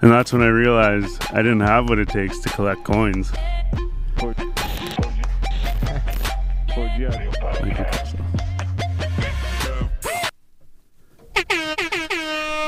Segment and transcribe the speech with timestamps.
[0.00, 3.32] And that's when I realized I didn't have what it takes to collect coins.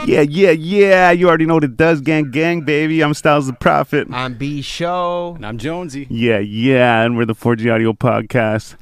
[0.07, 1.11] Yeah, yeah, yeah.
[1.11, 3.03] You already know what it does, gang, gang, baby.
[3.05, 4.09] I'm Styles the Prophet.
[4.11, 5.35] I'm B Show.
[5.37, 6.07] And I'm Jonesy.
[6.09, 7.03] Yeah, yeah.
[7.03, 8.77] And we're the 4G Audio Podcast.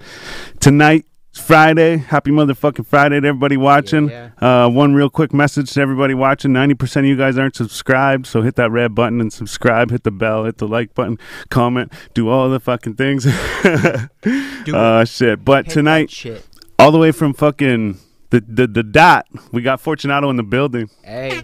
[0.60, 1.04] Tonight,
[1.36, 1.98] it's Friday.
[1.98, 4.08] Happy motherfucking Friday to everybody watching.
[4.08, 8.26] Yeah, Uh, one real quick message to everybody watching 90% of you guys aren't subscribed.
[8.26, 9.90] So hit that red button and subscribe.
[9.90, 10.44] Hit the bell.
[10.44, 11.18] Hit the like button.
[11.50, 11.92] Comment.
[12.14, 13.24] Do all the fucking things.
[14.64, 15.44] Do uh, shit.
[15.44, 16.46] But Hit tonight, shit.
[16.78, 17.98] all the way from fucking
[18.30, 20.88] the, the, the dot, we got Fortunato in the building.
[21.04, 21.42] Hey,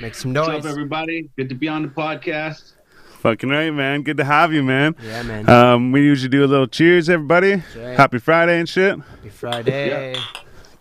[0.00, 0.46] make some noise.
[0.48, 0.66] What's noise.
[0.66, 1.30] up, everybody?
[1.36, 2.74] Good to be on the podcast.
[3.20, 4.00] Fucking right, man.
[4.02, 4.96] Good to have you, man.
[5.02, 5.46] Yeah, man.
[5.46, 7.56] Um, we usually do a little cheers, everybody.
[7.56, 7.94] right.
[7.94, 8.98] Happy Friday and shit.
[8.98, 10.16] Happy Friday.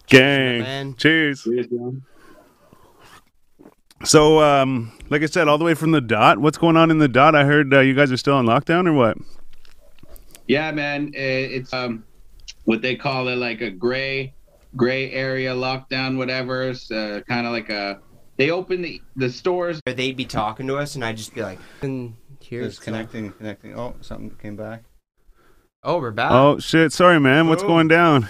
[0.07, 0.61] Gang.
[0.61, 0.95] man.
[0.95, 1.43] Cheers.
[1.43, 2.01] Cheers, man.
[4.05, 6.37] So, um, like I said, all the way from the dot.
[6.37, 7.35] What's going on in the dot?
[7.35, 9.17] I heard uh, you guys are still on lockdown or what?
[10.47, 11.11] Yeah, man.
[11.13, 12.05] It's um,
[12.63, 14.33] what they call it, like a gray,
[14.77, 16.69] gray area lockdown, whatever.
[16.69, 17.99] It's uh, kind of like a.
[18.37, 19.81] They open the the stores.
[19.85, 22.15] Or they'd be talking to us, and I'd just be like, and
[22.49, 23.77] here It's connecting, connecting.
[23.77, 24.83] Oh, something came back.
[25.83, 26.31] Oh, we're back.
[26.31, 26.91] Oh shit!
[26.91, 27.47] Sorry, man.
[27.47, 27.67] What's Oh.
[27.67, 28.27] going down?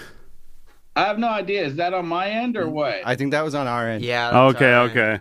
[0.94, 1.64] I have no idea.
[1.64, 3.00] Is that on my end or what?
[3.04, 4.04] I think that was on our end.
[4.04, 4.30] yeah.
[4.30, 4.96] that's Okay, all right.
[4.96, 5.20] okay.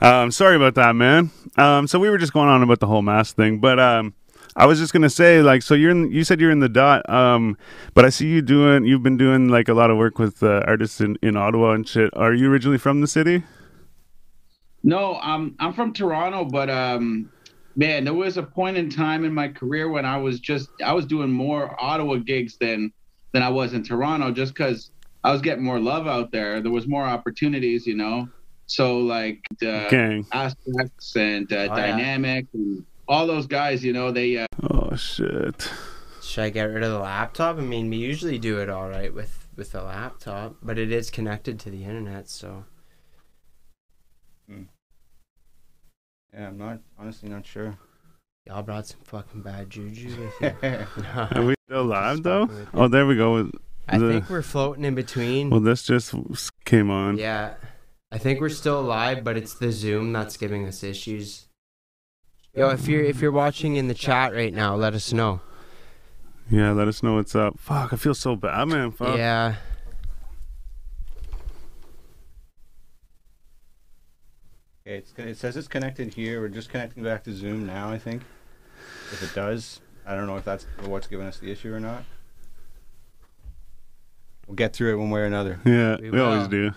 [0.00, 1.30] Um, sorry about that, man.
[1.56, 4.14] Um, so we were just going on about the whole mask thing, but um,
[4.56, 6.10] I was just gonna say, like, so you're in.
[6.10, 7.08] You said you're in the dot.
[7.10, 7.58] Um,
[7.94, 8.84] but I see you doing.
[8.86, 11.86] You've been doing like a lot of work with uh, artists in, in Ottawa and
[11.86, 12.10] shit.
[12.16, 13.42] Are you originally from the city?
[14.82, 17.30] No, I'm I'm from Toronto, but um,
[17.78, 20.92] man, there was a point in time in my career when I was just I
[20.92, 22.92] was doing more Ottawa gigs than
[23.32, 24.90] than I was in Toronto, just because
[25.24, 26.60] I was getting more love out there.
[26.60, 28.28] There was more opportunities, you know.
[28.66, 30.26] So like uh, Gang.
[30.32, 31.76] aspects and uh, Oh, yeah.
[31.76, 35.70] dynamic and all those guys, you know, they uh, Oh shit.
[36.22, 37.56] Should I get rid of the laptop?
[37.56, 41.10] I mean, we usually do it all right with with the laptop, but it is
[41.10, 42.64] connected to the internet, so
[46.34, 47.76] Yeah, I'm not honestly not sure.
[48.46, 50.86] y'all brought some fucking bad juju with you.
[51.14, 52.46] Are we still live though?
[52.46, 52.80] fucking with you.
[52.80, 53.50] Oh, there we go.
[53.88, 55.50] I the- think we're floating in between.
[55.50, 56.14] Well, this just
[56.64, 57.16] came on.
[57.18, 57.54] Yeah.
[58.10, 61.46] I think we're still live, but it's the Zoom that's giving us issues.
[62.54, 65.40] Yo, if you're if you're watching in the chat right now, let us know.
[66.50, 67.58] Yeah, let us know what's up.
[67.58, 68.90] Fuck, I feel so bad, man.
[68.90, 69.18] Fuck.
[69.18, 69.56] Yeah.
[74.88, 76.40] Okay, it's, it says it's connected here.
[76.40, 77.90] We're just connecting back to Zoom now.
[77.90, 78.22] I think.
[79.12, 82.04] If it does, I don't know if that's what's giving us the issue or not.
[84.46, 85.60] We'll get through it one way or another.
[85.66, 86.72] Yeah, We we, always do.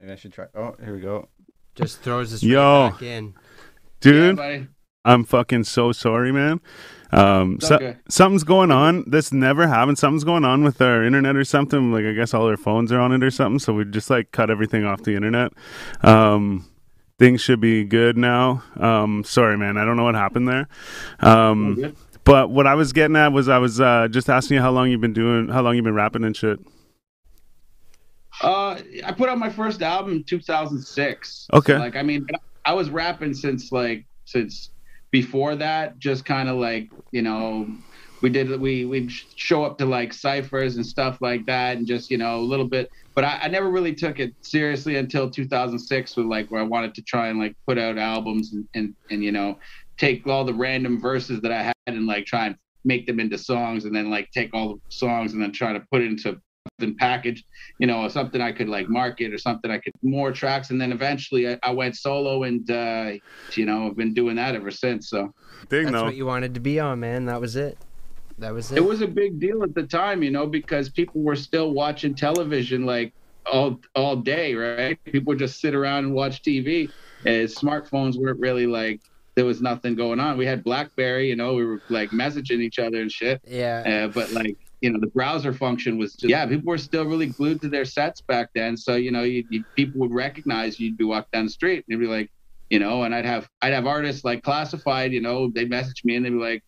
[0.00, 0.46] Maybe I should try.
[0.52, 1.28] Oh, here we go.
[1.76, 2.58] Just throws us Yo.
[2.58, 3.34] right back in.
[4.00, 4.66] Dude, yeah, buddy.
[5.06, 6.60] I'm fucking so sorry, man.
[7.12, 7.96] Um, so, okay.
[8.08, 9.08] something's going on.
[9.08, 9.98] This never happened.
[9.98, 11.92] Something's going on with our internet or something.
[11.92, 13.60] Like I guess all our phones are on it or something.
[13.60, 15.52] So we just like cut everything off the internet.
[16.02, 16.68] Um,
[17.18, 18.64] things should be good now.
[18.76, 19.76] Um, sorry, man.
[19.76, 20.68] I don't know what happened there.
[21.20, 21.94] Um,
[22.24, 24.90] but what I was getting at was I was uh, just asking you how long
[24.90, 26.58] you've been doing, how long you've been rapping and shit.
[28.42, 31.46] Uh, I put out my first album in 2006.
[31.54, 31.72] Okay.
[31.72, 32.26] So, like, I mean,
[32.64, 34.70] I was rapping since like since
[35.16, 35.98] before that.
[35.98, 37.66] Just kind of like you know,
[38.20, 42.10] we did we we show up to like ciphers and stuff like that, and just
[42.10, 42.90] you know a little bit.
[43.14, 46.94] But I, I never really took it seriously until 2006, with like where I wanted
[46.96, 49.56] to try and like put out albums and and, and you know
[49.96, 53.38] take all the random verses that I had and like try and make them into
[53.38, 56.38] songs, and then like take all the songs and then try to put it into
[56.78, 57.44] something package
[57.78, 60.70] you know, something I could like market or something I could more tracks.
[60.70, 63.12] And then eventually I, I went solo and, uh,
[63.54, 65.10] you know, I've been doing that ever since.
[65.10, 65.34] So
[65.68, 66.04] Big That's no.
[66.04, 67.26] what you wanted to be on, man.
[67.26, 67.78] That was it.
[68.38, 68.78] That was it.
[68.78, 72.14] it was a big deal at the time, you know, because people were still watching
[72.14, 73.12] television like
[73.50, 75.02] all, all day, right?
[75.04, 76.90] People would just sit around and watch TV.
[77.24, 79.00] And smartphones weren't really like,
[79.34, 80.38] there was nothing going on.
[80.38, 83.42] We had Blackberry, you know, we were like messaging each other and shit.
[83.46, 84.06] yeah.
[84.06, 84.56] Uh, but like
[84.86, 87.84] you know the browser function was just, yeah people were still really glued to their
[87.84, 88.76] sets back then.
[88.76, 91.86] So you know you, you, people would recognize you'd be walking down the street and
[91.88, 92.30] they'd be like
[92.70, 96.16] you know and i'd have i'd have artists like classified you know they message me
[96.16, 96.62] and they'd be like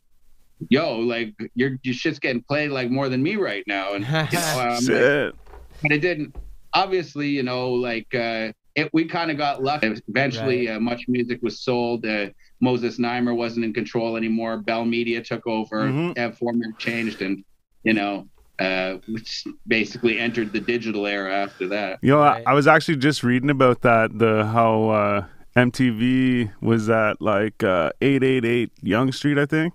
[0.70, 3.94] yo like your your shit's getting played like more than me right now.
[3.94, 4.22] And you know
[4.58, 5.34] I'm like, Shit.
[5.82, 6.34] but it didn't.
[6.74, 9.92] Obviously you know like uh it, we kind of got lucky.
[10.06, 12.06] Eventually uh, much music was sold.
[12.06, 12.28] Uh,
[12.60, 14.58] moses Znaimer wasn't in control anymore.
[14.58, 15.82] Bell media took over.
[15.82, 16.14] Mhm.
[16.14, 17.44] that format changed and
[17.84, 18.26] you know
[18.58, 21.98] uh, which basically entered the digital era after that.
[22.02, 22.42] You know, Right.
[22.44, 24.18] I, I was actually just reading about that.
[24.18, 25.24] The how uh,
[25.72, 29.74] MTV was at like uh, eight eight eight Yonge Street, I think,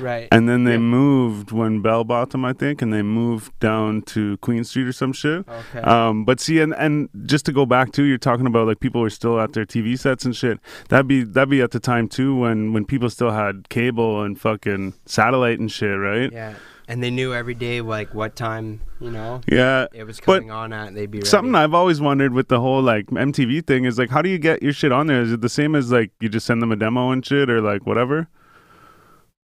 [0.00, 0.28] Right.
[0.32, 0.78] and then they Yeah.
[0.78, 4.92] moved when Bell bought them, I think, and they moved down to Queen Street or
[4.92, 5.44] some shit.
[5.48, 5.80] Okay.
[5.80, 9.00] Um, but see, and, and just to go back to, you're talking about like people
[9.00, 10.58] were still at their TV sets and shit.
[10.88, 14.40] That'd be that'd be at the time too when when people still had cable and
[14.40, 16.32] fucking satellite and shit, right?
[16.32, 16.54] yeah.
[16.92, 19.86] And they knew every day like what time you know Yeah.
[19.94, 20.88] it was But coming on at.
[20.88, 21.28] and They'd be ready.
[21.28, 24.36] Something I've always wondered with the whole like MTV thing is like, how do you
[24.38, 25.22] get your shit on there?
[25.22, 27.62] Is it the same as like you just send them a demo and shit, or
[27.62, 28.28] like whatever?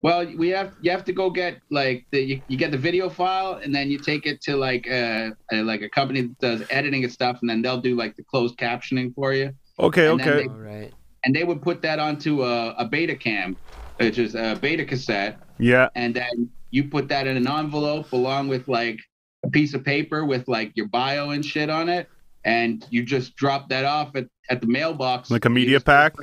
[0.03, 3.09] Well, we have you have to go get like the you, you get the video
[3.09, 6.63] file and then you take it to like a, a like a company that does
[6.71, 10.19] editing and stuff and then they'll do like the closed captioning for you Okay, And
[10.19, 10.49] then okay.
[10.49, 10.93] All right.
[11.25, 13.57] and they would put that onto a, a beta cam,
[13.99, 18.49] which is a beta cassette, yeah, and then you put that in an envelope along
[18.49, 18.99] with like
[19.45, 22.09] a piece of paper with like your bio and shit on it,
[22.45, 25.31] and you just drop that off at, at the mailbox.
[25.31, 26.15] Like a media just- pack?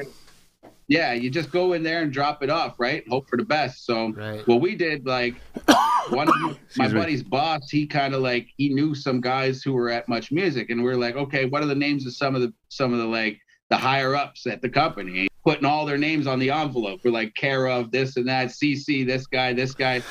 [0.90, 3.08] Yeah, you just go in there and drop it off, right?
[3.08, 3.86] Hope for the best.
[3.86, 4.46] So Right.
[4.48, 5.36] what we did, like
[6.10, 7.00] one of my Excuse me.
[7.00, 10.70] buddy's boss, he kind of like he knew some guys who were at Much Music,
[10.70, 13.00] and we are like, okay, what are the names of some of the some of
[13.00, 13.40] the like
[13.70, 15.28] the higher ups at the company?
[15.46, 17.02] Putting all their names on the envelope.
[17.04, 20.02] We're like care of this and that, CC, this guy, this guy.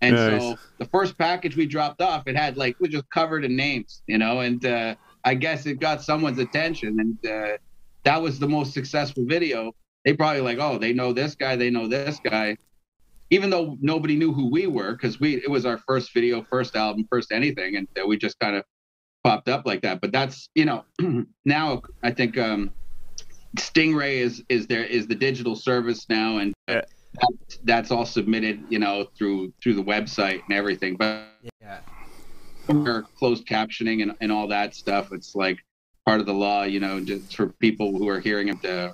[0.00, 3.56] And so the first package we dropped off, it had like we just covered in
[3.56, 7.56] names, you know, and uh, I guess it got someone's attention, and uh,
[8.02, 9.72] that was the most successful video.
[10.04, 12.58] They probably like, oh, they know this guy, they know this guy,
[13.30, 16.76] even though nobody knew who we were because we it was our first video, first
[16.76, 18.64] album, first anything, and uh, we just kind of
[19.22, 20.00] popped up like that.
[20.02, 20.84] But that's you know
[21.44, 22.70] now I think um,
[23.56, 26.82] Stingray is is there is the digital service now, and Yeah.
[27.14, 30.96] that's, that's all submitted you know through through the website and everything.
[30.96, 31.28] But
[31.60, 31.80] Yeah.
[32.66, 35.58] for closed captioning and, and all that stuff, it's like
[36.06, 38.64] part of the law, you know, just for people who are hearing it.
[38.64, 38.92] Uh,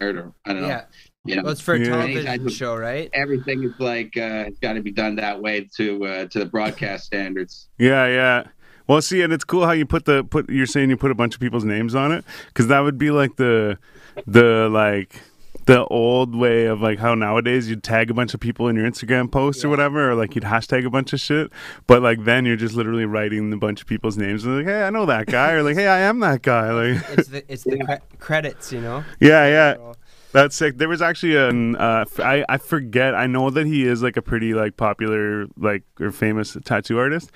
[0.00, 0.68] or I don't know.
[0.68, 0.84] Yeah.
[1.26, 1.84] You know, Well, it's for a Yeah.
[1.86, 3.08] television Anytime- show, right?
[3.14, 7.06] everything is like uh, got to be done that way to uh, to the broadcast
[7.06, 7.68] standards.
[7.78, 8.44] Yeah, yeah.
[8.86, 10.48] Well, see, and it's cool how you put the put.
[10.50, 13.10] You're saying you put a bunch of people's names on it because that would be
[13.10, 13.78] like the
[14.26, 15.20] the like
[15.66, 18.84] the old way of like how nowadays you'd tag a bunch of people in your
[18.86, 21.50] Instagram post or whatever, or like you'd hashtag a bunch of shit.
[21.86, 24.82] But like then you're just literally writing a bunch of people's names and like, hey,
[24.82, 26.70] I know that guy, or like, hey, I am that guy.
[26.70, 29.02] Like, It's the it's the cre- credits, you know.
[29.20, 29.92] yeah, yeah.
[30.32, 30.76] That's sick.
[30.78, 33.14] There was actually an uh, I I forget.
[33.14, 37.30] I know that he is like a pretty like popular like or famous tattoo artist,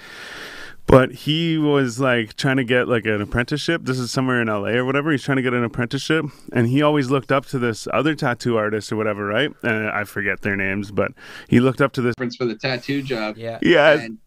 [0.89, 3.83] but he was like trying to get like an apprenticeship.
[3.85, 5.13] This is somewhere in LA or whatever.
[5.13, 8.57] He's trying to get an apprenticeship, and he always looked up to this other tattoo
[8.57, 9.51] artist or whatever, right?
[9.63, 11.13] And I forget their names, but
[11.47, 12.15] he looked up to this.
[12.15, 13.37] Difference for the tattoo job.
[13.37, 13.59] Yeah.
[13.61, 14.19] Yeah, And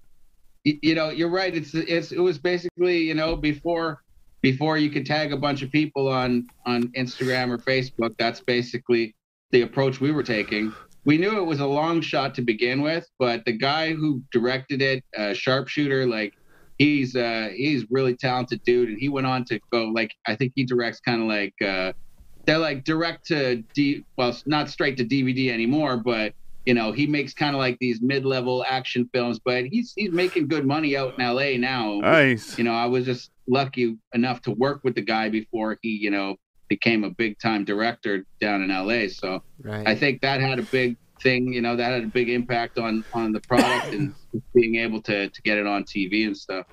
[0.63, 1.55] you know, you're right.
[1.55, 4.03] It's it's it was basically you know before
[4.41, 8.15] before you could tag a bunch of people on on Instagram or Facebook.
[8.19, 9.15] That's basically
[9.49, 10.73] the approach we were taking.
[11.05, 14.83] We knew it was a long shot to begin with, but the guy who directed
[14.83, 16.35] it, uh, sharpshooter, like
[16.81, 20.53] he's uh he's really talented dude, and he went on to go like I think
[20.55, 21.93] he directs kind of like uh
[22.47, 26.33] they're like direct to D well not straight to DVD anymore, but
[26.65, 30.47] you know he makes kind of like these mid-level action films, but he's he's making
[30.47, 31.99] good money out in LA now.
[31.99, 32.57] nice.
[32.57, 36.09] You know, I was just lucky enough to work with the guy before he you
[36.09, 36.35] know
[36.67, 39.07] became a big-time director down in LA.
[39.09, 39.87] So Right.
[39.87, 41.53] I think that had a big thing.
[41.53, 44.13] You know, that had a big impact on on the product and
[44.53, 46.65] being able to to get it on TV and stuff.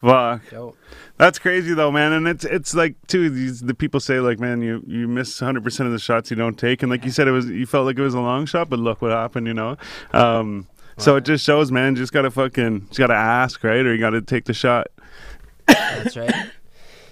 [0.00, 0.48] Fuck.
[0.50, 0.76] Dope.
[1.16, 2.12] That's crazy though, man.
[2.12, 5.64] And it's it's like too these the people say like, man, you you miss 100
[5.64, 7.86] percent of the shots you don't take, and like you said, it was you felt
[7.86, 9.76] like it was a long shot, but look what happened, you know.
[10.12, 11.94] Um, so it just shows, man.
[11.94, 14.88] You just gotta fucking just gotta ask, right, or you gotta take the shot.
[15.66, 16.34] That's right.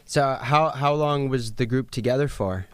[0.09, 2.67] So how how long was the group together for?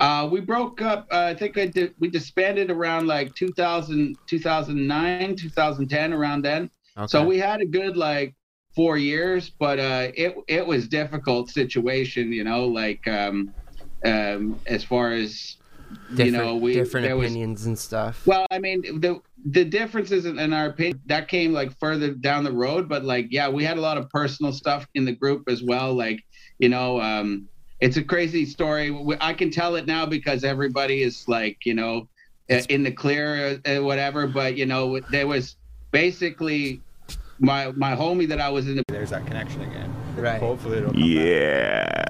[0.00, 1.06] Uh, we broke up.
[1.10, 6.70] Uh, I think I did, we disbanded around like 2000, 2009, 2010, around then.
[6.98, 7.06] Okay.
[7.08, 8.34] So we had a good like
[8.74, 13.52] four years, but uh, it it was difficult situation, you know, like um,
[14.04, 15.56] um, as far as
[16.10, 18.26] different, you know, we different there was opinions and stuff.
[18.26, 22.44] well, I mean, the the differences in, in our opinion that came like further down
[22.44, 25.48] the road, but like, yeah, we had a lot of personal stuff in the group
[25.48, 25.94] as well.
[25.94, 26.22] Like,
[26.58, 27.48] you know, um,
[27.80, 28.96] it's a crazy story.
[29.20, 32.08] I can tell it now because everybody is like, you know,
[32.50, 34.26] uh, in the clear, uh, whatever.
[34.26, 35.56] But you know, there was
[35.90, 36.80] basically
[37.38, 39.94] my my homie that I was in the There's that connection again.
[40.16, 40.40] Right.
[40.40, 41.10] Hopefully it'll come back.
[41.10, 42.04] Yeah.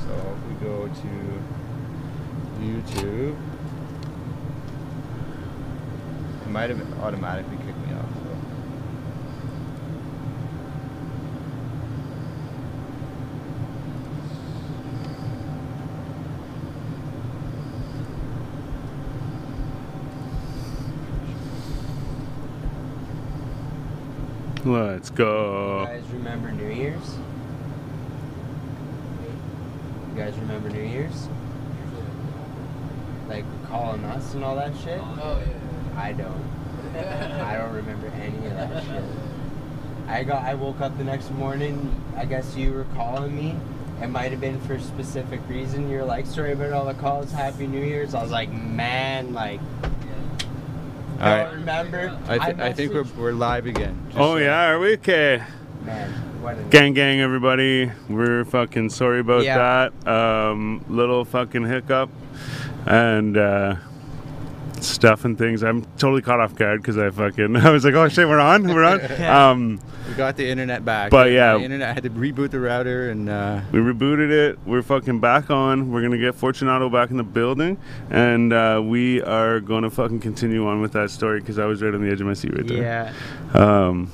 [0.00, 1.42] So if we go to
[2.60, 3.36] YouTube,
[6.48, 8.08] It might have automatically kicked me off.
[8.14, 8.48] So.
[24.64, 25.80] Let's go.
[25.80, 27.16] You guys remember New Year's?
[30.10, 31.28] You guys remember New Year's?
[33.28, 35.00] Like calling us and all that shit?
[35.00, 36.00] Oh yeah.
[36.00, 36.58] I don't.
[36.96, 39.04] I don't remember any of that shit.
[40.08, 40.42] I got.
[40.42, 41.94] I woke up the next morning.
[42.16, 43.54] I guess you were calling me.
[44.02, 45.88] It might have been for a specific reason.
[45.90, 47.30] You're like, sorry about all the calls.
[47.32, 48.14] Happy New Year's.
[48.14, 49.60] I was like, man, like,
[51.20, 52.16] All remember.
[52.28, 53.98] I, th- I think we're, we're live again.
[54.08, 55.42] Just Oh so- yeah, are we okay?
[55.84, 56.24] man.
[56.70, 57.90] Gang, gang, everybody.
[58.08, 59.90] We're fucking sorry about Yeah.
[60.04, 60.08] that.
[60.10, 62.08] Um, little fucking hiccup
[62.86, 63.74] and uh,
[64.82, 65.62] stuff and things.
[65.62, 68.66] I'm totally caught off guard because I fucking I was like, oh shit, we're on,
[68.66, 69.00] we're on.
[69.22, 71.10] um, We got the internet back.
[71.10, 71.56] But, yeah.
[71.56, 74.58] the internet I had to reboot the router and uh, we rebooted it.
[74.66, 75.90] We're fucking back on.
[75.90, 77.78] We're gonna get Fortunato back in the building,
[78.10, 81.94] and uh, we are gonna fucking continue on with that story because I was right
[81.94, 83.14] on the edge of my seat right there.
[83.54, 83.58] Yeah.
[83.86, 84.10] Um,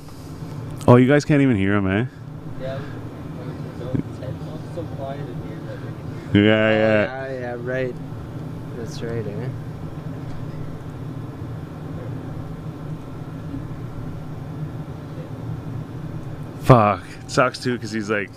[0.87, 2.05] oh, you guys can't even hear him, eh?
[2.61, 2.79] Yeah.
[3.93, 7.05] It's so quiet in here that we can Yeah, yeah.
[7.27, 7.95] yeah, yeah, right.
[8.77, 9.49] That's right, eh?
[16.65, 17.03] Fuck.
[17.23, 18.29] It sucks too because he's like,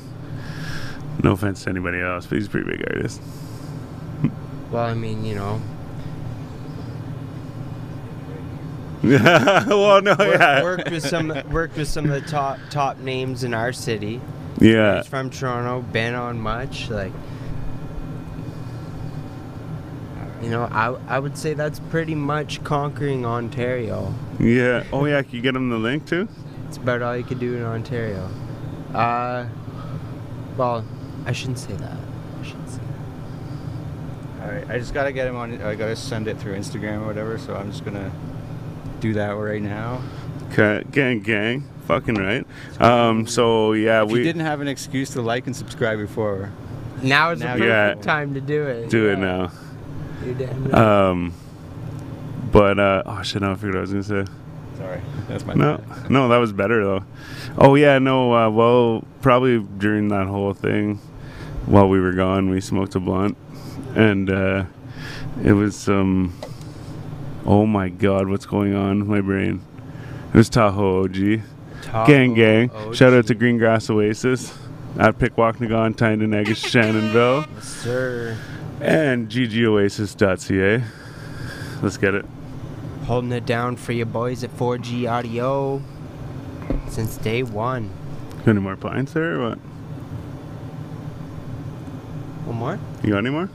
[1.24, 3.20] no offense to anybody else, but he's a pretty big artist.
[4.70, 5.62] Well, I mean, you know,
[9.02, 10.62] well, no, work, yeah.
[10.62, 14.20] worked with some worked with some of the top top names in our city.
[14.60, 14.98] Yeah.
[14.98, 17.12] He's from Toronto, been on much like.
[20.42, 24.12] You know, I I would say that's pretty much conquering Ontario.
[24.38, 24.84] Yeah.
[24.92, 25.22] Oh, yeah.
[25.22, 26.28] Can you get him the link too?
[26.68, 28.28] It's about all you could do in Ontario.
[28.94, 29.46] Uh,
[30.56, 30.84] well,
[31.26, 31.96] I shouldn't say that.
[32.40, 32.80] I shouldn't say
[34.38, 34.44] that.
[34.44, 35.60] all right, I just gotta get him on.
[35.62, 37.38] I gotta send it through Instagram or whatever.
[37.38, 38.12] So I'm just gonna
[39.00, 40.02] do that right now.
[40.52, 40.82] Okay.
[40.92, 41.64] Gang, gang.
[41.86, 42.46] Fucking right.
[42.80, 43.26] Um.
[43.26, 46.50] So yeah, If we you didn't have an excuse to like and subscribe before,
[47.02, 48.12] Now is Now the perfect Yeah.
[48.12, 48.90] time to do it.
[48.90, 49.50] do it now.
[50.24, 50.74] You're damn right.
[50.74, 51.32] Um.
[52.52, 53.02] But uh.
[53.06, 53.40] Oh shit!
[53.42, 54.32] Now I figured what I was gonna say.
[54.78, 56.10] Sorry, that's my No, bad.
[56.10, 57.04] no, that was better though.
[57.58, 58.32] Oh yeah, no.
[58.32, 60.96] Uh, well, probably during that whole thing,
[61.66, 63.36] while we were gone, we smoked a blunt,
[63.94, 64.64] and uh,
[65.44, 66.32] it was um.
[67.46, 69.62] Oh my God, what's going on with my brain?
[70.32, 71.14] It was Tahoe OG.
[72.06, 72.68] gang, gang.
[72.68, 73.38] Tahoe Shout out to OG.
[73.38, 74.56] Green Grass Oasis
[74.98, 78.36] at Pikwakanagan, Tyndon, Shannonville, Yes, sir.
[78.80, 80.84] and ggoasis.ca.
[81.82, 82.26] Let's get it.
[83.08, 85.82] Holding it down for you boys at 4G Audio
[86.88, 87.90] since day one.
[88.46, 89.58] Any more pints there or what?
[92.44, 92.78] One more?
[93.02, 93.46] You got any more?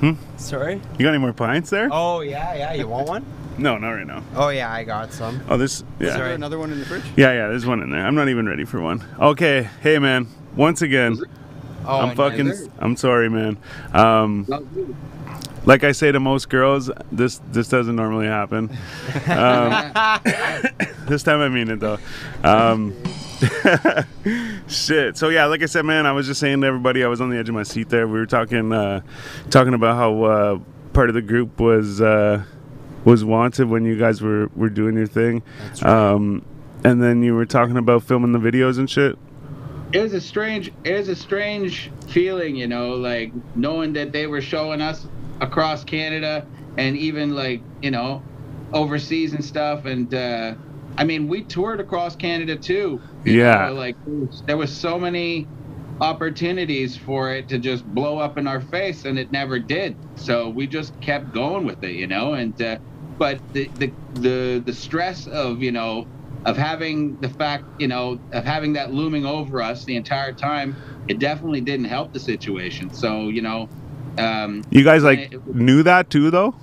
[0.00, 0.12] Hmm?
[0.36, 0.74] Sorry?
[0.98, 1.88] You got any more pints there?
[1.90, 2.72] Oh, yeah, yeah.
[2.74, 3.24] You want one?
[3.56, 4.20] No, not right now.
[4.34, 5.40] Oh, yeah, I got some.
[5.48, 5.74] Oh, this.
[5.80, 6.16] Is Yeah.
[6.16, 7.04] there another one in the fridge?
[7.16, 7.46] Yeah, yeah.
[7.46, 8.04] There's one in there.
[8.04, 9.00] I'm not even ready for one.
[9.20, 9.68] Okay.
[9.80, 10.26] Hey, man.
[10.56, 11.16] Once again,
[11.86, 12.46] Oh, I'm fucking.
[12.48, 13.56] then- I'm sorry, man.
[13.92, 14.44] Um,
[15.66, 18.70] like I say to most girls, this this doesn't normally happen.
[19.26, 19.70] Um,
[21.08, 21.98] this time I mean it though.
[22.42, 22.94] Um,
[24.68, 25.16] shit.
[25.16, 27.30] So yeah, like I said, man, I was just saying to everybody, I was on
[27.30, 28.06] the edge of my seat there.
[28.06, 29.00] We were talking, uh,
[29.50, 30.58] talking about how uh,
[30.92, 32.44] part of the group was uh,
[33.04, 35.42] was wanted when you guys were were doing your thing,
[35.82, 35.84] right.
[35.84, 36.44] um,
[36.84, 39.18] and then you were talking about filming the videos and shit.
[39.92, 44.26] it was a strange it was a strange feeling you know like knowing that they
[44.26, 45.06] were showing us
[45.40, 46.46] across canada
[46.78, 48.24] and even like you know
[48.72, 50.54] overseas and stuff and uh
[50.98, 53.68] i mean we toured across canada too Yeah.
[53.68, 53.96] know, like
[54.46, 55.48] there was, so many
[56.00, 60.50] opportunities for it to just blow up in our face and it never did so
[60.50, 62.78] we just kept going with it you know and uh
[63.18, 66.06] but the the the, the stress of you know
[66.44, 70.76] of having the fact, you know, of having that looming over us the entire time,
[71.08, 72.92] it definitely didn't help the situation.
[72.92, 73.68] So, you know,
[74.18, 76.54] um, You guys like it- knew that too, though.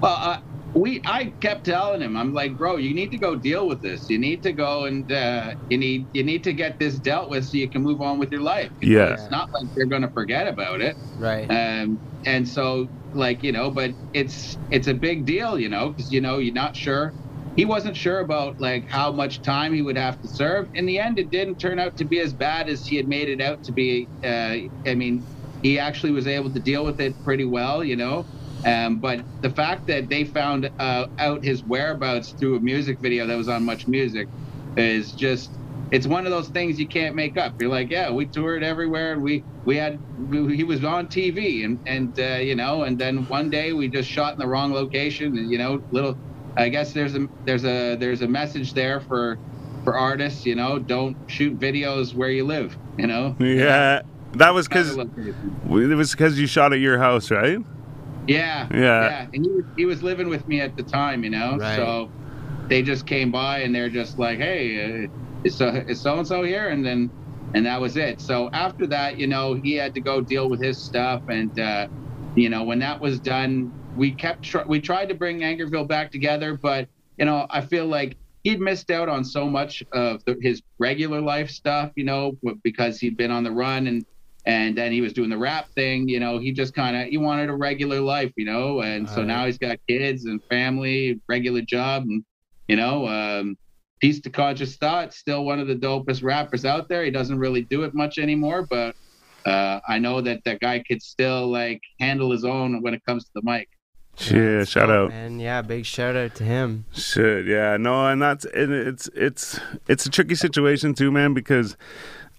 [0.00, 0.38] well, uh,
[0.74, 4.10] we, I kept telling him, I'm like, bro, you need to go deal with this.
[4.10, 7.44] You need to go and uh, you need, you need to get this dealt with
[7.44, 8.72] so you can move on with your life.
[8.80, 9.12] You know, Yeah.
[9.14, 10.96] It's not like you're going to forget about it.
[11.18, 11.46] Right.
[11.48, 16.12] Um, and so, like, you know, but it's it's a big deal, you know, because
[16.12, 17.12] you know you're not sure.
[17.54, 20.68] He wasn't sure about like how much time he would have to serve.
[20.74, 23.28] In the end, it didn't turn out to be as bad as he had made
[23.28, 24.08] it out to be.
[24.24, 24.56] Uh,
[24.90, 25.24] I mean,
[25.64, 28.26] he actually was able to deal with it pretty well, you know.
[28.66, 33.26] Um, but the fact that they found uh, out his whereabouts through a music video
[33.26, 34.28] that was on Much Music
[34.76, 35.50] is just
[35.90, 37.60] it's one of those things you can't make up.
[37.60, 39.98] You're like, yeah, we toured everywhere, and we we had
[40.30, 43.88] we, he was on TV, and and uh, you know, and then one day we
[43.88, 46.16] just shot in the wrong location, and you know, little.
[46.56, 49.38] I guess there's a there's a there's a message there for
[49.82, 53.34] for artists, you know, don't shoot videos where you live, you know.
[53.40, 54.02] Yeah,
[54.38, 57.58] that was because it was because you shot at your house, right?
[58.26, 58.78] yeah, Yeah.
[58.78, 59.26] yeah.
[59.32, 61.58] And he was, he was living with me at the time, you know.
[61.58, 61.76] Right.
[61.76, 62.10] So
[62.68, 65.08] they just came by and they're just like, "Hey, uh,
[65.44, 67.10] is so so and so here?" And then
[67.54, 68.20] and that was it.
[68.20, 71.88] So after that, you know, he had to go deal with his stuff, and uh,
[72.34, 76.10] you know, when that was done, we kept tr- we tried to bring Angerville back
[76.10, 76.88] together, but
[77.18, 81.20] you know, I feel like he'd missed out on so much of the, his regular
[81.20, 84.04] life stuff, you know, because he'd been on the run and
[84.46, 87.16] and then he was doing the rap thing, you know, he just kind of he
[87.16, 89.26] wanted a regular life, you know, and so Right.
[89.28, 92.24] now he's got kids and family, regular job, and
[92.68, 93.56] you know, um,
[94.00, 97.04] Peace to Conscious Thought, still one of the dopest rappers out there.
[97.04, 98.94] He doesn't really do it much anymore, but
[99.46, 103.24] uh, I know that that guy could still like handle his own when it comes
[103.24, 103.68] to the mic.
[104.30, 105.10] Yeah, shout out.
[105.10, 106.84] And yeah, big shout out to him.
[106.92, 109.58] Shit, yeah, no, and that's and it's it's
[109.88, 111.76] it's a tricky situation too, man, because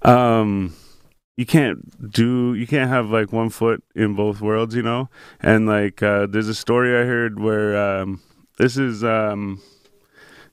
[0.03, 0.73] um
[1.37, 5.09] you can't do you can't have like one foot in both worlds, you know.
[5.41, 8.21] And like uh there's a story I heard where um
[8.57, 9.61] this is um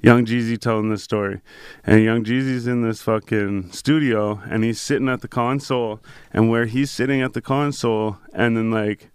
[0.00, 1.40] Young Jeezy telling this story.
[1.84, 6.00] And Young Jeezy's in this fucking studio and he's sitting at the console
[6.32, 9.11] and where he's sitting at the console and then like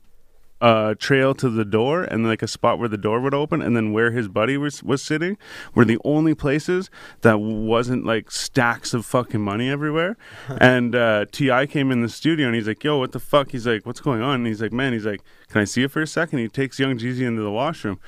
[0.59, 3.75] uh trail to the door and like a spot where the door would open and
[3.75, 5.37] then where his buddy was was sitting
[5.75, 6.89] were the only places
[7.21, 10.17] that wasn't like stacks of fucking money everywhere.
[10.59, 11.65] And uh T.I.
[11.67, 13.51] came in the studio and he's like yo what the fuck?
[13.51, 14.35] He's like what's going on?
[14.35, 16.39] And he's like man he's like can i see you for a second?
[16.39, 17.99] He takes young jeezy into the washroom.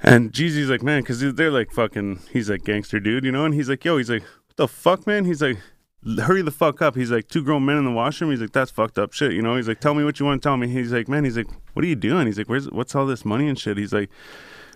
[0.00, 3.44] And Jeezy's like, man, because they're like fucking, he's like gangster dude, you know?
[3.44, 5.24] And he's like, yo, he's like, what the fuck, man?
[5.24, 5.58] He's like,
[6.06, 6.94] hurry the fuck up.
[6.94, 8.30] He's like, two grown men in the washroom.
[8.30, 9.56] He's like, that's fucked up shit, you know?
[9.56, 10.68] He's like, tell me what you want to tell me.
[10.68, 12.26] He's like, man, he's like, what are you doing?
[12.26, 13.76] He's like, where's, what's all this money and shit?
[13.76, 14.10] He's like,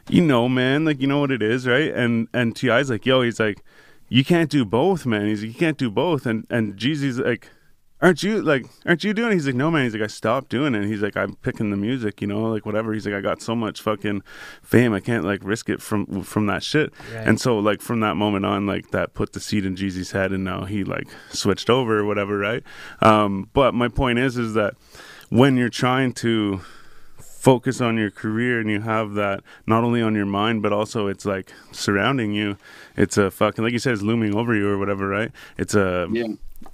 [0.09, 1.95] you know, man, like, you know what it is, right?
[1.95, 3.63] And, and T.I.'s like, yo, he's like,
[4.09, 5.27] you can't do both, man.
[5.27, 6.27] He's like, you can't do both.
[6.27, 7.49] And, and Jeezy's like,
[8.03, 9.35] aren't you like aren't you doing it?
[9.35, 11.77] he's like no man he's like i stopped doing it he's like i'm picking the
[11.77, 14.23] music you know like whatever he's like i got so much fucking
[14.63, 17.27] fame i can't like risk it from from that shit Right.
[17.27, 20.33] and so like from that moment on like that put the seed in jeezy's head
[20.33, 22.63] and now he like switched over or whatever right
[23.03, 24.75] um but my point is is that
[25.29, 26.61] when you're trying to
[27.19, 31.07] focus on your career and you have that not only on your mind but also
[31.07, 32.57] it's like surrounding you
[32.97, 36.07] it's a fucking like you said it's looming over you or whatever right it's a
[36.13, 36.27] Yeah.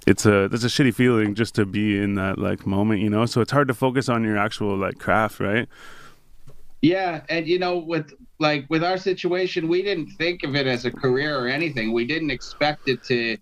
[0.07, 3.25] It's a that's a shitty feeling just to be in that like moment you know
[3.25, 5.67] so it's hard to focus on your actual like craft right
[6.81, 10.85] Yeah, and you know, with like with our situation, we didn't think of it as
[10.85, 11.91] a career or anything.
[11.91, 13.37] We didn't expect it to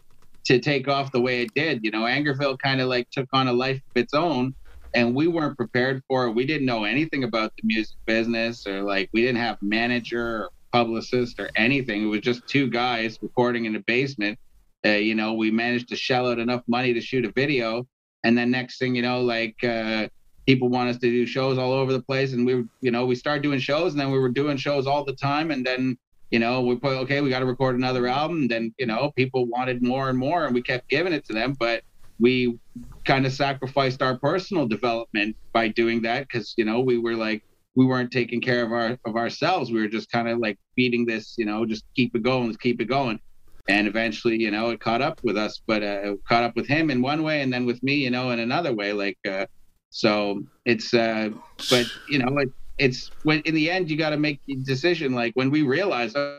[0.45, 1.83] to take off the way it did.
[1.83, 4.55] You know, Angerville kind of like took on a life of its own,
[4.93, 6.31] and we weren't prepared for it.
[6.31, 10.49] We didn't know anything about the music business, or like we didn't have manager or
[10.71, 12.03] publicist or anything.
[12.03, 14.39] It was just two guys recording in a basement.
[14.85, 17.87] Uh, you know, we managed to shell out enough money to shoot a video,
[18.23, 19.63] and then next thing you know, like.
[19.63, 20.07] Uh,
[20.45, 22.33] people want us to do shows all over the place.
[22.33, 25.03] And we you know we started doing shows and then we were doing shows all
[25.03, 25.51] the time.
[25.51, 25.97] And then
[26.31, 28.47] you know we put okay we got to record another album.
[28.47, 31.53] Then you know people wanted more and more and we kept giving it to them.
[31.53, 31.83] But
[32.19, 32.57] we
[33.03, 37.43] kind of sacrificed our personal development by doing that because you know we were like
[37.75, 39.71] we weren't taking care of our of ourselves.
[39.71, 42.81] We were just kind of like feeding this you know just keep it going keep
[42.81, 43.19] it going
[43.67, 46.67] and eventually you know it caught up with us but uh, it caught up with
[46.67, 49.45] him in one way and then with me you know in another way like uh
[49.89, 51.29] so it's uh
[51.69, 55.13] but you know it, it's when in the end you got to make the decision
[55.13, 56.37] like when we realized uh,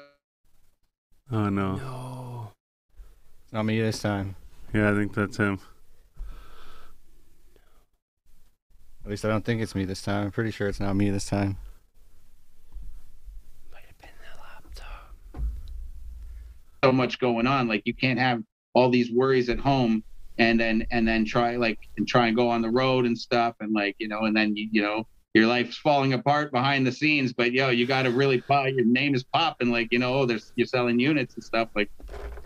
[1.32, 2.52] oh no No.
[3.52, 4.36] Not me this time.
[4.74, 5.58] yeah i think that's him
[9.04, 10.24] At least I don't think it's me this time.
[10.24, 11.58] I'm pretty sure it's not me this time.
[13.72, 15.14] Might have been the laptop.
[16.86, 17.68] So much going on.
[17.68, 18.42] Like you can't have
[18.74, 20.04] all these worries at home
[20.38, 23.54] and then and then try like and try and go on the road and stuff
[23.60, 26.92] and like you know and then you, you know your life's falling apart behind the
[26.92, 30.14] scenes but yo you got to really pop your name is popping like you know
[30.14, 31.90] oh there's you're selling units and stuff like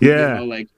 [0.00, 0.35] yeah.
[0.35, 0.68] you know, like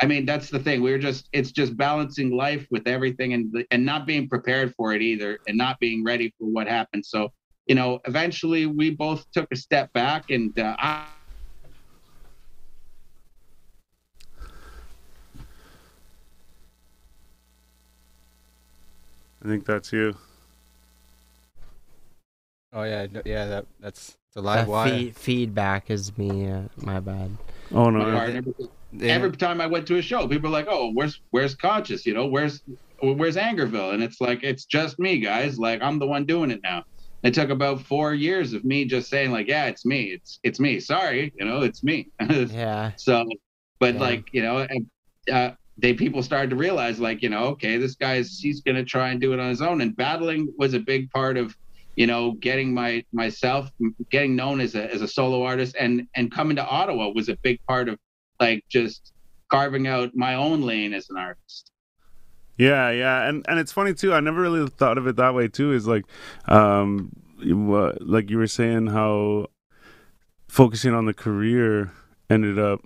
[0.00, 0.82] i mean that's the thing.
[0.82, 5.02] We're just it's just balancing life with everything and and not being prepared for it
[5.02, 7.04] either and not being ready for what happened.
[7.04, 7.32] So
[7.66, 11.06] you know eventually we both took a step back and uh, I,
[19.46, 20.16] i think that's you
[22.72, 23.46] Oh yeah, yeah.
[23.46, 24.90] That that's it's a live wire.
[24.90, 26.50] feed, feedback is me.
[26.50, 27.30] Uh, my bad.
[27.72, 28.04] Oh no.
[28.04, 28.42] partner,
[28.92, 29.12] Yeah.
[29.14, 32.04] every time I went to a show, people were like, "Oh, where's where's conscious?
[32.04, 32.62] You know, where's
[33.00, 35.58] where's Angerville?" And it's like, it's just me, guys.
[35.58, 36.84] Like I'm the one doing it now.
[37.22, 40.12] It took about four years of me just saying, like, "Yeah, it's me.
[40.12, 40.78] It's it's me.
[40.80, 42.92] Sorry, you know, it's me." Yeah.
[42.96, 43.24] so,
[43.78, 44.00] but Yeah.
[44.00, 44.86] like you know, and,
[45.32, 49.10] uh, they people started to realize, like, you know, okay, this guy's he's gonna try
[49.10, 49.80] and do it on his own.
[49.80, 51.56] And battling was a big part of
[51.96, 53.70] you know getting my myself
[54.10, 57.36] getting known as a as a solo artist and and coming to ottawa was a
[57.42, 57.98] big part of
[58.38, 59.12] like just
[59.50, 61.72] carving out my own lane as an artist
[62.58, 64.14] Yeah, yeah, and and it's funny too.
[64.14, 65.72] I never really thought of it that way too.
[65.72, 66.04] Is like,
[66.46, 69.48] um, like you were saying how
[70.48, 71.92] focusing on the career
[72.30, 72.80] ended up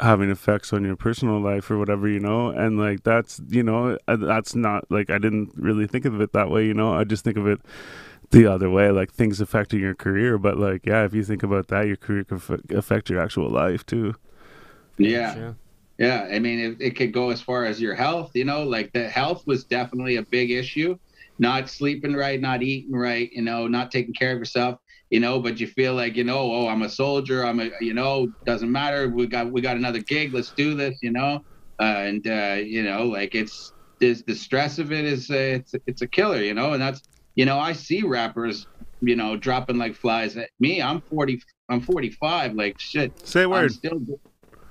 [0.00, 2.48] having effects on your personal life or whatever, you know.
[2.50, 6.32] And like that's you know uh, that's not like I didn't really think of it
[6.32, 6.92] that way, you know.
[6.94, 7.60] I just think of it
[8.30, 10.38] the other way, like things affecting your career.
[10.38, 13.50] But like, yeah, if you think about that, your career could affect- affect your actual
[13.50, 14.14] life too.
[14.98, 15.56] yeah Sure.
[15.98, 18.92] yeah i mean it, it could go as far as your health you know like
[18.92, 20.96] the health was definitely a big issue
[21.38, 24.78] not sleeping right not eating right you know not taking care of yourself
[25.10, 27.94] you know but you feel like you know oh i'm a soldier i'm a you
[27.94, 31.40] know doesn't matter we got we got another gig let's do this you know
[31.80, 35.74] uh, and uh, you know like it's this the stress of it is uh, it's
[35.86, 37.02] it's a killer you know and that's
[37.34, 38.66] you know i see rappers
[39.00, 43.72] you know dropping like flies at me i'm 40 i'm 45 like shit Say word.
[43.72, 44.00] still,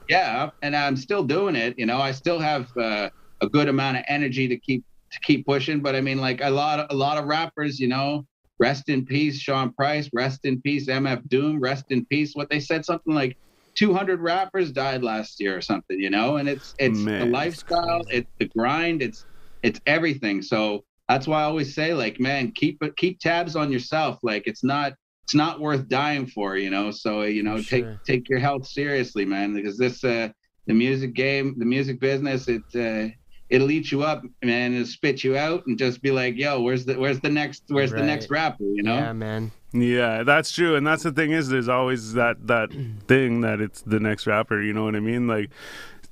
[0.10, 1.76] yeah, and I'm still doing it.
[1.78, 3.10] You know, I still have uh,
[3.42, 5.82] a good amount of energy to keep to keep pushing.
[5.82, 8.26] But I mean, like a lot of a lot of rappers, you know,
[8.60, 12.32] rest in peace, Sean Price, rest in peace, MF Doom, rest in peace.
[12.34, 13.38] What they said something like
[13.78, 16.00] 200 rappers died last year or something.
[16.00, 19.26] You know, and it's it's the lifestyle, it's the grind, it's
[19.64, 20.42] it's everything.
[20.42, 24.20] So that's why I always say, like, man, keep keep tabs on yourself.
[24.24, 24.94] Like, it's not
[25.26, 26.92] it's not worth dying for, you know.
[26.92, 27.80] So you know, Sure.
[27.80, 30.30] take take your health seriously, man, because this uh
[30.68, 33.10] the music game, the music business, it uh
[33.50, 36.86] it'll eat you up, man, it'll spit you out and just be like, yo, where's
[36.86, 38.96] the where's the next where's the next rapper, you know?
[38.96, 39.52] Yeah, man.
[39.72, 42.72] Yeah, that's true, and that's the thing is, there's always that that
[43.08, 44.62] thing that it's the next rapper.
[44.62, 45.28] You know what I mean?
[45.28, 45.50] Like,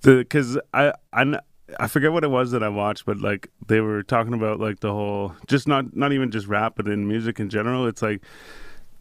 [0.01, 1.39] the because I I
[1.79, 4.79] I forget what it was that I watched, but like they were talking about like
[4.79, 7.87] the whole just not not even just rap, but in music in general.
[7.87, 8.21] It's like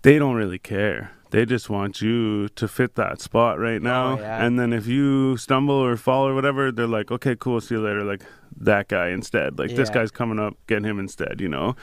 [0.02, 1.12] they don't really care.
[1.36, 4.18] They just want you to fit that spot right now.
[4.18, 4.42] yeah.
[4.42, 7.82] And then if you stumble or fall or whatever, they're like, okay, cool, see you
[7.82, 8.04] later.
[8.04, 8.22] Like
[8.56, 9.58] that guy instead.
[9.58, 11.42] Like this guy's coming up, get him instead.
[11.42, 11.76] You know?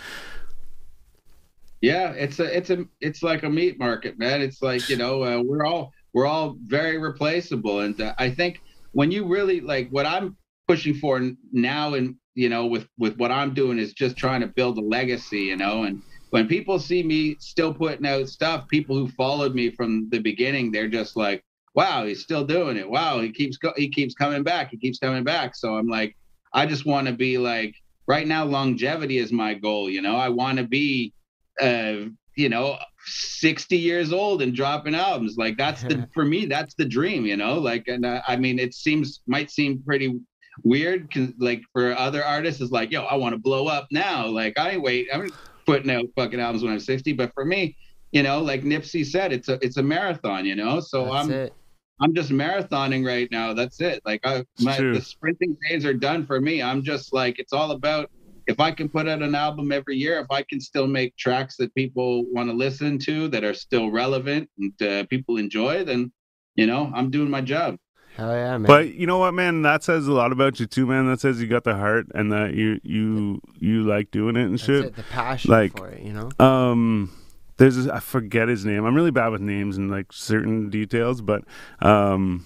[1.82, 4.42] Yeah, it's a it's a it's like a meat market, man.
[4.42, 8.60] It's like you know uh, we're all we're all very replaceable, and uh, I think
[8.94, 10.36] when you really like what I'm
[10.68, 14.48] pushing for now, and you know with with what I'm doing is just trying to
[14.48, 16.02] build a legacy, you know, and
[16.34, 20.72] when people see me still putting out stuff, people who followed me from the beginning,
[20.72, 21.44] they're just like,
[21.76, 22.90] wow, he's still doing it.
[22.90, 24.72] Wow, he keeps go- he keeps coming back.
[24.72, 25.56] He keeps coming back.
[25.56, 26.18] So I'm like,
[26.52, 27.76] I just want to be like
[28.08, 28.46] right now.
[28.46, 29.88] Longevity is my goal.
[29.92, 31.14] You know, I want to be
[31.62, 36.74] uh you know 60 years old and dropping albums like that's the for me that's
[36.74, 40.20] the dream you know like and uh, i mean it seems might seem pretty
[40.64, 44.58] weird like for other artists it's like yo i want to blow up now like
[44.58, 45.32] i wait i'm
[45.66, 47.76] putting out fucking albums when i'm 60 but for me
[48.12, 50.80] you know like nipsey said it's a it's a marathon you know?
[50.80, 51.54] So That's i'm it.
[52.02, 53.54] i'm just marathoning right now.
[53.54, 54.02] That's it.
[54.06, 56.62] Like i my the sprinting days are done for me.
[56.62, 58.10] I'm just like it's all about
[58.46, 61.56] if I can put out an album every year, if I can still make tracks
[61.58, 66.12] that people want to listen to that are still relevant and uh, people enjoy, then
[66.56, 67.78] you know I'm doing my job.
[68.16, 68.64] Hell yeah, man.
[68.68, 69.64] But you know what, man?
[69.64, 71.08] That says a lot about you too, man.
[71.08, 74.54] That says you got the heart and that you you you like doing it and
[74.54, 74.86] That's shit.
[74.86, 76.30] it, the passion Like- for it, you know.
[76.46, 77.12] Um,
[77.58, 78.86] there's this- I forget his name.
[78.86, 81.44] I'm really bad with names and like certain details, but
[81.82, 82.46] um,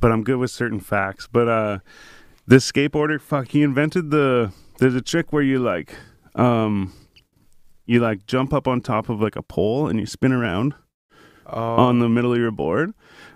[0.00, 1.28] but I'm good with certain facts.
[1.30, 1.78] But uh,
[2.46, 4.52] this skateboarder, fuck, he invented the.
[4.78, 5.94] There's a trick where you like,
[6.34, 6.92] um,
[7.86, 10.74] you like jump up on top of like a pole and you spin around
[11.46, 12.92] Oh, on the middle of your board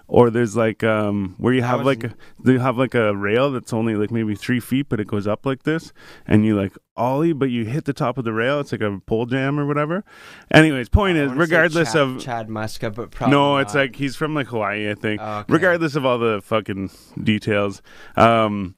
[0.09, 3.73] or there's like um where you have like a, they have like a rail that's
[3.73, 5.92] only like maybe three feet but it goes up like this
[6.27, 8.99] and you like ollie but you hit the top of the rail it's like a
[9.07, 10.03] pole jam or whatever
[10.51, 13.81] anyways point is regardless Chad, of Chad Muska, but probably no it's not.
[13.81, 15.53] like he's from like hawaii i think Oh, okay.
[15.53, 16.90] regardless of all the fucking
[17.23, 17.83] details
[18.16, 18.75] um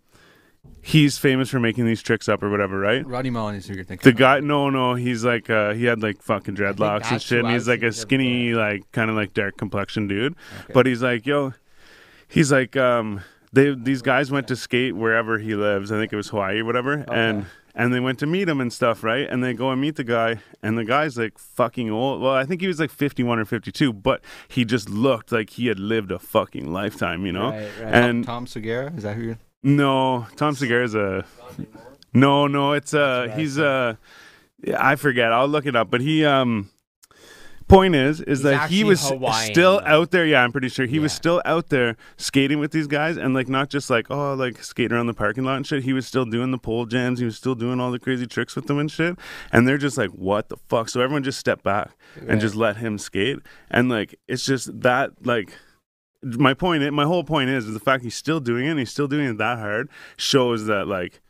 [0.83, 3.85] he's famous for making these tricks up or whatever right Roddy Mullen is who you're
[3.85, 4.05] thinking.
[4.05, 4.17] the of.
[4.17, 7.69] guy, no, no, he's like, uh, he had like fucking dreadlocks and shit, and he's
[7.69, 10.35] like a skinny, like kind of like dark complexion dude.
[10.65, 10.73] Okay.
[10.73, 11.55] But he's like, yo,
[12.29, 15.91] he's like, um, they these guys went to skate wherever he lives.
[15.93, 18.73] I think it was Hawaii or whatever, and and they went to meet him and
[18.73, 19.29] stuff, right?
[19.29, 22.21] And they go and meet the guy, and the guy's like fucking old.
[22.21, 25.67] Well, I think he was like 51 or 52, but he just looked like he
[25.67, 27.51] had lived a fucking lifetime, you know?
[27.51, 27.95] Right, right.
[27.95, 29.39] And Tom Segura, is that who you're?
[29.63, 31.25] No, Tom Segura's a
[32.13, 32.73] no, no.
[32.73, 33.95] It's uh, he's uh,
[34.77, 35.33] I forget.
[35.33, 35.91] I'll look it up.
[35.91, 36.71] But he um,
[37.69, 39.87] point is, is He's that he actually was Hawaiian, still though.
[39.87, 40.27] out there.
[40.27, 41.17] Yeah, I'm pretty sure he was Yeah.
[41.17, 44.97] still out there skating with these guys, and like not just like oh, like skating
[44.97, 45.85] around the parking lot and shit.
[45.85, 47.21] He was still doing the pole jams.
[47.21, 49.17] He was still doing all the crazy tricks with them and shit.
[49.53, 50.89] And they're just like, what the fuck?
[50.89, 51.91] So everyone just stepped back
[52.27, 53.39] and just let him skate.
[53.71, 55.53] And like, it's just that like
[56.23, 58.91] my point my whole point is, is the fact he's still doing it and he's
[58.91, 61.21] still doing it that hard shows that like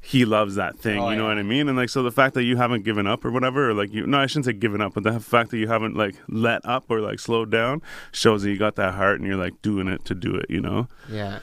[0.00, 1.28] he loves that thing Oh, you know yeah.
[1.30, 3.70] what i mean and like so the fact that you haven't given up or whatever
[3.70, 5.96] or like you no i shouldn't say given up but the fact that you haven't
[5.96, 7.80] like let up or like slowed down
[8.12, 10.60] shows that you got that heart and you're like doing it to do it you
[10.60, 11.38] know Yeah.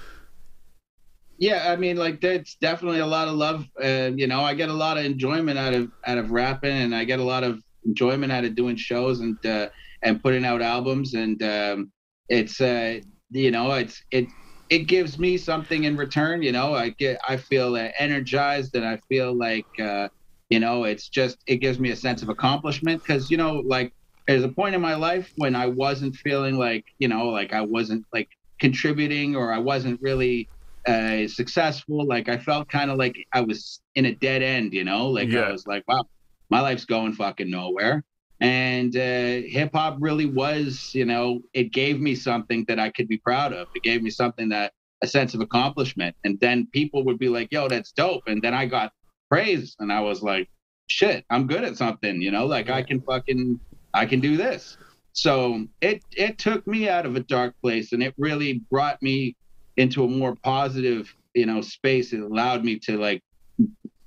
[1.38, 3.66] Yeah, I mean, like that's definitely a lot of love.
[3.84, 6.94] Uh, you know, I get a lot of enjoyment out of out of rapping, and
[6.94, 9.70] I get a lot of enjoyment out of doing shows and uh,
[10.04, 11.16] and putting out albums.
[11.16, 11.92] And um,
[12.32, 14.32] it's uh, you know, it's it
[14.70, 16.42] it gives me something in return.
[16.42, 20.08] You know, I get I feel uh, energized, and I feel like uh,
[20.50, 23.94] you know, it's just it gives me a sense of accomplishment because you know, like
[24.28, 27.62] there's a point in my life when I wasn't feeling like you know, like I
[27.62, 30.50] wasn't like contributing or I wasn't really
[30.88, 32.06] uh, successful.
[32.08, 35.10] Like I felt kind of like I was in a dead end, you know.
[35.10, 35.42] Like Yeah.
[35.42, 36.06] I was like, wow,
[36.50, 38.04] my life's going fucking nowhere.
[38.42, 43.08] And uh, hip hop really was, you know, it gave me something that I could
[43.08, 43.68] be proud of.
[43.76, 44.74] It gave me something that
[45.04, 46.16] a sense of accomplishment.
[46.24, 48.24] And then people would be like, yo, that's dope.
[48.28, 48.92] And then I got
[49.30, 50.50] praise, and I was like,
[50.88, 52.46] shit, I'm good at something, you know.
[52.46, 53.60] Like I can fucking,
[53.94, 54.78] I can do this.
[55.14, 59.36] So it it took me out of a dark place, and it really brought me
[59.78, 63.22] into a more positive you know space it allowed me to like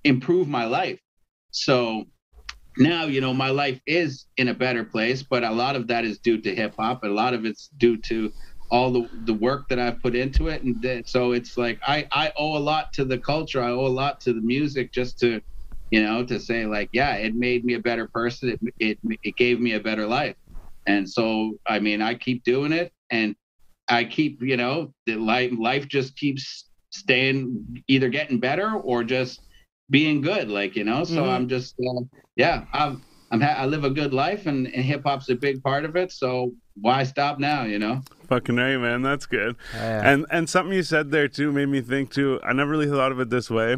[0.05, 1.01] improve my life
[1.51, 2.05] so
[2.79, 6.05] now you know my life is in a better place but a lot of that
[6.05, 8.33] is due to hip hop a lot of it's due to
[8.71, 10.63] all the the work that I've put into it.
[10.65, 13.63] And that, so it's like I I owe a lot to the culture.
[13.63, 15.41] I owe a lot to the music just to
[15.91, 18.51] you know to say like yeah it made me a better person.
[18.51, 20.37] It it, it gave me a better life.
[20.87, 23.37] And so I mean I keep doing it and
[23.89, 29.41] I keep, you know, the life life just keeps staying either getting better or just
[29.95, 31.05] being good, like you know.
[31.05, 31.33] So Mhm.
[31.35, 32.03] I'm just, uh,
[32.35, 32.93] yeah, I'm,
[33.31, 35.95] I'm ha- I live a good life, and, and hip hop's a big part of
[36.03, 36.11] it.
[36.11, 36.53] So
[36.87, 38.03] why stop now, you know?
[38.27, 40.11] fucking right man that's good Yeah.
[40.11, 42.41] And and something you said there too made me think too.
[42.43, 43.77] I never really thought of it this way,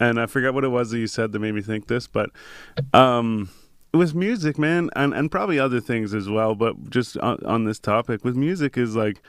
[0.00, 2.30] and I forget what it was that you said that made me think this, but
[2.94, 3.50] um,
[3.92, 6.54] with music, man, and and probably other things as well.
[6.54, 9.20] But just on, on this topic, with music is like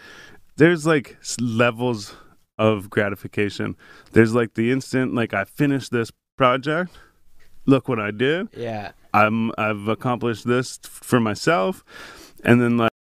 [0.55, 2.15] there's like levels
[2.57, 3.75] of gratification.
[4.11, 6.97] There's like the instant, like I finished this project.
[7.65, 8.47] Look what I did.
[8.55, 8.91] yeah.
[9.13, 11.83] I'm I've accomplished this for myself,
[12.43, 12.91] and then like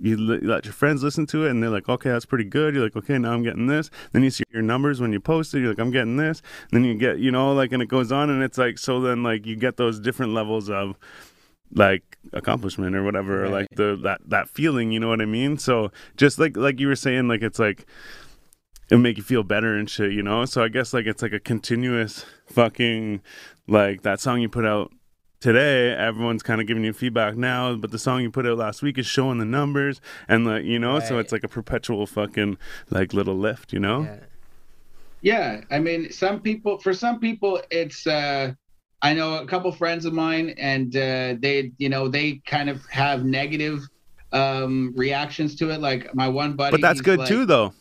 [0.00, 2.74] you let your friends listen to it, and they're like, okay, that's pretty good.
[2.74, 3.90] You're like, okay, now I'm getting this.
[4.12, 5.60] Then you see your numbers when you post it.
[5.60, 6.40] You're like, I'm getting this.
[6.72, 9.22] Then you get, you know, like, and it goes on, and it's like, so then
[9.22, 10.96] like you get those different levels of
[11.74, 14.90] like accomplishment or whatever, or like the that that feeling.
[14.90, 15.58] You know what I mean?
[15.58, 17.86] So just like like you were saying, like it's like
[18.90, 20.44] it make you feel better and shit, you know?
[20.44, 23.20] So I guess like it's like a continuous fucking
[23.66, 24.92] like that song you put out
[25.40, 28.82] today, everyone's kind of giving you feedback now, but the song you put out last
[28.82, 32.56] week is showing the numbers and like you know, so it's like a perpetual fucking
[32.90, 34.02] like little lift, you know?
[34.02, 34.16] yeah.
[35.20, 38.52] Yeah, I mean, some people for some people it's uh
[39.02, 42.86] I know a couple friends of mine and uh they you know, they kind of
[42.86, 43.80] have negative
[44.32, 47.72] um reactions to it like my one buddy But that's good like- too though.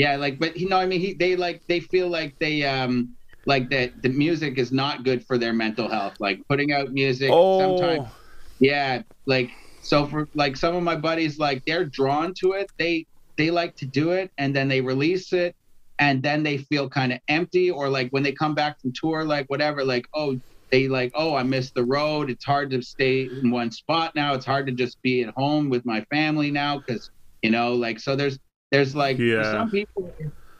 [0.00, 3.16] Yeah, like but you know I mean he they like they feel like they um
[3.46, 7.38] like that the music is not good for their mental health like putting out music
[7.50, 8.14] sometimes Oh,
[8.60, 12.68] yeah, like so for like some of my buddies, like they're drawn to it.
[12.78, 13.06] They
[13.38, 15.54] they like to do it, and then they release it,
[15.98, 19.24] and then they feel kind of empty, or like when they come back from tour,
[19.24, 20.36] like whatever, like oh
[20.72, 22.30] they like oh I missed the road.
[22.30, 24.34] It's hard to stay in one spot now.
[24.34, 27.10] It's hard to just be at home with my family now because
[27.42, 28.38] you know like so there's
[28.70, 30.14] there's like for some people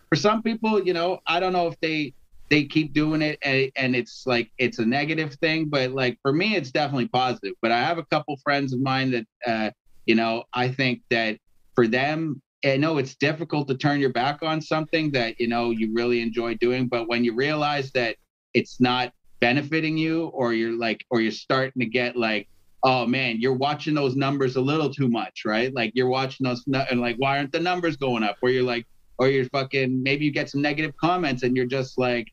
[0.09, 2.15] for some people you know I don't know if they
[2.51, 6.33] they keep doing it and, and it's like it's a negative thing but like for
[6.33, 7.55] me it's definitely positive.
[7.63, 9.71] But i have a couple friends of mine that uh
[10.07, 11.39] you know i think that
[11.75, 15.71] for them i know it's difficult to turn your back on something that you know
[15.71, 18.17] you really enjoy doing but when you realize that
[18.55, 22.49] it's not benefiting you or you're like or you're starting to get like
[22.85, 26.65] oh man you're watching those numbers a little too much right like you're watching those
[26.91, 28.87] and like why aren't the numbers going up or you're like
[29.19, 32.27] or you're fucking maybe you get some negative comments and you're just like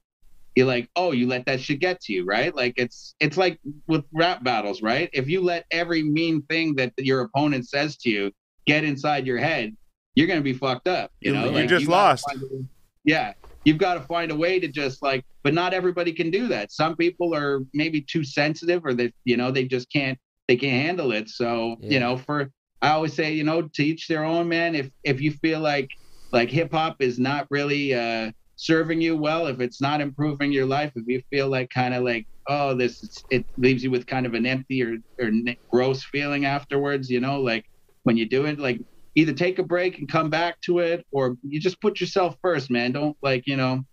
[0.56, 2.56] you're like, oh, you let that shit get to you, right?
[2.56, 5.08] Like it's it's like with rap battles, right?
[5.14, 8.32] If you let every mean thing that your opponent says to you
[8.66, 9.78] get inside your head,
[10.16, 11.12] you're gonna be fucked up.
[11.22, 12.26] You You- know, you Like, just gotta lost.
[12.34, 12.66] a-
[13.06, 13.34] Yeah,
[13.66, 16.72] you've got to find a way to just like, but not everybody can do that.
[16.72, 20.86] Some people are maybe too sensitive, or they, you know, they just can't they can't
[20.86, 21.30] handle it.
[21.30, 21.94] So Yeah.
[21.94, 24.76] you know, for I always say, you know, to each their own, man.
[24.76, 25.90] If if you feel like
[26.32, 30.66] like hip hop is not really uh serving you well, if it's not improving your
[30.66, 34.08] life, if you feel like kind of like, oh, this is, it leaves you with
[34.08, 35.32] kind of an empty or or
[35.72, 37.66] gross feeling afterwards, you know, like
[38.04, 38.80] when you do it, like
[39.16, 42.70] either take a break and come back to it, or you just put yourself first,
[42.70, 42.92] man.
[42.92, 43.84] Don't like, you know,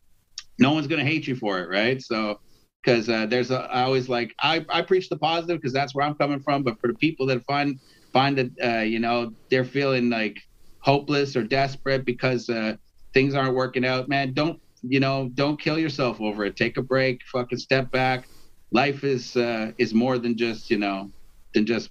[0.59, 2.01] no one's gonna hate you for it, right?
[2.03, 2.39] So.
[2.85, 6.05] Because uh, there's a, I always like I, I preach the positive because that's where
[6.07, 6.63] I'm coming from.
[6.63, 7.79] But for the people that find
[8.13, 10.37] find that uh, you know they're feeling like
[10.81, 12.77] hopeless or desperate because uh,
[13.15, 15.31] things aren't working out, man, don't you know?
[15.35, 16.57] Don't kill yourself over it.
[16.57, 17.23] Take a break.
[17.33, 18.29] Fucking step back.
[18.71, 21.11] Life is uh, is more than just you know
[21.55, 21.91] than just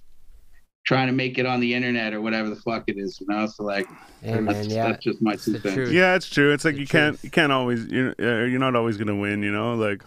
[0.86, 3.18] trying to make it on the internet or whatever the fuck it is.
[3.20, 3.88] You know, so like
[4.22, 4.88] Hey man, yeah.
[4.90, 5.90] that's just my It's two cents.
[5.90, 6.52] Yeah, it's true.
[6.52, 7.24] It's like The you can't truth.
[7.24, 9.42] you can't always you're uh, you're not always gonna win.
[9.42, 10.02] You know, like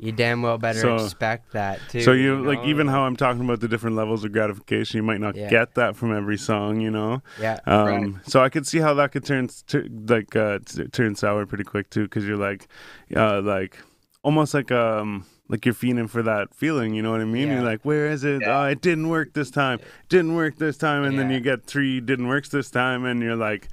[0.00, 2.00] You damn well better So- expect that too.
[2.00, 2.68] so you like know?
[2.68, 5.48] even how I'm talking about the different levels of gratification, you might not Yeah.
[5.50, 6.80] get that from every song.
[6.80, 7.22] You know.
[7.40, 8.12] yeah, Um, Right.
[8.26, 11.64] So I could see how that could turn t- like uh, t- turn sour pretty
[11.64, 12.66] quick too, because you're like,
[13.14, 13.78] uh, like
[14.22, 16.94] almost like um like you're fiending for that feeling.
[16.94, 17.48] You know what I mean?
[17.48, 17.54] Yeah.
[17.56, 18.42] You're like, where is it?
[18.42, 18.60] Yeah.
[18.60, 19.80] Oh, it didn't work this time.
[20.08, 23.36] Didn't work this time, and then you get three didn't works this time, and you're
[23.36, 23.68] like.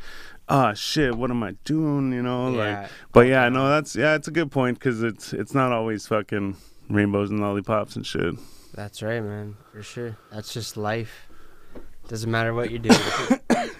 [0.50, 1.16] Ah shit!
[1.16, 2.14] What am I doing?
[2.14, 2.82] You know, Yeah.
[2.82, 6.08] like, but yeah, no, that's yeah, it's a good point because it's it's not always
[6.08, 6.56] fucking
[6.90, 8.36] rainbows and lollipops and shit.
[8.74, 10.18] that's right, man, for sure.
[10.32, 11.28] That's just life.
[12.08, 12.90] Doesn't matter what you do.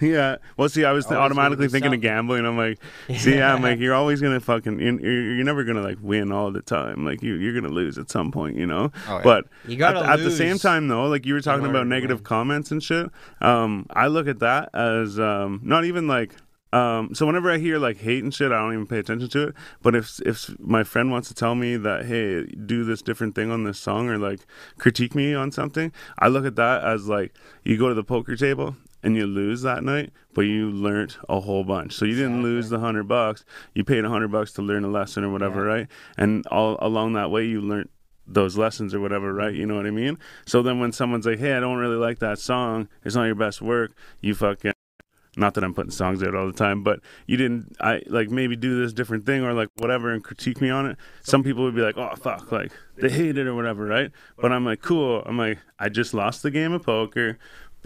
[0.06, 0.36] yeah.
[0.58, 2.44] Well, see, I was gonna automatically thinking of gambling.
[2.44, 2.78] I'm like,
[3.16, 6.50] see, yeah, I'm like, you're always gonna fucking, you're, you're never gonna like win all
[6.50, 7.06] the time.
[7.06, 8.92] Like you, you're gonna lose at some point, you know.
[9.08, 9.20] Oh, yeah.
[9.24, 12.24] But You at, at the same time, though, like you were talking about negative win.
[12.24, 13.08] comments and shit.
[13.40, 16.34] Um, I look at that as um, not even like.
[16.72, 19.48] Um, so whenever I hear like hate and shit, I don't even pay attention to
[19.48, 19.54] it.
[19.82, 23.50] But if if my friend wants to tell me that, hey, do this different thing
[23.50, 24.40] on this song or like
[24.78, 28.36] critique me on something, I look at that as like you go to the poker
[28.36, 31.92] table and you lose that night, but you learned a whole bunch.
[31.94, 33.44] So you didn't lose the hundred bucks.
[33.74, 35.72] You paid a hundred bucks to learn a lesson or whatever, Yeah.
[35.72, 35.86] right?
[36.18, 37.88] And all along that way, you learned
[38.26, 39.54] those lessons or whatever, right?
[39.54, 40.18] You know what I mean?
[40.44, 42.88] So then when someone's like, "Hey, I don't really like that song.
[43.04, 44.72] It's not your best work," you fucking
[45.38, 48.56] not that I'm putting songs out all the time, but you didn't I like maybe
[48.56, 50.96] do this different thing or like whatever and critique me on it.
[51.22, 54.10] Some people would be like, "Oh fuck," like they hate it or whatever, right?
[54.40, 57.38] But I'm like, "Cool." I'm like, "I just lost the game of poker."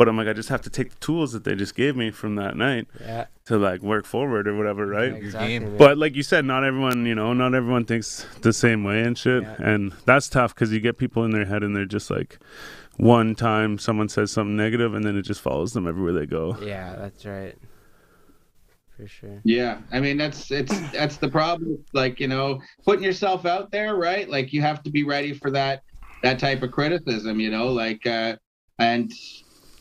[0.02, 2.10] But I'm like, I just have to take the tools that they just gave me
[2.10, 5.12] from that night yeah, to like work forward or whatever, right?
[5.12, 9.02] exactly, But like you said, not everyone, you know, not everyone thinks the same way
[9.02, 9.44] and shit.
[9.44, 9.54] Yeah.
[9.60, 12.40] And that's tough because you get people in their head and they're just like,
[12.96, 16.56] one time someone says something negative and then it just follows them everywhere they go.
[16.60, 17.56] yeah, that's right.
[18.96, 19.40] For sure.
[19.44, 21.78] Yeah, I mean that's it's that's the problem.
[21.92, 24.28] Like you know, putting yourself out there, right?
[24.28, 25.84] Like you have to be ready for that
[26.24, 27.38] that type of criticism.
[27.38, 28.36] You know, like uh,
[28.80, 29.12] and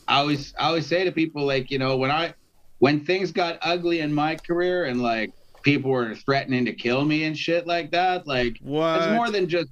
[0.08, 2.34] I always I always say to people like you know when I
[2.78, 5.30] when things got ugly in my career and like
[5.62, 8.98] people were threatening to kill me and shit like that, like What?
[9.00, 9.68] it's more than just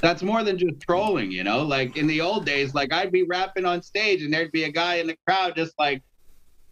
[0.00, 1.62] that's more than just trolling, you know.
[1.62, 4.70] Like in the old days, like I'd be rapping on stage and there'd be a
[4.70, 6.02] guy in the crowd just like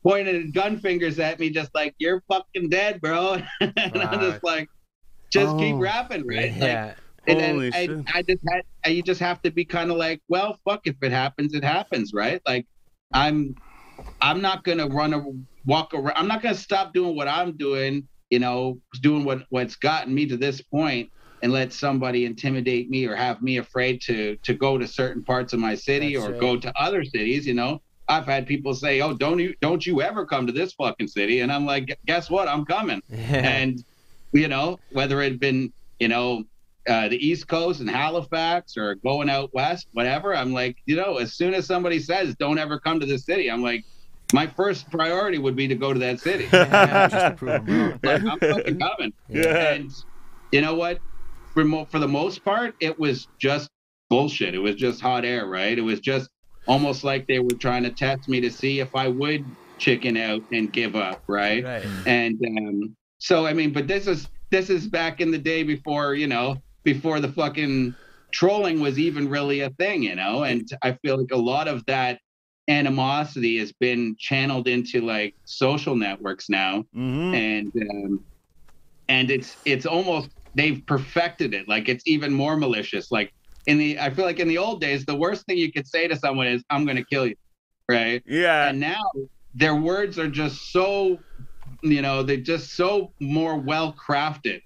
[0.02, 3.38] pointing gun fingers at me, just like you're fucking dead, bro.
[3.60, 4.68] and I'm just like,
[5.30, 5.78] just keep Oh.
[5.78, 6.52] rapping, right?
[6.52, 6.86] yeah.
[6.86, 6.96] Like,
[7.28, 8.18] and then I.
[8.18, 10.96] I just had I- you just have to be kind of like, well, fuck if
[11.02, 12.42] it happens, it happens, right?
[12.46, 12.66] Like
[13.14, 13.56] I'm
[14.20, 15.22] I'm not gonna run a
[15.66, 16.16] walk around.
[16.16, 18.08] I'm not gonna stop doing what I'm doing.
[18.30, 21.10] You know, doing what what's gotten me to this point,
[21.42, 25.52] and let somebody intimidate me or have me afraid to to go to certain parts
[25.52, 26.40] of my city That's or right.
[26.40, 27.46] go to other cities.
[27.46, 30.72] You know, I've had people say, "Oh, don't you don't you ever come to this
[30.74, 32.48] fucking city?" And I'm like, "Guess what?
[32.48, 33.02] I'm coming."
[33.44, 33.78] and
[34.32, 36.44] you know whether it had been you know
[36.88, 41.18] uh, the east coast and halifax or going out west whatever i'm like you know
[41.18, 43.84] as soon as somebody says don't ever come to this city i'm like
[44.32, 46.44] my first priority would be to go to that city.
[46.50, 49.12] Just to prove 'em like, i'm fucking coming.
[49.28, 49.74] Yeah.
[49.74, 49.90] and
[50.50, 51.00] you know what?
[51.54, 53.68] For, mo- for the most part it was just
[54.08, 54.54] bullshit.
[54.54, 55.76] It was just hot air right?
[55.76, 56.30] It was just
[56.66, 59.44] almost like they were trying to test me to see if i would
[59.78, 61.64] chicken out and give up right?
[61.64, 61.84] Right.
[62.06, 66.14] and um, so I mean, but this is this is back in the day before
[66.14, 67.96] you know before the fucking
[68.32, 70.44] trolling was even really a thing, you know.
[70.44, 72.20] And I feel like a lot of that
[72.68, 77.34] animosity has been channeled into like social networks now, Mhm.
[77.34, 78.24] and um,
[79.08, 81.68] and it's it's almost they've perfected it.
[81.68, 83.10] Like it's even more malicious.
[83.10, 83.32] Like
[83.66, 86.08] in the I feel like in the old days, the worst thing you could say
[86.08, 87.36] to someone is "I'm going to kill you,"
[87.90, 88.22] right?
[88.26, 88.68] Yeah.
[88.68, 89.02] and now
[89.54, 91.24] their words are just so
[91.82, 94.60] you know they're just so more well crafted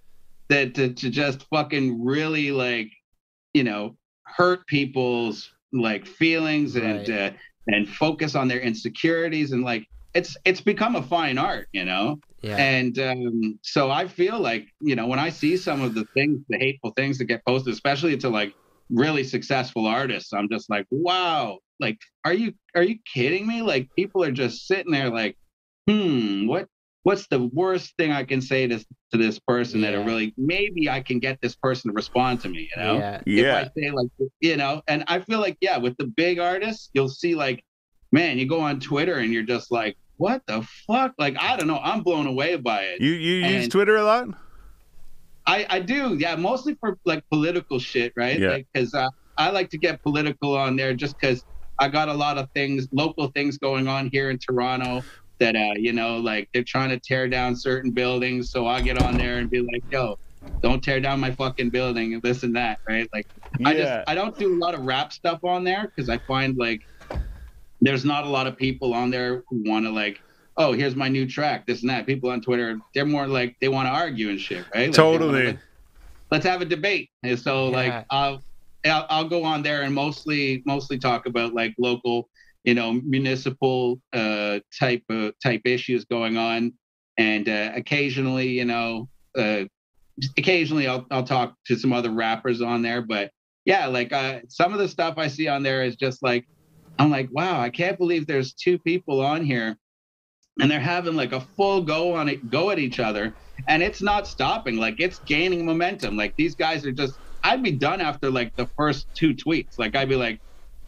[0.48, 2.90] that to, to just fucking really like
[3.54, 7.30] you know hurt people's like feelings and uh,
[7.66, 12.16] and focus on their insecurities and like it's it's become a fine art you know
[12.42, 12.56] Yeah.
[12.58, 16.38] and um, so I feel like, you know, when I see some of the things,
[16.48, 18.54] the hateful things that get posted, especially to like
[18.88, 23.62] really successful artists, I'm just like, wow, like, are you are you kidding me?
[23.62, 25.36] Like people are just sitting there like,
[25.88, 26.68] hmm, what
[27.02, 28.78] what's the worst thing I can say to
[29.16, 30.00] to this person that Yeah.
[30.00, 32.98] it really maybe I can get this person to respond to me, you know?
[32.98, 33.16] Yeah.
[33.16, 33.56] if Yeah.
[33.58, 34.08] I say like
[34.40, 37.64] you know, and I feel like yeah, with the big artists, you'll see like,
[38.12, 41.12] man, you go on Twitter and you're just like, what the fuck?
[41.18, 43.00] Like I don't know, I'm blown away by it.
[43.00, 44.28] You you use Twitter a lot?
[45.46, 48.38] I I do, yeah, mostly for like political shit, right?
[48.38, 48.50] Yeah.
[48.50, 49.08] Like because uh,
[49.38, 51.44] I like to get political on there just because
[51.78, 55.02] I got a lot of things, local things going on here in Toronto
[55.40, 58.96] that uh you know like they're trying to tear down certain buildings, so I get
[58.96, 60.16] on there and be like, yo.
[60.62, 63.06] Don't tear down my fucking building and this and that, right?
[63.14, 63.26] Like
[63.64, 66.56] I just I don't do a lot of rap stuff on there because I find
[66.56, 66.80] like
[67.80, 70.18] there's not a lot of people on there who want to like,
[70.56, 72.06] oh, here's my new track, this and that.
[72.06, 74.86] People on Twitter, they're more like they want to argue and shit, right?
[74.88, 75.46] Like, they wanna, Totally.
[75.46, 75.58] like,
[76.30, 77.10] let's have a debate.
[77.22, 77.76] And so Yeah.
[77.76, 78.42] like I'll,
[78.86, 82.28] I'll I'll go on there and mostly mostly talk about like local,
[82.66, 86.74] you know, municipal uh type of type issues going on,
[87.18, 89.64] and uh, occasionally, you know, uh,
[90.38, 93.32] occasionally I'll I'll talk to some other rappers on there, but
[93.66, 96.46] yeah, like uh, some of the stuff I see on there is just like
[96.98, 99.76] I'm like, wow, I can't believe there's two people on here
[100.60, 103.36] and they're having like a full go on it, go at each other,
[103.68, 104.78] and it's not stopping.
[104.78, 106.16] Like it's gaining momentum.
[106.16, 107.20] Like these guys are just.
[107.44, 109.74] I'd be done after like the first two tweets.
[109.78, 110.40] Like I'd be like,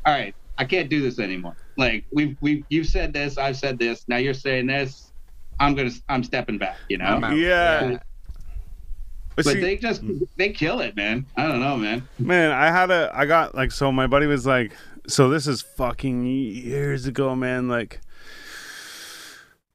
[0.07, 1.57] all right, I can't do this anymore.
[1.79, 4.05] Like we've we you've said this, I've said this.
[4.09, 5.13] Now you're saying this.
[5.61, 6.77] I'm gonna I'm stepping back.
[6.89, 7.05] You know.
[7.07, 7.39] I'm.
[7.39, 7.99] Yeah.
[9.37, 10.03] But But see- they just
[10.37, 11.25] they kill it, man.
[11.37, 12.07] I don't know, man.
[12.19, 14.73] Man, I had a, I got like, so my buddy was like,
[15.07, 17.69] so this is fucking years ago, man.
[17.69, 18.01] Like,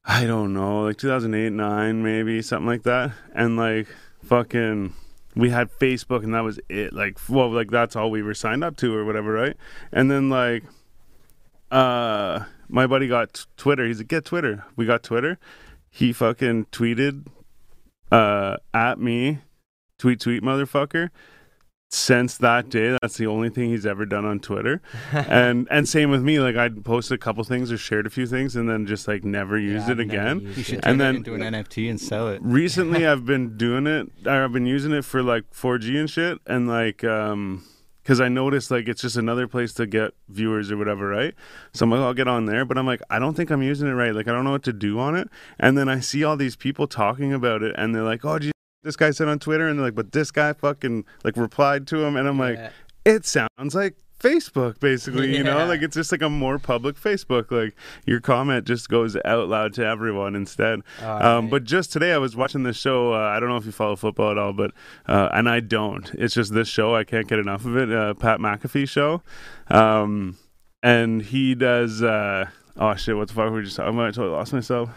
[0.04, 3.12] I don't know, like 2008, 9, maybe something like that.
[3.34, 3.88] And like,
[4.22, 4.92] fucking,
[5.34, 6.92] we had Facebook and that was it.
[6.92, 9.56] Like, well, like that's all we were signed up to or whatever, right?
[9.92, 10.64] And then like,
[11.74, 13.86] uh, my buddy got Twitter.
[13.86, 14.64] He's like, get Twitter.
[14.76, 15.38] We got Twitter.
[15.90, 17.26] He fucking tweeted,
[18.10, 19.38] uh, at me,
[19.98, 21.10] tweet, tweet, motherfucker
[21.90, 26.10] since that day that's the only thing he's ever done on twitter and and same
[26.10, 28.84] with me like i'd posted a couple things or shared a few things and then
[28.84, 30.82] just like never used Yeah, it I've never again used You should it.
[30.82, 32.40] turn And it then- do an NFT and sell it.
[32.42, 36.38] recently i've been doing it or i've been using it for like 4g and shit
[36.48, 37.62] and like um
[38.04, 41.34] because i noticed like it's just another place to get viewers or whatever right?
[41.72, 43.88] So i'm like i'll get on there but i'm like i don't think i'm using
[43.88, 44.14] it right.
[44.14, 45.28] Like i don't know what to do on it.
[45.58, 48.38] And then i see all these people talking about it and they're like oh
[48.82, 49.66] this guy said on twitter?
[49.66, 52.58] And they're like but this guy fucking like replied to him and i'm like
[53.04, 55.36] it sounds like Facebook, basically.
[55.36, 57.50] You know, like it's just like a more public Facebook.
[57.50, 57.74] Like
[58.06, 60.80] your comment just goes out loud to everyone instead.
[61.02, 63.12] um, but just today, I was watching this show.
[63.12, 64.72] Uh, I don't know if you follow football at all, but
[65.06, 66.10] uh, and I don't.
[66.14, 66.94] It's just this show.
[66.94, 67.92] I can't get enough of it.
[67.92, 69.22] Uh, Pat McAfee show,
[69.68, 70.38] um,
[70.82, 72.02] and he does.
[72.02, 72.46] Uh,
[72.76, 73.16] oh shit!
[73.16, 74.08] What the fuck were we just talking about?
[74.08, 74.90] I totally lost myself.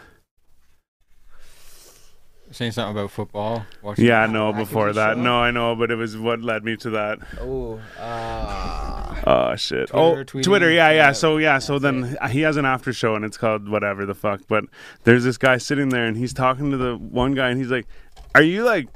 [2.57, 3.67] Saying something about football.
[3.83, 4.51] Watching Yeah, I Pat know.
[4.51, 5.21] Before that, show?
[5.21, 7.19] no, I know, but it was what led me to that.
[7.39, 9.89] Oh, uh, Oh shit!
[9.89, 10.71] Twitter, oh, tweeting, Twitter.
[10.71, 10.95] Yeah, yeah.
[10.95, 14.07] yeah, So yeah, so that's then he has an after show and it's called whatever
[14.07, 14.41] the fuck.
[14.47, 14.63] But
[15.03, 17.85] there's this guy sitting there and he's talking to the one guy and he's like,
[18.33, 18.87] "Are you like?"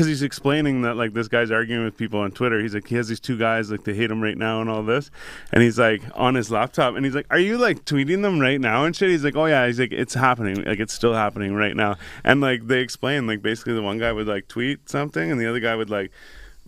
[0.00, 2.58] Because he's explaining that like this guy's arguing with people on Twitter.
[2.58, 4.82] He's like, he has these two guys like they hate him right now and all
[4.82, 5.10] this,
[5.52, 8.58] and he's like on his laptop and he's like, "Are you like tweeting them right
[8.58, 10.64] now and shit?" He's like, "Oh yeah." He's like, "It's happening.
[10.64, 14.10] Like it's still happening right now." And like they explain like basically the one guy
[14.10, 16.12] would like tweet something and the other guy would like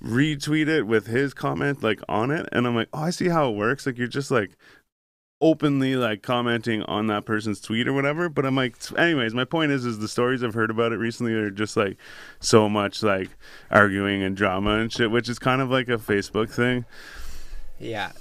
[0.04, 3.48] retweet it with his comment like on it and i'm like oh i see how
[3.48, 4.56] it works like you're just like
[5.42, 9.70] openly like commenting on that person's tweet or whatever but i'm like anyways my point
[9.70, 11.98] is is the stories i've heard about it recently are just like
[12.40, 13.28] so much like
[13.70, 16.86] arguing and drama and shit which is kind of like a facebook thing
[17.82, 18.12] yeah.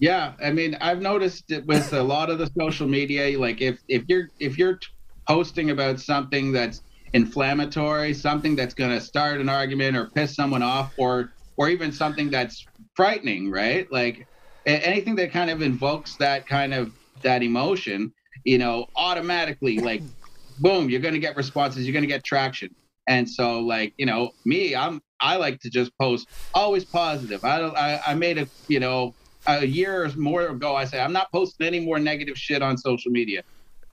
[0.00, 3.36] Yeah, I mean, I've noticed it with a lot of the social media.
[3.38, 4.78] Like, if if you're if you're
[5.26, 6.80] posting about something that's
[7.12, 11.90] inflammatory, something that's going to start an argument or piss someone off, or or even
[11.90, 12.64] something that's
[12.94, 13.90] frightening, right?
[13.90, 14.26] Like a-
[14.68, 16.92] anything that kind of invokes that kind of
[17.22, 18.12] that emotion,
[18.44, 20.02] you know, automatically, like,
[20.58, 22.74] boom, you're going to get responses, you're going to get traction.
[23.08, 27.40] And so, like, you know, me, I'm I like to just post always positive.
[27.42, 27.76] I don't.
[27.76, 29.14] I, I made a you know
[29.46, 30.76] a year or more ago.
[30.76, 33.42] I said I'm not posting any more negative shit on social media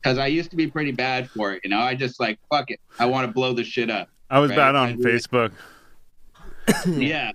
[0.04, 1.62] because I used to be pretty bad for it.
[1.64, 2.80] You know, I just like fuck it.
[3.00, 4.10] I want to blow the shit up.
[4.30, 5.00] I was Right, bad on it.
[5.00, 5.52] Facebook.
[6.88, 7.32] yeah.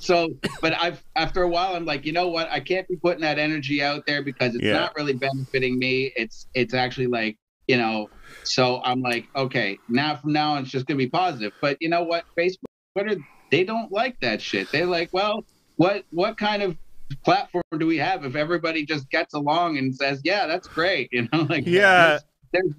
[0.00, 0.28] so,
[0.60, 2.48] but I've after a while, I'm like, you know what?
[2.50, 4.72] I can't be putting that energy out there because it's Yeah.
[4.74, 6.12] not really benefiting me.
[6.16, 7.36] It's it's actually like
[7.66, 8.10] you know.
[8.42, 11.52] So I'm like, okay, now from now on, it's just gonna be positive.
[11.60, 12.24] But you know what?
[12.38, 12.64] Facebook,
[12.96, 13.20] Twitter,
[13.50, 14.68] they don't like that shit.
[14.72, 15.44] They're like, well,
[15.76, 16.76] what what kind of
[17.24, 21.28] platform do we have if everybody just gets along and says, yeah, that's great, you
[21.32, 22.18] know, like Yeah.
[22.52, 22.72] there's,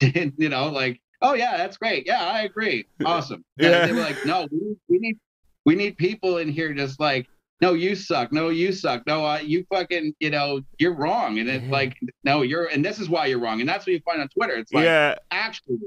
[0.00, 3.44] there's you know, like, oh yeah, that's great, yeah, I agree, awesome.
[3.56, 3.86] Yeah.
[3.86, 5.18] they were like, no, we need, we need
[5.64, 7.26] we need people in here just like,
[7.60, 11.48] no, you suck, no, you suck, no, uh, you fucking, you know, you're wrong, and
[11.48, 14.20] it's like, no, you're, and this is why you're wrong, and that's what you find
[14.20, 14.54] on Twitter.
[14.56, 15.78] It's like, yeah, actually,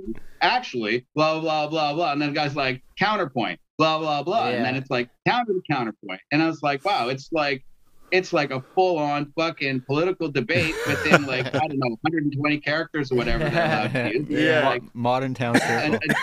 [0.41, 4.63] actually, blah blah blah blah, and then the guy's like counterpoint, blah blah blah, and
[4.63, 7.65] then it's like counter to counterpoint, and I was like, wow, it's like,
[8.11, 13.11] it's like a full on fucking political debate within like I don't know, 120 characters
[13.11, 14.27] or whatever they're allowed to use.
[14.29, 14.69] Yeah.
[14.69, 15.99] Like, modern town and, circle.
[16.03, 16.15] and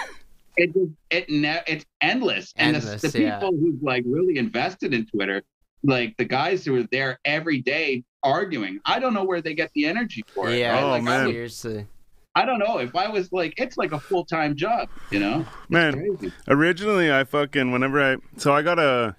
[0.57, 3.39] it just it ne- it's endless, and Endless, the, the yeah.
[3.39, 5.43] people who've like really invested in Twitter.
[5.85, 9.70] Like the guys who are there every day arguing, I don't know where they get
[9.74, 10.59] the energy for it.
[10.59, 10.83] Yeah, right?
[10.85, 11.26] Oh, like, I man.
[11.26, 11.87] would- seriously.
[12.35, 15.45] I don't know if I was like, it's like a full time job, you know?
[15.68, 15.93] man.
[15.93, 16.33] Crazy.
[16.49, 19.16] Originally, I fucking whenever I so I got a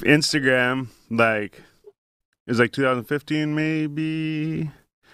[0.00, 1.62] Instagram like
[2.46, 4.70] it was like 2015 maybe,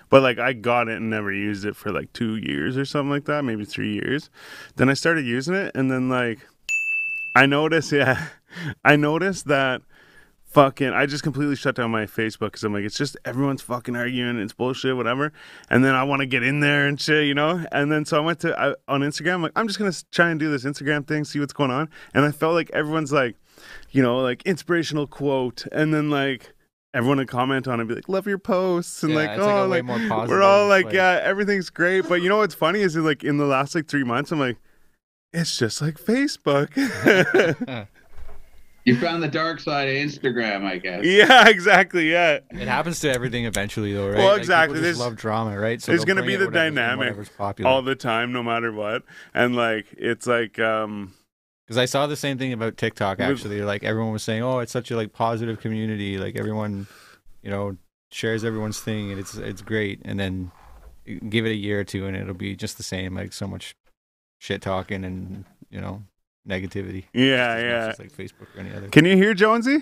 [0.08, 3.10] but like I got it and never used it for like two years or something
[3.10, 4.30] like that, maybe three years.
[4.76, 6.40] Then I started using it, and then like
[7.34, 8.28] I noticed, yeah,
[8.84, 9.82] I noticed that
[10.52, 13.96] fucking I just completely shut down my Facebook because I'm like it's just everyone's fucking
[13.96, 15.32] arguing, it's bullshit, whatever.
[15.70, 17.64] And then I want to get in there and shit, you know.
[17.72, 20.38] And then so I went to I, on Instagram, like I'm just gonna try and
[20.38, 21.88] do this Instagram thing, see what's going on.
[22.12, 23.36] And I felt like everyone's like,
[23.92, 26.52] you know, like inspirational quote, and then like.
[26.94, 29.38] Everyone would comment on it, and be like, "Love your posts," and Yeah, like, it's
[29.40, 32.16] like "Oh, a way like more positive, we're all like, like- yeah, everything's great." But
[32.20, 34.58] you know what's funny is like in the last like three months, I'm like,
[35.32, 36.68] it's just like Facebook.
[38.84, 41.04] You found the dark side of Instagram, I guess.
[41.04, 42.10] yeah, exactly.
[42.10, 44.18] Yeah, It happens to everything eventually, though, right?
[44.18, 44.78] Well, exactly.
[44.78, 45.80] People just love drama, right?
[45.80, 49.04] So it's gonna be the whatever's- dynamic whatever's all the time, no matter what.
[49.32, 51.14] And like, it's like, um,
[51.72, 53.16] Because I saw the same thing about TikTok.
[53.16, 56.18] With- Actually, like everyone was saying, "Oh, it's such a like positive community.
[56.18, 56.86] Like everyone,
[57.42, 57.78] you know,
[58.10, 60.50] shares everyone's thing, and it's it's great." And then
[61.30, 63.14] give it a year or two, and it'll be just the same.
[63.14, 63.74] Like so much
[64.38, 66.02] shit talking and you know
[66.46, 67.04] negativity.
[67.14, 67.86] yeah, It's yeah.
[67.86, 68.88] just like Facebook or any other.
[68.90, 69.78] Can you hear Jonesy?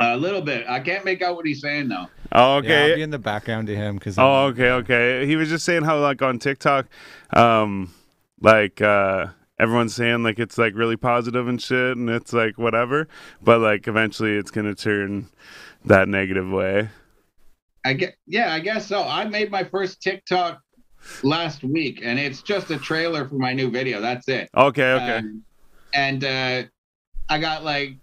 [0.00, 0.66] A little bit.
[0.68, 2.06] I can't make out what he's saying though.
[2.32, 2.90] Oh, Yeah, okay.
[2.90, 4.18] I'll be in the background to him because.
[4.18, 5.26] Oh, okay, okay.
[5.26, 6.86] He was just saying how like on TikTok,
[7.34, 7.94] um,
[8.40, 9.26] like uh
[9.62, 13.06] everyone's saying like it's like really positive and shit and it's like whatever,
[13.40, 15.28] but like eventually it's gonna turn
[15.84, 16.90] that negative way.
[17.84, 19.02] I get yeah, I guess so.
[19.02, 20.60] I made my first TikTok
[21.22, 24.00] last week and it's just a trailer for my new video.
[24.00, 24.50] That's it.
[24.56, 25.16] Okay, okay.
[25.18, 25.44] Um,
[25.94, 26.62] and uh,
[27.28, 27.96] I got like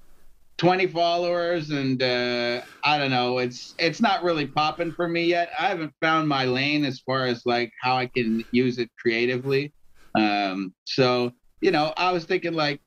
[0.58, 3.38] 20 followers, and uh, I don't know.
[3.40, 5.50] It's it's not really popping for me yet.
[5.58, 9.74] I haven't found my lane as far as like how I can use it creatively.
[10.16, 11.32] Um, so
[11.62, 12.82] you know, I was thinking like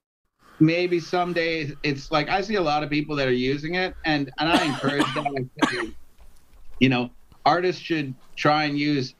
[0.60, 4.30] maybe someday it's like I see a lot of people that are using it, and
[4.38, 5.96] and I encourage think,
[6.80, 7.10] you know,
[7.44, 9.14] artists should try and use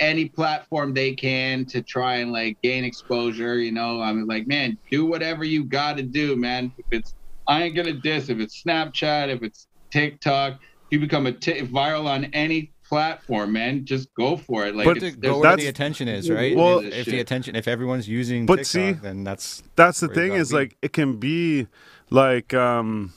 [0.00, 3.58] any platform they can to try and like gain exposure.
[3.58, 6.72] You know, I'm like, man, do whatever you got to do, man.
[6.78, 7.14] If it's,
[7.48, 8.28] I ain't gonna diss.
[8.28, 13.52] If it's Snapchat, if it's TikTok, if you become a t- viral on any platform,
[13.52, 14.74] man, just go for it.
[14.74, 16.54] Like, But it's, Go where That's- the attention is, right?
[16.56, 20.08] Well- if, if the attention, if everyone's using But TikTok, see- then that's that's the
[20.08, 20.54] thing is be.
[20.56, 21.68] like it can be
[22.10, 23.12] like um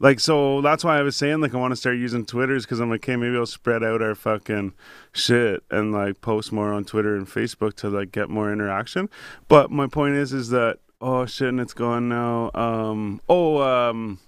[0.00, 2.78] like so that's why I was saying like I want to start using Twitters because
[2.80, 4.72] I'm like, okay, maybe I'll spread out our fucking
[5.12, 9.08] shit and like post more on Twitter and Facebook to like get more interaction.
[9.48, 12.50] But my point is, is that oh shit, and it's gone now.
[12.54, 14.20] Um, oh um,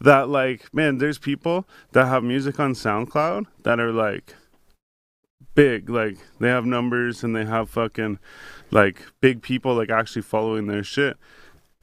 [0.00, 4.34] that like man, there's people that have music on SoundCloud that are like
[5.54, 8.18] big, like they have numbers and they have fucking
[8.70, 11.16] like big people like actually following their shit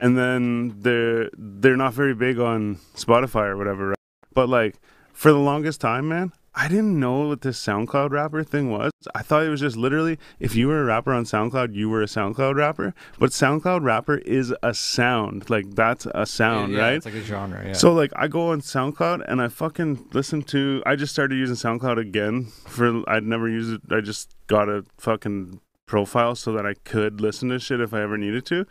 [0.01, 3.97] and then they're they're not very big on spotify or whatever right?
[4.33, 4.75] but like
[5.13, 9.21] for the longest time man i didn't know what this soundcloud rapper thing was i
[9.21, 12.05] thought it was just literally if you were a rapper on soundcloud you were a
[12.05, 17.05] soundcloud rapper but soundcloud rapper is a sound like that's a sound yeah, right It's
[17.05, 17.65] like a genre.
[17.67, 17.73] Yeah.
[17.73, 21.55] so like I go on SoundCloud and I fucking listen to I just started using
[21.55, 26.65] SoundCloud again for I'd never used it I just got a fucking profile so that
[26.65, 28.65] I could listen to shit if I ever needed to.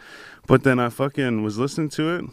[0.47, 2.25] But then I fucking was listening to it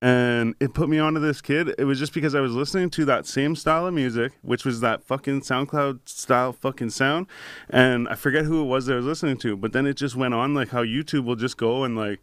[0.00, 1.74] and it put me onto this kid.
[1.76, 4.80] It was just because I was listening to that same style of music, which was
[4.80, 7.26] that fucking SoundCloud style fucking sound,
[7.68, 9.56] and I forget who it was that I was listening to.
[9.56, 12.20] But then it just went on like how YouTube will just go and like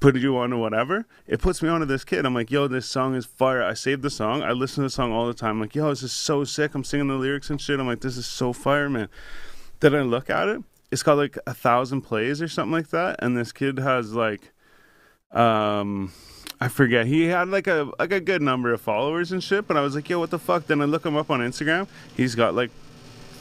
[0.00, 1.06] put you on to whatever.
[1.26, 2.26] It puts me onto this kid.
[2.26, 3.62] I'm like, yo, this song is fire.
[3.62, 4.42] I saved the song.
[4.42, 5.52] I listen to the song all the time.
[5.52, 6.74] I'm like, yo, this is so sick.
[6.74, 7.80] I'm singing the lyrics and shit.
[7.80, 9.08] I'm like, this is so fire, man.
[9.80, 10.62] Then I look at it.
[10.90, 14.52] It's got like a thousand plays or something like that, and this kid has like,
[15.32, 16.12] um
[16.60, 17.06] I forget.
[17.06, 19.66] He had like a like a good number of followers and shit.
[19.68, 20.66] But I was like, yo, what the fuck?
[20.66, 21.86] Then I look him up on Instagram.
[22.16, 22.70] He's got like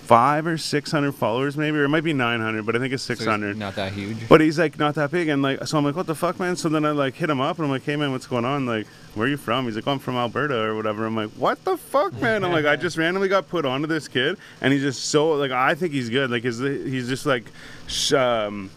[0.05, 2.93] five or six hundred followers, maybe, or it might be nine hundred, but I think
[2.93, 3.57] it's So six hundred.
[3.57, 4.29] Not that huge.
[4.29, 6.55] But he's like not that big, and like so I'm like, what the fuck, man?
[6.55, 8.65] So then I like hit him up, and I'm like, hey man, what's going on?
[8.65, 9.65] Like, where are you from?
[9.65, 11.05] He's like, oh, I'm from Alberta or whatever.
[11.05, 12.43] I'm like, what the fuck, man?
[12.45, 15.51] I'm like, I just randomly got put onto this kid, and he's just so like,
[15.51, 16.31] I think he's good.
[16.31, 17.51] Like, is he's just like,
[17.87, 18.69] sh- um,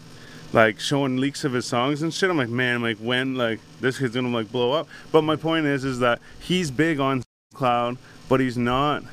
[0.53, 2.29] like showing leaks of his songs and shit.
[2.29, 4.87] I'm like, man, like when like this kid's gonna like blow up.
[5.11, 7.23] But my point is, is that he's big on
[7.53, 7.97] Cloud,
[8.29, 9.03] but he's not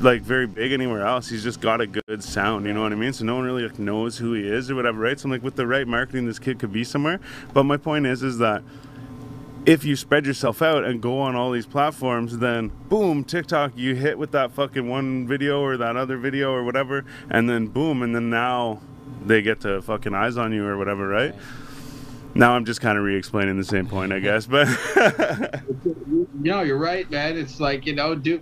[0.00, 1.28] like very big anywhere else.
[1.28, 3.12] He's just got a good sound, you know what I mean?
[3.12, 5.18] So no one really like, knows who he is or whatever, right?
[5.18, 7.20] So I'm like, with the right marketing, this kid could be somewhere.
[7.52, 8.62] But my point is, is that
[9.64, 13.94] if you spread yourself out and go on all these platforms, then boom, TikTok, you
[13.94, 18.02] hit with that fucking one video or that other video or whatever, and then boom,
[18.02, 18.80] and then now
[19.24, 21.34] they get to fucking eyes on you or whatever, right?
[22.34, 24.66] Now I'm just kind of re-explaining the same point, I guess, but
[25.84, 27.36] you know, you're right, man.
[27.36, 28.40] It's like you know, do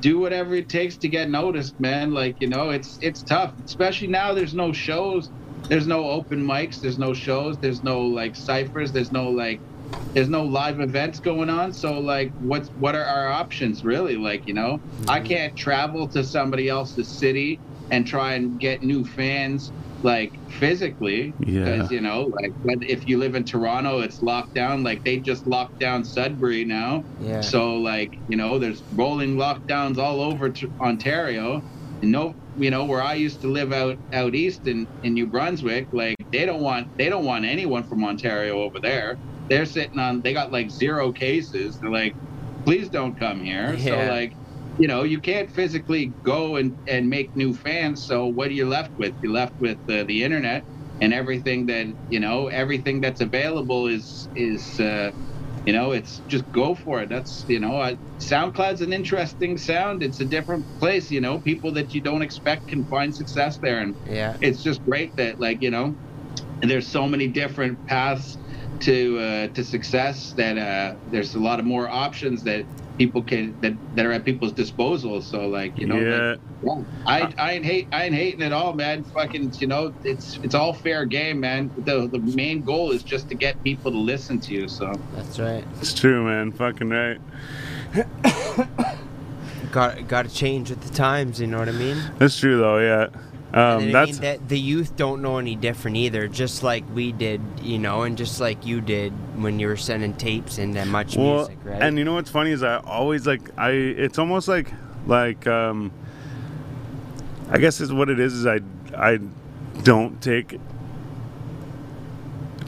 [0.00, 2.14] do whatever it takes to get noticed, man.
[2.14, 4.32] Like you know, it's it's tough, especially now.
[4.32, 5.30] There's no shows,
[5.68, 9.60] there's no open mics, there's no shows, there's no like ciphers, there's no like,
[10.14, 11.74] there's no live events going on.
[11.74, 14.16] So like, what's what are our options really?
[14.16, 15.28] Like you know, I mm-hmm.
[15.28, 19.72] can't travel to somebody else's city and try and get new fans
[20.02, 21.64] like physically Yeah.
[21.64, 25.18] because you know like but if you live in toronto it's locked down like they
[25.18, 27.40] just locked down sudbury now Yeah.
[27.40, 31.62] so like you know, there's rolling lockdowns all over t- Ontario.
[32.02, 35.26] And no, you know, where I used to live out out east in in New
[35.26, 39.16] Brunswick, like they don't want they don't want anyone from Ontario over there.
[39.48, 41.78] They're sitting on they got like zero cases.
[41.80, 42.14] They're like,
[42.64, 43.76] please don't come here.
[43.78, 44.10] So Yeah.
[44.10, 44.32] like,
[44.78, 48.04] you know, you can't physically go and and make new fans.
[48.06, 49.14] So what are you left with?
[49.22, 50.64] You're left with uh, the internet
[51.00, 54.80] and everything that you know everything that's available is is.
[54.80, 55.12] Uh,
[55.66, 60.02] you know it's just go for it that's you know uh, soundcloud's an interesting sound
[60.02, 63.80] it's a different place you know people that you don't expect can find success there
[63.80, 64.34] and yeah.
[64.40, 65.94] it's just great that like you know
[66.62, 68.38] there's so many different paths
[68.80, 72.64] to uh, to success that uh, there's a lot of more options that
[72.98, 76.82] people can that, that are at people's disposal so like you know like, yeah, yeah,
[77.06, 79.04] I, I ain't hate I ain't hating at all, man.
[79.04, 81.70] Fucking, you know, it's it's all fair game, man.
[81.78, 84.68] The the main goal is just to get people to listen to you.
[84.68, 85.64] So That's right.
[85.80, 86.52] it's true, man.
[86.52, 87.18] Fucking right.
[89.70, 91.40] Got got to change with the times.
[91.40, 92.02] You know what I mean?
[92.18, 92.78] That's true, though.
[92.78, 93.08] Yeah.
[93.52, 96.28] And Um, I mean that the youth don't know any different either.
[96.28, 100.14] Just like we did, you know, and just like you did when you were sending
[100.14, 101.82] tapes and that much well, music, right?
[101.82, 103.70] and you know what's funny is I always like I.
[103.70, 104.72] It's almost like
[105.06, 105.92] like um.
[107.50, 108.34] I guess is what it is.
[108.34, 108.60] Is I
[108.94, 109.18] I
[109.82, 110.60] don't take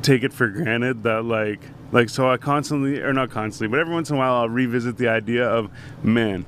[0.01, 1.61] take it for granted that like
[1.93, 4.97] like so I constantly or not constantly, but every once in a while I'll revisit
[4.97, 5.70] the idea of
[6.03, 6.47] man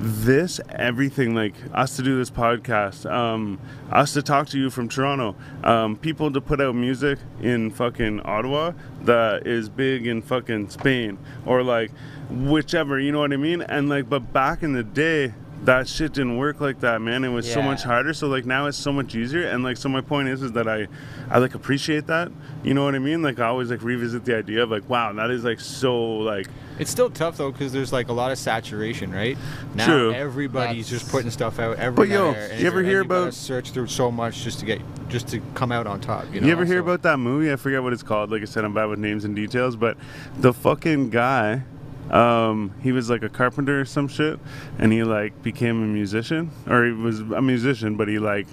[0.00, 3.58] this everything like us to do this podcast um
[3.90, 5.34] us to talk to you from toronto
[5.64, 8.72] um people to put out music in fucking ottawa
[9.02, 11.90] that is big in fucking spain or like
[12.30, 13.60] whichever you know what i mean?
[13.62, 15.34] And like but back in the day
[15.64, 18.66] that shit didn't work like that man it was so much harder so like now
[18.66, 20.86] it's so much easier and like so my point is is that i
[21.30, 22.30] i like appreciate that
[22.62, 25.12] you know what i mean like i always like revisit the idea of like wow
[25.12, 26.46] that is like so like
[26.78, 29.36] It's still tough though because there's like a lot of saturation, right?
[29.74, 30.12] Now True.
[30.12, 31.92] everybody's That's- just putting stuff out everywhere.
[32.06, 34.80] But, yo, and you ever hear gotta about- search through so much just to get
[35.08, 36.26] just to come out on top?
[36.32, 36.46] You, know?
[36.46, 37.50] You ever hear So- about that movie?
[37.52, 38.30] I forget what it's called.
[38.30, 39.96] Like I said, I'm bad with names and details, but
[40.38, 41.62] the fucking guy,
[42.10, 44.38] um, he was like a carpenter or some shit,
[44.78, 48.46] and he like became a musician, or he was a musician, but he like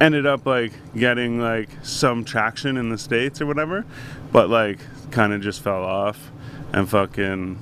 [0.00, 3.84] ended up like getting like some traction in the states or whatever,
[4.32, 4.78] but like
[5.10, 6.30] kind of just fell off
[6.72, 7.58] and fucking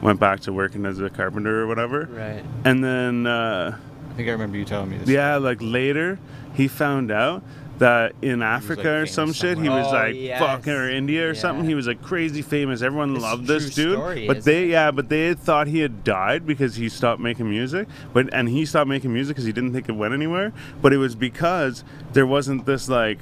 [0.00, 2.44] went back to working as a carpenter or whatever, right.
[2.64, 3.26] and then.
[3.26, 3.78] Uh,
[4.10, 5.08] I think I remember you telling me this.
[5.08, 6.18] yeah, like later,
[6.54, 7.42] he found out
[7.78, 10.40] that in Africa or famous some shit, he was Oh, like yes.
[10.40, 11.64] fucking or India or something.
[11.64, 12.82] He was like crazy famous.
[12.82, 13.92] Everyone It's loved this dude.
[13.98, 17.88] story, but they yeah, but they thought he had died because he stopped making music.
[18.12, 20.52] But and he stopped making music because he didn't think it went anywhere.
[20.82, 23.18] But it was because there wasn't this like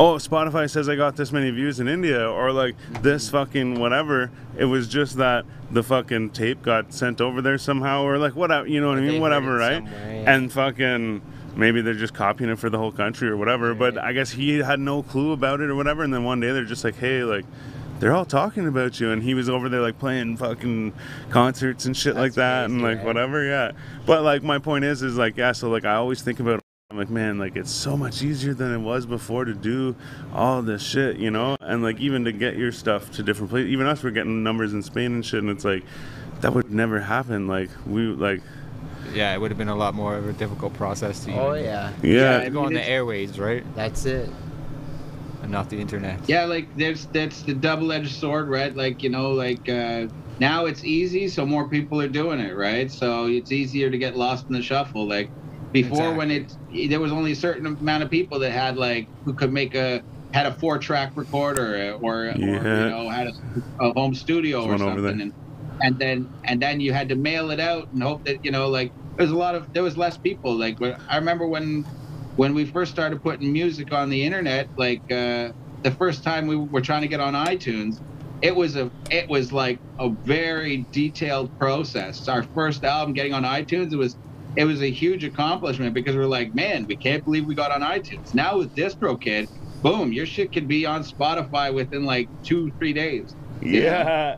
[0.00, 4.30] oh, Spotify says I got this many views in India, or like this fucking whatever.
[4.58, 8.66] It was just that the fucking tape got sent over there somehow, or like whatever,
[8.66, 9.20] you know what I mean?
[9.20, 9.82] Whatever, right?
[9.82, 10.34] yeah.
[10.34, 11.22] And fucking
[11.56, 13.74] maybe they're just copying it for the whole country or whatever.
[13.74, 16.02] But I guess he had no clue about it or whatever.
[16.02, 17.44] And then one day they're just like, hey, like.
[18.00, 20.92] They're all talking about you, and he was over there like playing fucking
[21.30, 23.06] concerts and shit like That's that, and like right?
[23.06, 23.70] whatever, yeah.
[24.06, 25.52] But like my point is, is like yeah.
[25.52, 28.70] So like I always think about I'm like, man, like it's so much easier than
[28.70, 29.96] it was before to do
[30.34, 31.56] all this shit, you know?
[31.58, 34.74] And like even to get your stuff to different places, even us, we're getting numbers
[34.74, 35.84] in Spain and shit, and it's like
[36.42, 37.46] that would never happen.
[37.46, 38.42] Like we like,
[39.14, 41.64] Yeah, it would have been a lot more of a difficult process to Oh even
[41.64, 43.64] yeah, yeah, to go on the airways, right?
[43.74, 44.30] that's it.
[45.42, 46.18] And not the internet.
[46.28, 48.74] Yeah, like there's that's the double-edged sword, right?
[48.74, 50.06] Like you know, like uh,
[50.38, 52.90] now it's easy, so more people are doing it, right?
[52.90, 55.08] So it's easier to get lost in the shuffle.
[55.08, 55.30] Like
[55.72, 56.52] before, when it
[56.88, 60.02] there was only a certain amount of people that had like who could make a
[60.32, 62.46] had a four-track recorder or, or you
[62.88, 65.26] know had a, a home studio There's or one over something, there.
[65.26, 65.32] and,
[65.82, 68.68] and then and then you had to mail it out and hope that you know
[68.68, 68.92] like
[69.22, 70.58] there's a lot of there was less people.
[70.58, 71.86] Like when, I remember when
[72.34, 75.50] when we first started putting music on the internet, like uh,
[75.84, 77.96] the first time we were trying to get on iTunes,
[78.42, 82.26] it was a it was like a very detailed process.
[82.28, 84.16] Our first album getting on iTunes, it was
[84.56, 87.82] it was a huge accomplishment because we're like, man, we can't believe we got on
[87.82, 88.34] iTunes.
[88.34, 89.46] Now with DistroKid,
[89.82, 93.36] boom, your shit can be on Spotify within like two three days.
[93.60, 94.36] yeah,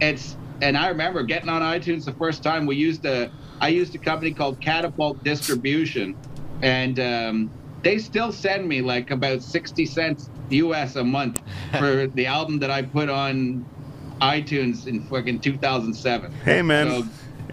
[0.00, 2.66] It's and I remember getting on iTunes the first time.
[2.66, 3.30] We used a
[3.60, 6.16] I used a company called Catapult Distribution,
[6.62, 7.50] and um,
[7.82, 11.40] they still send me like about sixty cents US a month
[11.78, 13.64] for the album that I put on
[14.20, 16.32] iTunes in fucking 2007.
[16.44, 17.08] Hey man, So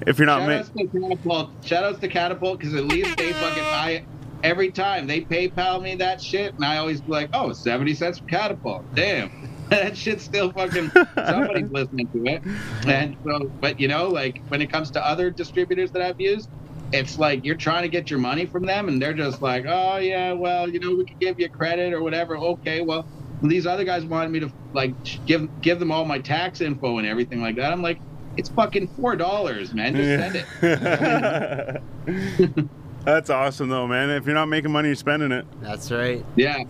[0.05, 1.49] if you're not shout ma- outs to Catapult.
[1.65, 4.05] Shout outs to Catapult because at least they fucking I
[4.43, 8.19] every time they PayPal me that shit, and I always be like, oh, 70 cents
[8.19, 8.83] for Catapult.
[8.93, 9.46] Damn.
[9.69, 12.41] that shit's still fucking somebody's listening to it.
[12.87, 16.49] And so but you know, like when it comes to other distributors that I've used,
[16.93, 19.97] it's like you're trying to get your money from them and they're just like, Oh
[19.97, 22.37] yeah, well, you know, we could give you credit or whatever.
[22.37, 23.05] Okay, well
[23.41, 24.93] these other guys wanted me to like
[25.25, 27.71] give give them all my tax info and everything like that.
[27.71, 27.99] I'm like,
[28.35, 29.95] it's fucking four dollars, man.
[29.95, 32.63] Just send it.
[33.05, 34.09] That's awesome though, man.
[34.09, 35.45] If you're not making money, you're spending it.
[35.61, 36.25] That's right.
[36.35, 36.63] Yeah.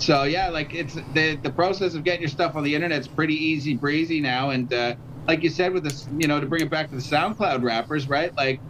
[0.00, 3.34] So yeah, like it's the the process of getting your stuff on the internet's pretty
[3.34, 4.94] easy breezy now, and uh,
[5.28, 8.08] like you said with this, you know, to bring it back to the SoundCloud rappers,
[8.08, 8.34] right?
[8.34, 8.60] Like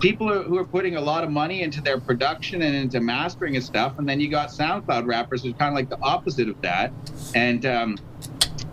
[0.00, 3.54] people are, who are putting a lot of money into their production and into mastering
[3.54, 6.60] and stuff, and then you got SoundCloud rappers who's kind of like the opposite of
[6.62, 6.90] that,
[7.34, 7.98] and um,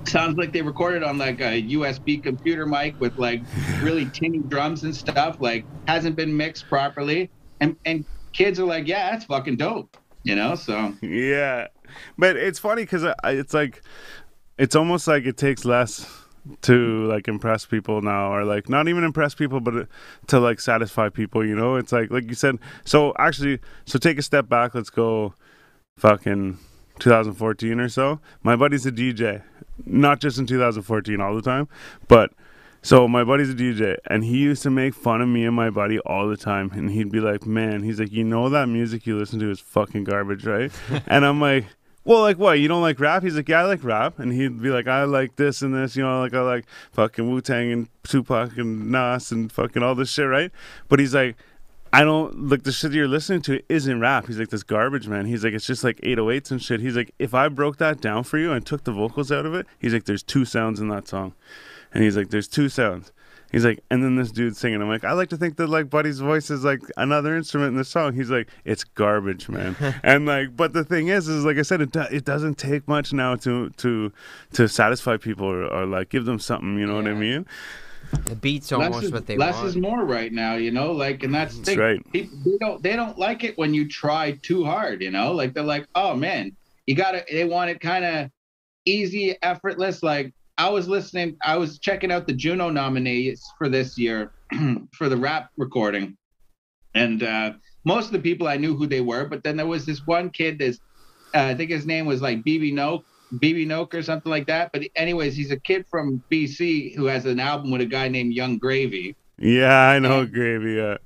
[0.06, 3.42] sounds like they recorded on like a USB computer mic with like
[3.82, 8.88] really tinny drums and stuff, like hasn't been mixed properly, and and kids are like,
[8.88, 10.94] yeah, that's fucking dope, you know, so.
[11.02, 11.68] Yeah,
[12.18, 13.82] but it's funny because it's like
[14.58, 16.06] it's almost like it takes less
[16.62, 19.86] to like impress people now, or like not even impress people, but uh,
[20.28, 21.46] to like satisfy people.
[21.46, 22.60] You know, it's like like you said.
[22.84, 24.76] So actually, so take a step back.
[24.76, 25.34] Let's go,
[25.98, 26.58] fucking
[27.00, 28.20] 2014 or so.
[28.44, 29.44] My buddy's a DJ,
[29.86, 31.68] not just in 2014 all the time,
[32.08, 32.32] but.
[32.82, 35.72] So my buddy's a DJ, and he used to make fun of me and my
[35.72, 36.70] buddy all the time.
[36.72, 39.60] And he'd be like, "Man, he's like, you know that music you listen to is
[39.60, 40.72] fucking garbage, right?"
[41.08, 41.66] and I'm like,
[42.06, 42.60] "Well, like what?
[42.60, 45.04] You don't like rap?" He's like, "Yeah, I like rap." And he'd be like, "I
[45.04, 48.92] like this and this, you know, like I like fucking Wu Tang and Tupac and
[48.92, 50.52] Nas and fucking all this shit, right?"
[50.88, 51.36] But he's like.
[51.94, 54.28] I don't like the shit you're listening to isn't rap.
[54.28, 55.28] He's like this garbage, man.
[55.28, 56.82] He's like it's just like 808s and shit.
[56.82, 59.54] He's like if I broke that down for you and took the vocals out of
[59.54, 61.36] it, he's like there's two sounds in that song.
[61.96, 63.14] And he's like, there's two sounds.
[63.56, 64.82] He's like, and then this dude singing.
[64.82, 67.78] I'm like, I like to think that like Buddy's voice is like another instrument in
[67.78, 68.12] the song.
[68.12, 69.78] He's like, it's garbage, man.
[70.04, 72.86] and like, but the thing is, is like I said, it do- it doesn't take
[72.86, 74.12] much now to to
[74.56, 76.78] to satisfy people or, or like give them something.
[76.78, 77.46] You know what I mean?
[78.26, 79.68] The beat's less almost is, what they less want.
[79.68, 80.92] is more right now, you know.
[80.92, 81.80] Like, and that's the That's thing.
[81.80, 82.12] right.
[82.12, 85.32] People they don't they don't like it when you try too hard, you know.
[85.32, 86.52] Like they're like, oh man,
[86.88, 87.24] you gotta.
[87.32, 88.32] They want it kind of
[88.84, 90.04] easy, effortless.
[90.04, 94.32] Like I was listening, I was checking out the Juno nominees for this year
[94.94, 96.16] for the rap recording,
[96.94, 97.54] and uh,
[97.84, 100.30] most of the people I knew who they were, but then there was this one
[100.30, 100.60] kid.
[100.60, 100.80] This
[101.34, 103.04] uh, I think his name was like BB Noak.
[103.34, 104.72] BB Noak or something like that.
[104.72, 108.34] But anyways, he's a kid from BC who has an album with a guy named
[108.34, 109.16] Yung Gravy.
[109.38, 110.76] Yeah, I know, Gravy.
[110.76, 110.98] Yeah.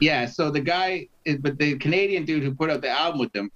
[0.00, 1.08] yeah, so the guy,
[1.40, 3.50] but the Canadian dude who put out the album with them,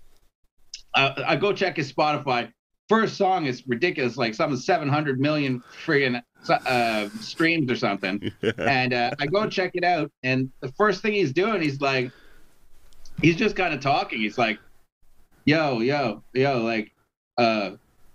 [0.95, 2.53] uh, I go check his Spotify.
[2.89, 8.30] First song is ridiculous, like something 700 million friggin' uh, streams or something.
[8.59, 12.12] And uh, I go check it out, and the first thing he's doing, he's like,
[13.22, 14.20] he's just kind of talking.
[14.20, 14.59] He's like,
[15.45, 16.93] yo, yo, yo, like,
[17.39, 17.72] uh,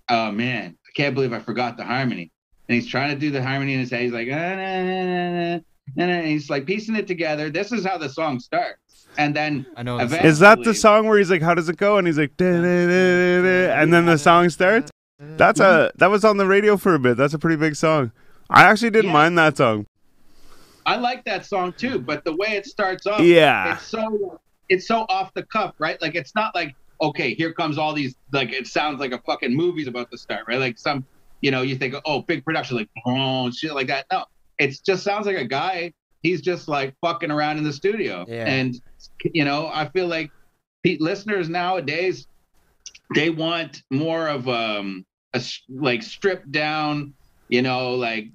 [0.09, 2.31] oh man, I can't believe I forgot the harmony.
[2.67, 4.01] And he's trying to do the harmony in his head.
[4.01, 5.59] He's like, ah, nah, nah, nah, nah, nah,
[5.97, 6.03] nah.
[6.03, 7.49] And he's like piecing it together.
[7.49, 8.88] This is how the song starts.
[9.17, 9.97] And then I know.
[9.97, 12.31] Eventually- Is that the song where he's like, "How does it go?" and he's like,
[12.39, 14.91] and then the song starts?
[15.19, 15.97] That's a mm-hmm.
[15.97, 17.17] that was on the radio for a bit.
[17.17, 18.11] That's a pretty big song.
[18.49, 19.13] I actually didn't Yeah.
[19.13, 19.85] mind that song.
[20.85, 23.73] I like that song too, but the way it starts off, Yeah.
[23.73, 24.39] it's so
[24.69, 26.01] it's so off the cuff, right?
[26.01, 29.53] Like it's not like okay, here comes all these like it sounds like a fucking
[29.55, 30.59] movie's about to start, right?
[30.59, 31.05] Like some,
[31.41, 34.05] you know, you think oh big production, like oh shit like that.
[34.11, 34.23] No,
[34.57, 35.93] it just sounds like a guy.
[36.23, 38.45] He's just like fucking around in the studio, Yeah.
[38.45, 38.79] and
[39.33, 40.31] you know, I feel like
[40.99, 42.27] listeners nowadays
[43.15, 47.13] they want more of um a like stripped down,
[47.47, 48.27] you know, like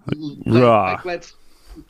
[0.47, 0.93] like- Raw.
[0.93, 1.33] like, let's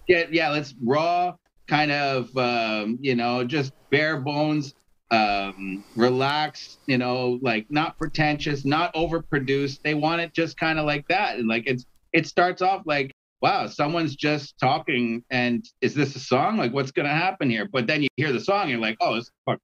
[0.09, 1.35] get yeah, let's raw
[1.67, 4.75] kind of um, you know, just bare bones,
[5.11, 9.81] um, relaxed, you know, like not pretentious, not overproduced.
[9.83, 11.39] They want it just kind of like that.
[11.39, 13.14] And like it's it starts off like,
[13.45, 16.57] wow, someone's just talking and is this a song?
[16.57, 17.69] Like what's gonna happen here?
[17.71, 19.59] But then you hear the song, you're like, oh, it's fuck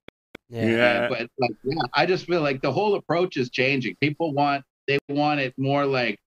[0.49, 0.67] Yeah.
[0.67, 1.07] Yeah.
[1.09, 3.95] but like yeah, I just feel like the whole approach is changing.
[3.99, 6.19] People want they want it more like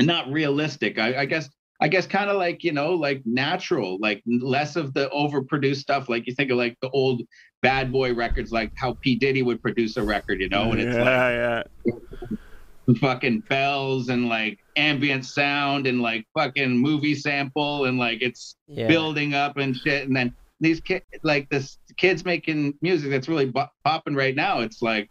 [0.00, 0.98] not realistic.
[0.98, 4.94] I, I guess I guess kind of like you know like natural, like less of
[4.94, 6.08] the overproduced stuff.
[6.08, 7.20] Like you think of like the old
[7.60, 10.96] bad boy records, like how P Diddy would produce a record, you know, and it's
[10.96, 12.36] like yeah, yeah.
[12.98, 18.88] Fucking bells and like ambient sound and like fucking movie sample and like it's Yeah.
[18.88, 20.06] building up and shit.
[20.06, 24.60] And then these kids, like this kids making music that's really bo- popping right now.
[24.60, 25.10] It's like,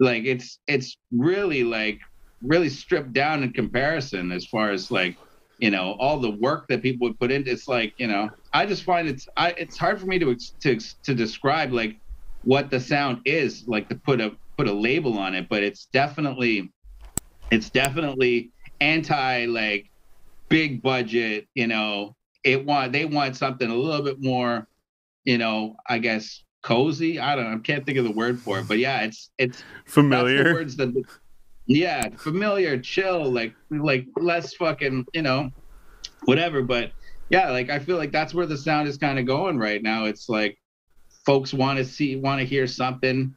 [0.00, 1.98] like it's it's really like
[2.42, 5.16] really stripped down in comparison as far as like
[5.58, 7.50] you know all the work that people would put into.
[7.50, 10.78] It's like you know I just find it's I it's hard for me to to
[11.04, 11.96] to describe like
[12.42, 15.86] what the sound is like to put a put a label on it, but it's
[15.92, 16.72] definitely
[17.50, 19.90] it's definitely anti like
[20.48, 22.16] big budget you know.
[22.42, 24.68] It want they want something a little bit more
[25.24, 27.18] you know i guess cozy.
[27.18, 29.62] I don't know i can't think of the word for it but yeah it's it's
[29.86, 30.52] Familiar.
[30.52, 30.92] words that
[31.66, 35.50] yeah familiar chill like like less fucking you know
[36.24, 36.62] whatever.
[36.62, 36.92] But
[37.30, 40.04] yeah like i feel like that's where the sound is kind of going right now.
[40.04, 40.58] It's like
[41.24, 43.34] folks want to see want to hear something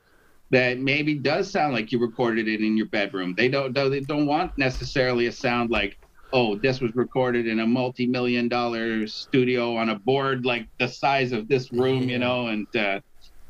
[0.52, 4.26] that maybe does sound like you recorded it in your bedroom they don't they don't
[4.26, 5.96] want necessarily a sound like
[6.34, 11.32] oh this was recorded in a multi-million dollar studio on a board like the size
[11.32, 13.00] of this room you know and uh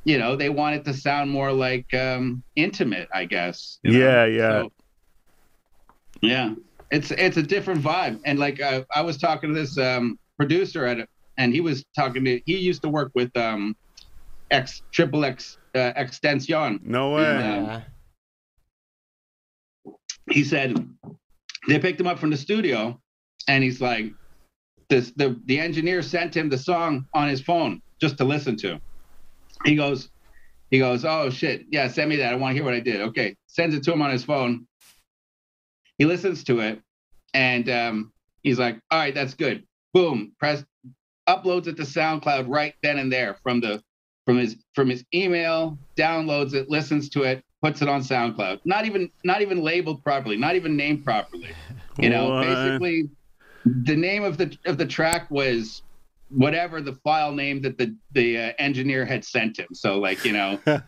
[0.06, 4.00] you know they want it to sound more like um intimate i guess you know?
[4.00, 4.62] Yeah, yeah.
[4.62, 4.70] So,
[6.22, 6.54] yeah
[6.92, 10.86] it's it's a different vibe and like uh, i was talking to this um producer
[10.86, 13.76] at and he was talking to he used to work with um
[14.52, 16.80] x triple x uh, extension.
[16.84, 17.24] No way.
[17.24, 17.82] Yeah.
[20.30, 20.76] he said
[21.68, 23.00] they picked him up from the studio
[23.48, 24.14] and he's like
[24.90, 28.80] this the the engineer sent him the song on his phone just to listen to.
[29.66, 30.10] He goes
[30.72, 31.66] he goes oh shit.
[31.70, 32.34] Yeah send me that.
[32.34, 33.02] I want to hear what i did.
[33.02, 33.36] Okay.
[33.48, 34.68] Sends it to him on his phone.
[35.98, 36.82] He listens to it
[37.34, 38.14] and um,
[38.44, 39.64] he's like all right that's good.
[39.94, 40.34] Boom.
[40.40, 40.64] Press
[41.28, 43.84] uploads it to soundcloud right then and there from the
[44.28, 48.86] from his from his email downloads it listens to it puts it on soundcloud not
[48.86, 51.50] even not even labeled properly not even named properly
[51.98, 52.42] you know What?
[52.44, 53.10] basically
[53.66, 55.82] the name of the of the track was
[56.30, 60.34] whatever the file name that the the uh, engineer had sent him so like you
[60.34, 60.82] know an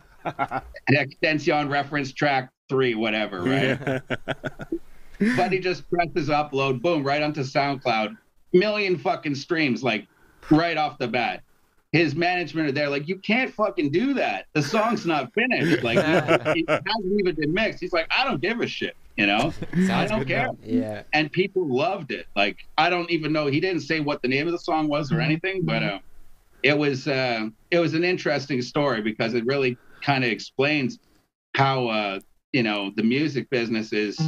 [0.88, 4.02] extension reference track three whatever right
[5.36, 8.16] but he just presses upload, boom, right onto SoundCloud.
[8.54, 10.06] Million fucking streams, like
[10.50, 11.42] right off the bat.
[11.92, 14.46] His management are there, like, you can't fucking do that.
[14.52, 15.82] The song's not finished.
[15.82, 17.80] Like, it hasn't even been mixed.
[17.80, 19.52] He's like, I don't give a shit, you know?
[19.90, 20.44] I don't care.
[20.44, 20.56] enough.
[20.62, 21.02] Yeah.
[21.12, 22.26] And people loved it.
[22.36, 23.46] Like, I don't even know.
[23.48, 25.98] He didn't say what the name of the song was or anything, but uh,
[26.62, 30.98] it was uh, it was an interesting story because it really kind of explains
[31.56, 32.20] how uh,
[32.52, 34.18] you know the music business is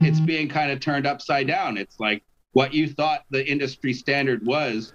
[0.00, 4.44] it's being kind of turned upside down it's like what you thought the industry standard
[4.46, 4.92] was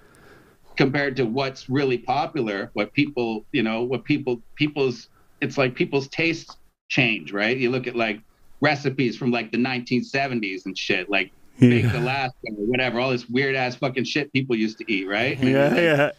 [0.78, 5.09] compared to what's really popular what people you know what people people's
[5.41, 6.55] it's like people's tastes
[6.89, 8.21] change right you look at like
[8.61, 11.99] recipes from like the 1970s and shit like baked yeah.
[11.99, 15.75] alaska or whatever all this weird ass fucking shit people used to eat right yeah,
[15.75, 16.11] yeah.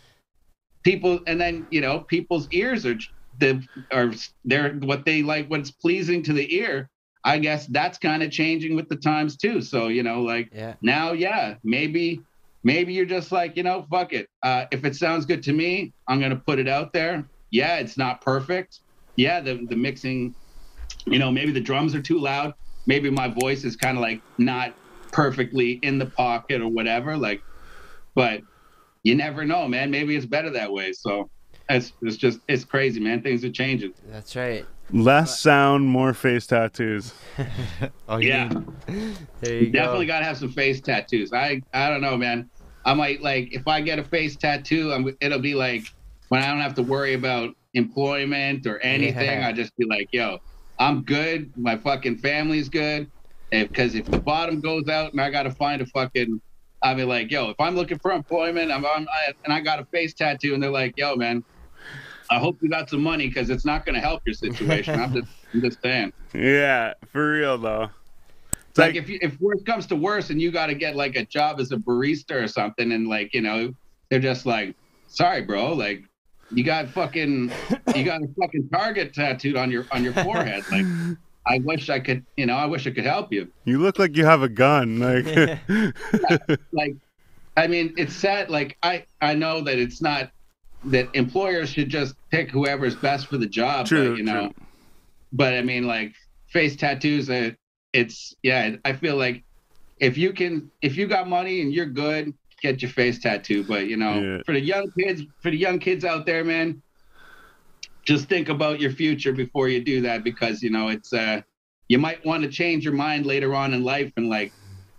[0.82, 2.96] people, and then you know, people's ears are
[3.38, 4.10] the are
[4.44, 6.88] they're what they like, what's pleasing to the ear.
[7.24, 9.60] I guess that's kind of changing with the times too.
[9.60, 10.74] So you know, like Yeah.
[10.80, 12.22] now, yeah, maybe
[12.62, 14.28] maybe you're just like, you know, fuck it.
[14.42, 17.24] Uh, if it sounds good to me, I'm gonna put it out there.
[17.50, 18.80] Yeah, it's not perfect.
[19.16, 20.34] Yeah, the the mixing,
[21.06, 22.54] you know, maybe the drums are too loud.
[22.86, 24.74] Maybe my voice is kind of like not
[25.12, 27.16] perfectly in the pocket or whatever.
[27.16, 27.42] Like,
[28.14, 28.42] but
[29.02, 29.90] you never know, man.
[29.90, 30.92] Maybe it's better that way.
[30.92, 31.30] So
[31.68, 33.22] it's it's just it's crazy, man.
[33.22, 33.94] Things are changing.
[34.08, 34.66] That's right.
[34.90, 37.12] Less sound, more face tattoos.
[38.08, 38.48] Oh, Yeah.
[39.40, 40.14] There you Definitely go.
[40.14, 41.32] got to have some face tattoos.
[41.32, 42.48] I I don't know, man.
[42.86, 45.84] I might like if I get a face tattoo, I'm, it'll be like
[46.30, 49.40] when I don't have to worry about employment or anything.
[49.40, 49.48] Yeah.
[49.48, 50.38] I just be like, yo,
[50.78, 51.52] I'm good.
[51.56, 53.10] My fucking family's good.
[53.50, 56.40] Because if the bottom goes out and I got to find a fucking,
[56.82, 59.80] I'll be like, yo, if I'm looking for employment, I'm, I'm I, and I got
[59.80, 61.42] a face tattoo, and they're like, yo, man,
[62.30, 65.00] I hope you got some money because it's not going to help your situation.
[65.00, 66.12] I'm just, I'm just saying.
[66.34, 67.90] Yeah, for real though.
[68.70, 70.94] It's like, like, if you, if worse comes to worse and you got to get
[70.94, 73.72] like a job as a barista or something and like you know
[74.10, 74.74] they're just like
[75.08, 76.04] sorry bro like
[76.50, 77.50] you got fucking
[77.94, 80.86] you got a fucking target tattooed on your on your forehead like
[81.46, 84.16] i wish i could you know i wish i could help you you look like
[84.16, 84.98] you have a gun.
[84.98, 85.58] Like,
[86.72, 86.94] like
[87.56, 90.30] i mean it's sad like i i know that it's not
[90.84, 94.54] that employers should just pick whoever's best for the job True, but, you know true.
[95.32, 96.14] but i mean like
[96.48, 97.50] face tattoos uh,
[97.92, 99.44] it's yeah i feel like
[99.98, 103.86] if you can if you got money and you're good get your face tattoo but
[103.86, 104.42] you know Yeah.
[104.46, 106.82] for the young kids for the young kids out there man
[108.06, 111.40] just think about your future before you do that because you know it's uh
[111.88, 114.52] you might want to change your mind later on in life and like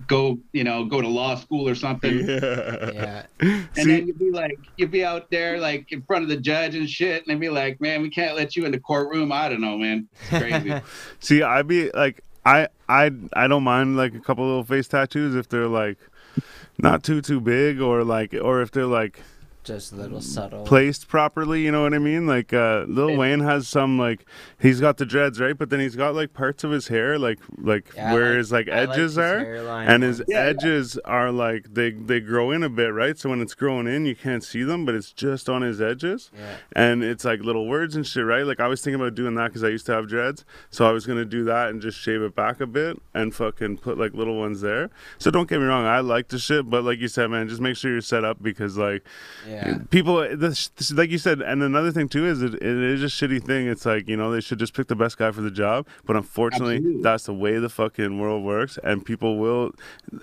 [0.10, 2.90] go you know go to law school or something yeah.
[2.94, 3.24] Yeah.
[3.42, 6.38] and See, then you'd be like, you'd be out there like in front of the
[6.38, 9.32] judge and shit, and they'd be like, man, we can't let you in the courtroom.
[9.32, 10.08] I don't know, man.
[10.20, 10.82] It's crazy.
[11.20, 15.36] see, I'd be like, I, I, I don't mind like a couple little face tattoos
[15.36, 15.98] if they're like
[16.78, 19.22] not too too big or like or if they're like
[19.64, 20.64] Just a little subtle.
[20.64, 21.62] placed properly.
[21.64, 22.26] You know what I mean?
[22.26, 23.18] Like uh, Lil Yeah.
[23.18, 24.26] Wayne has some like
[24.60, 27.40] he's got the dreads right, but then he's got like parts of his hair like
[27.58, 29.38] like Yeah, where like- his like I like edges his are.
[29.82, 30.24] and his.
[30.28, 30.38] Yeah.
[30.40, 33.18] edges are like they they grow in a bit, right?
[33.20, 36.32] So when it's growing in, you can't see them, but it's just on his edges,
[36.36, 36.56] Yeah.
[36.74, 38.46] and it's like little words and shit, right?
[38.46, 40.92] Like I was thinking about doing that because I used to have dreads, so I
[40.92, 44.14] was gonna do that and just shave it back a bit and fucking put like
[44.14, 44.90] little ones there.
[45.20, 47.62] So don't get me wrong, I like the shit, but like you said, man, just
[47.62, 49.04] make sure you're set up because like
[49.50, 49.80] Yeah.
[49.90, 53.08] people this, this, like you said and another thing too is it, it is a
[53.08, 55.50] shitty thing it's like you know they should just pick the best guy for the
[55.52, 57.02] job but unfortunately Absolutely.
[57.02, 59.72] that's the way the fucking world works and people will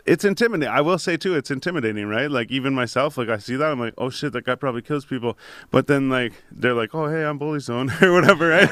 [0.05, 3.57] it's intimidating i will say too it's intimidating right like even myself like i see
[3.57, 5.37] that i'm like oh shit that guy probably kills people
[5.71, 8.71] but then like they're like oh hey i'm bully zone or whatever right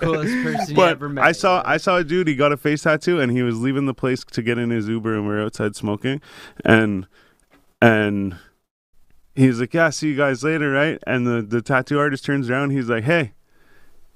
[0.00, 1.62] Coolest person you but ever met, I saw.
[1.64, 2.28] I saw a dude.
[2.28, 4.88] He got a face tattoo, and he was leaving the place to get in his
[4.88, 6.20] Uber, and we are outside smoking,
[6.64, 7.06] and
[7.80, 8.36] and
[9.34, 12.48] he was like, "Yeah, see you guys later, right?" And the the tattoo artist turns
[12.48, 12.70] around.
[12.70, 13.32] He's like, "Hey,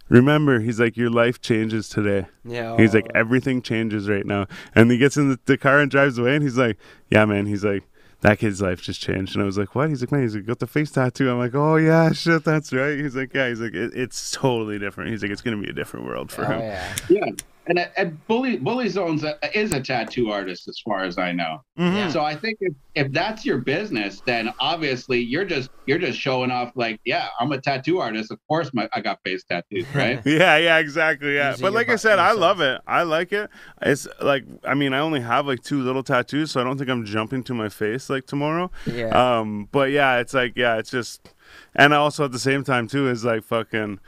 [0.09, 2.77] remember?" He's like, "Your life changes today." Yeah.
[2.77, 6.19] He's like, "Everything changes right now." And he gets in the, the car and drives
[6.19, 6.79] away, and he's like,
[7.11, 7.85] "Yeah, man." He's like.
[8.21, 10.45] That kid's life just changed, and I was like, "What?" He's like, "Man, he's like,
[10.45, 13.61] got the face tattoo." I'm like, "Oh yeah, shit, that's right." He's like, "Yeah." He's
[13.61, 16.49] like, it, "It's totally different." He's like, "It's gonna be a different world for oh,
[16.49, 16.97] him." yeah.
[17.09, 17.31] yeah.
[17.69, 21.62] And, and Bully Bully Zones a, is a tattoo artist, as far as I know.
[21.79, 22.11] Mhm.
[22.11, 26.51] So I think if, if that's your business, then obviously you're just you're just showing
[26.51, 28.31] off like, yeah, I'm a tattoo artist.
[28.31, 30.21] Of course, my I got face tattoos, right?
[30.25, 31.35] Yeah, yeah, exactly.
[31.35, 32.81] Yeah, Using but like I bu- said, I love it.
[32.87, 33.51] I like it.
[33.83, 36.89] It's like I mean, I only have like two little tattoos, so I don't think
[36.89, 38.71] I'm jumping to my face like tomorrow.
[38.87, 39.09] Yeah.
[39.11, 41.35] Um, but yeah, it's like yeah, it's just,
[41.75, 44.01] and also at the same time too is like fucking.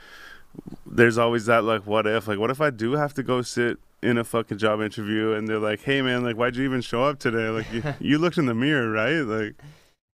[0.85, 2.27] There's always that like, what if?
[2.27, 5.47] Like, what if I do have to go sit in a fucking job interview and
[5.47, 7.49] they're like, hey man, like, why'd you even show up today?
[7.49, 9.21] Like, you, you looked in the mirror, right?
[9.21, 9.55] Like,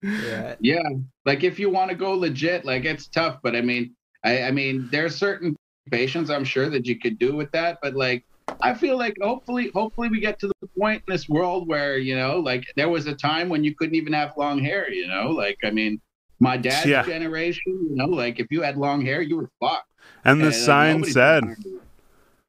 [0.02, 0.54] yeah.
[0.60, 0.88] Yeah,
[1.24, 3.38] like if you want to go legit, like it's tough.
[3.42, 5.56] But I mean, I, I mean, there's certain
[5.90, 7.78] patients I'm sure that you could do with that.
[7.82, 8.24] But like,
[8.60, 12.16] I feel like hopefully, hopefully we get to the point in this world where you
[12.16, 14.90] know, like there was a time when you couldn't even have long hair.
[14.90, 16.00] You know, like I mean,
[16.40, 17.02] my dad's Yeah.
[17.04, 19.88] generation, you know, like if you had long hair, you were fucked.
[20.24, 21.44] and the And, sign nobody- said,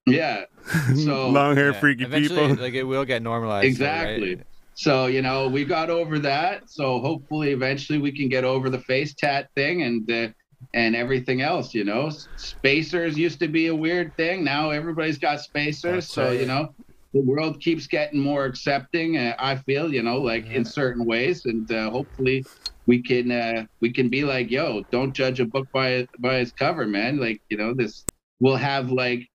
[0.06, 0.46] Yeah,
[1.06, 2.64] So- long hair, Yeah, freaky eventually, people.
[2.64, 3.64] like it will get normalized.
[3.66, 4.36] though, exactly.
[4.36, 4.46] right?
[4.76, 6.70] So you know, we got over that.
[6.70, 10.28] So hopefully, eventually, we can get over the face tat thing and uh,
[10.76, 11.74] and everything else.
[11.74, 14.44] You know, spacers used to be a weird thing.
[14.44, 16.06] Now everybody's got spacers.
[16.06, 16.40] That's so right.
[16.40, 16.74] you know,
[17.14, 19.18] the world keeps getting more accepting.
[19.18, 22.46] Uh, I feel, you know, like in certain ways, and uh, hopefully
[22.88, 26.52] we can uh, we can be like, yo, don't judge a book by by its
[26.52, 27.20] cover, man.
[27.20, 28.04] Like, you know, this
[28.40, 29.28] we'll have like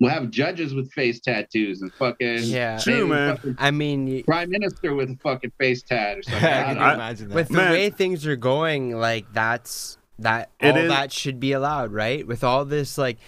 [0.00, 2.78] we'll have judges with face tattoos and fucking Yeah.
[2.78, 3.36] True, man.
[3.36, 6.44] fucking I mean, y- prime minister with a fucking face tat or something.
[6.44, 6.84] I Can don't.
[6.84, 7.34] I- imagine that?
[7.34, 7.70] with the Man.
[7.72, 12.26] way things are going, like that's that It all is- that should be allowed, right?
[12.26, 13.18] With all this like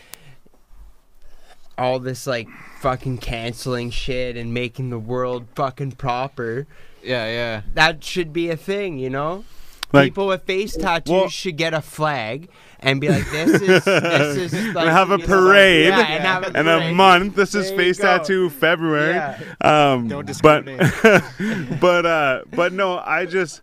[1.76, 2.48] all this like
[2.80, 6.66] fucking canceling shit and making the world fucking proper.
[7.02, 7.62] yeah, yeah.
[7.74, 9.44] That should be a thing, you know?
[9.92, 12.48] Like- People with face tattoos Well- should get a flag
[12.80, 15.98] and be like, "This is this is And like, have a you know, parade yeah,
[16.00, 17.34] and have a, in a month.
[17.34, 18.04] This is face go.
[18.04, 19.14] tattoo February.
[19.14, 19.38] Yeah.
[19.62, 21.80] Um, Don't but discriminate.
[21.80, 23.62] but uh, but no, I just.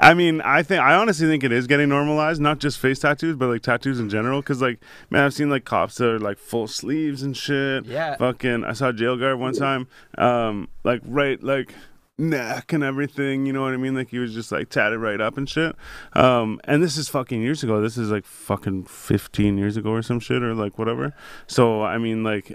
[0.00, 3.34] I mean, I think I honestly think it is getting normalized, not just face tattoos,
[3.34, 4.40] but like tattoos in general.
[4.40, 4.78] Because like,
[5.10, 7.84] man, I've seen like cops that are like full sleeves and shit.
[7.84, 8.16] Yeah.
[8.16, 11.74] Fucking, I saw a jail guard one time, um, like right like
[12.18, 13.46] neck and everything.
[13.46, 13.94] You know what I mean?
[13.94, 15.74] Like he was just like tatted right up and shit.
[16.14, 17.80] Um, and this is fucking years ago.
[17.80, 21.14] This is like fucking fifteen years ago or some shit or like whatever.
[21.46, 22.52] So I mean, like,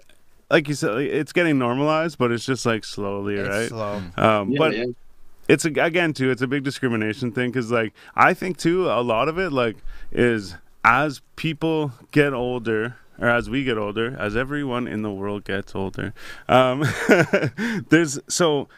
[0.52, 3.70] like you said, like, it's getting normalized, but it's just like slowly, It's right?
[3.70, 4.02] slow.
[4.18, 4.86] Um, Yeah, but yeah.
[5.48, 9.02] it's a, again too it's a big discrimination thing because like i think too a
[9.04, 9.76] lot of it like
[10.14, 10.56] is
[10.86, 15.76] as people get older or as we get older as everyone in the world gets
[15.76, 16.14] older
[16.48, 16.86] um
[17.90, 18.70] there's so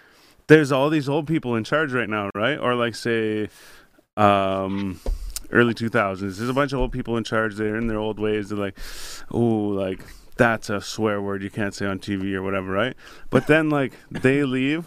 [0.48, 2.58] there's all these old people in charge right now right?
[2.58, 3.50] Or like say
[4.18, 5.00] um
[5.52, 8.50] early 2000s there's a bunch of old people in charge they're in their old ways.
[8.50, 8.78] They're like
[9.32, 10.02] oh like
[10.38, 12.96] that's a swear word you can't say on tv or whatever right?
[13.30, 14.86] But then like they leave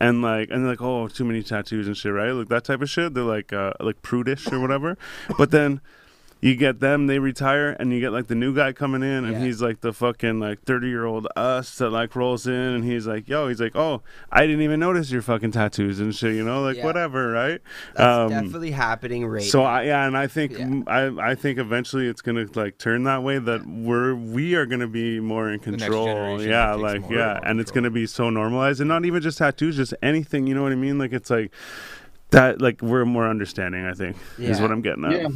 [0.00, 2.30] and like and they're like oh too many tattoos and shit right?
[2.30, 3.14] Like that type of shit.
[3.14, 4.96] They're like uh like prudish or whatever.
[5.38, 5.80] But then
[6.46, 9.32] you get them they retire and you get like the new guy coming in and
[9.32, 9.40] Yeah.
[9.44, 13.06] he's like the fucking like 30 year old us that like rolls in and he's
[13.06, 16.44] like yo he's like oh i didn't even notice your fucking tattoos and shit you
[16.44, 16.84] know like Yeah.
[16.84, 17.60] whatever right
[17.94, 19.62] That's definitely happening right Um, so.
[19.64, 20.82] I yeah, and I think Yeah.
[20.86, 24.86] I I think eventually it's gonna like turn that way that we're we are gonna
[24.86, 26.40] be more in control.
[26.42, 29.76] Yeah, like yeah, more and it's gonna be so normalized, and not even just tattoos,
[29.76, 30.46] just anything.
[30.46, 30.98] You know what I mean?
[30.98, 31.50] Like it's like
[32.30, 32.60] that.
[32.60, 33.84] Like we're more understanding.
[33.86, 35.30] I think is what I'm getting at.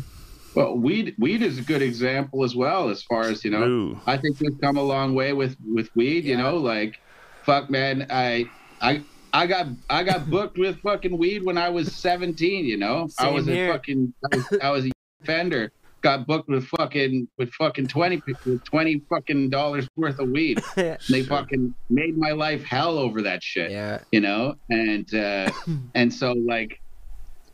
[0.55, 0.63] Yeah.
[0.63, 3.63] Well, weed weed is a good example as well, as far as you know.
[3.63, 4.01] Ooh.
[4.07, 6.25] I think we've come a long way with with weed.
[6.25, 6.99] You know, like,
[7.45, 11.95] fuck, man, I I I got I got booked with fucking weed when I was
[11.95, 12.65] 17.
[12.65, 13.71] You know, I was here.
[13.71, 14.91] a fucking I was, I was a
[15.23, 15.73] offender.
[16.03, 20.63] Got booked with fucking with fucking 20 with 20 fucking dollars worth of weed.
[21.11, 23.99] They fucking made my life hell over that shit yeah.
[24.11, 25.51] you know and uh
[25.95, 26.81] and so like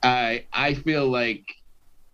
[0.02, 1.44] i i feel like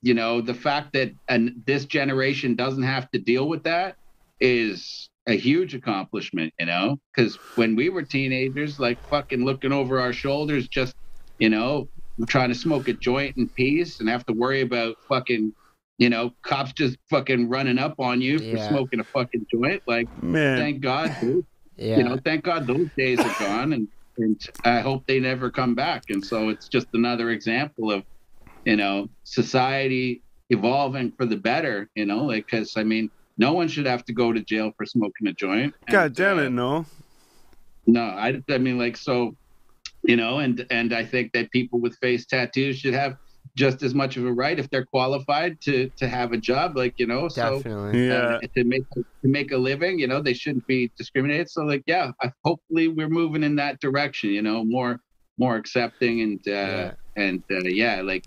[0.03, 3.97] you know the fact that and this generation doesn't have to deal with that
[4.41, 10.01] is a huge accomplishment you know because when we were teenagers like fucking looking over
[10.01, 10.95] our shoulders just
[11.39, 11.89] you know
[12.29, 15.53] trying to smoke a joint in peace and have to worry about fucking
[15.99, 20.09] you know cops just fucking running up on you for smoking a fucking joint like
[20.23, 21.47] Man, thank god dude
[21.77, 21.97] Yeah.
[21.99, 23.89] you know, thank God those days are gone, and
[24.19, 26.03] and I hope they never come back.
[26.11, 28.03] And so it's just another example of,
[28.65, 31.89] you know, society evolving for the better.
[31.95, 34.87] You know, like because I mean, no one should have to go to jail for
[34.87, 35.75] smoking a joint.
[35.91, 36.87] God And, damn uh, it, no.
[37.87, 39.37] no, I I mean like so,
[40.05, 43.17] you know, and and I think that people with face tattoos should have
[43.57, 46.77] just as much of a right if they're qualified to to have a job.
[46.77, 48.07] Like you know, so Definitely.
[48.09, 51.83] Yeah, to make to make a living you know they shouldn't be discriminated so like
[51.87, 54.99] yeah I, hopefully we're moving in that direction you know more
[55.39, 56.93] more accepting and uh Yeah.
[57.17, 58.25] and uh, yeah like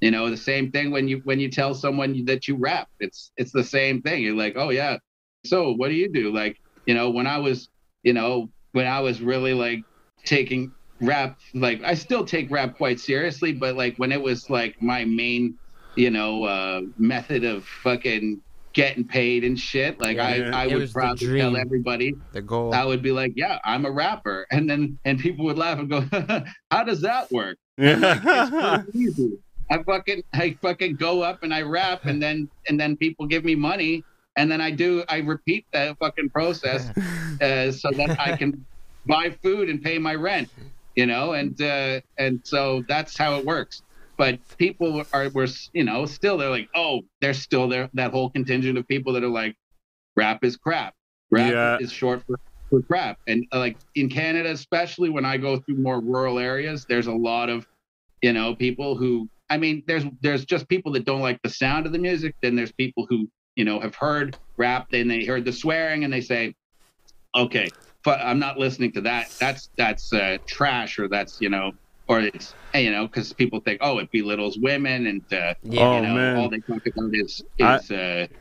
[0.00, 3.32] you know the same thing when you when you tell someone that you rap it's
[3.36, 4.96] it's the same thing you're like oh yeah
[5.44, 6.56] so what do you do like
[6.86, 7.68] you know when i was
[8.02, 9.84] you know when i was really like
[10.24, 14.74] taking rap like i still take rap quite seriously but like when it was like
[14.80, 15.56] my main
[15.94, 18.40] you know uh method of fucking
[18.74, 20.50] getting paid and shit like Yeah.
[20.54, 22.72] i i would was the probably tell everybody The goal.
[22.74, 25.88] I would be like, "Yeah, I'm a rapper," and then and people would laugh and
[25.88, 26.04] go,
[26.70, 28.82] "How does that work?" yeah.
[28.86, 29.38] It's easy.
[29.70, 33.44] I fucking I fucking go up and I rap, and then and then people give
[33.44, 34.04] me money,
[34.36, 36.88] and then I do I repeat that fucking process
[37.40, 38.66] uh, so that I can
[39.06, 40.48] buy food and pay my rent,
[40.96, 43.82] you know, and uh, and so that's how it works.
[44.16, 48.30] But people are were you know still they're like, oh, there's still there that whole
[48.30, 49.54] contingent of people that are like,
[50.16, 50.94] rap is crap.
[51.30, 51.76] Rap Yeah.
[51.80, 52.36] is short for
[52.70, 53.18] for crap.
[53.26, 57.12] And uh, like in Canada, especially when I go through more rural areas, there's a
[57.12, 57.66] lot of,
[58.22, 61.86] you know, people who I mean, there's there's just people that don't like the sound
[61.86, 62.34] of the music.
[62.42, 66.12] Then there's people who, you know, have heard rap, then they heard the swearing and
[66.12, 66.54] they say,
[67.36, 67.70] Okay,
[68.04, 69.28] but I'm not listening to that.
[69.40, 71.72] That's that's uh, trash, or that's you know,
[72.08, 75.82] or it's you know, because people think, oh, it belittles women, and uh, Yeah.
[75.84, 76.36] Oh, you know, man.
[76.36, 78.34] all they talk about is I- is uh, g-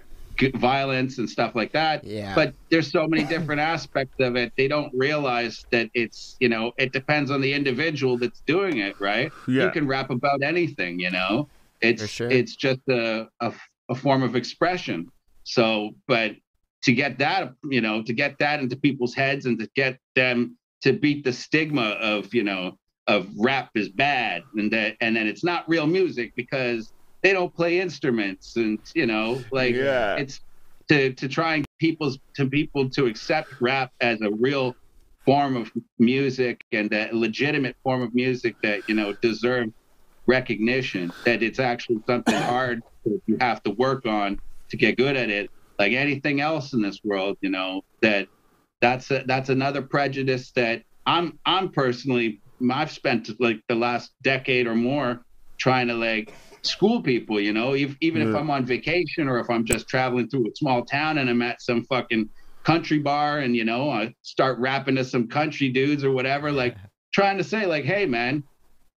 [0.55, 2.03] violence and stuff like that.
[2.03, 2.35] Yeah.
[2.35, 4.53] But there's so many different aspects of it.
[4.57, 8.99] They don't realize that it's you know, it depends on the individual that's doing it,
[8.99, 9.31] right?
[9.47, 9.65] Yeah.
[9.65, 11.49] You can rap about anything, you know.
[11.81, 12.29] It's sure.
[12.29, 13.53] it's just a, a
[13.89, 15.11] a form of expression.
[15.43, 16.35] So, but
[16.83, 20.57] to get that, you know, to get that into people's heads and to get them
[20.81, 22.77] to beat the stigma of, you know,
[23.07, 26.91] of rap is bad and that and then it's not real music because
[27.27, 30.15] they don't play instruments and you know, like Yeah.
[30.17, 30.39] it's
[30.89, 34.77] to to try and get people's to people to accept rap as a real
[35.25, 39.73] form of music and a legitimate form of music that you know deserves
[40.27, 44.39] recognition that it's actually something hard that you have to work on
[44.69, 48.29] to get good at it like anything else in this world you know that
[48.81, 52.41] that's a, that's another prejudice that i'm i'm personally
[52.71, 55.21] i've spent like the last decade or more
[55.59, 56.31] trying to like
[56.63, 60.27] school people you know if, even if i'm on vacation or if i'm just traveling
[60.29, 62.29] through a small town and i'm at some fucking
[62.65, 66.75] country bar and you know i start rapping to some country dudes or whatever like
[67.13, 68.43] trying to say like hey man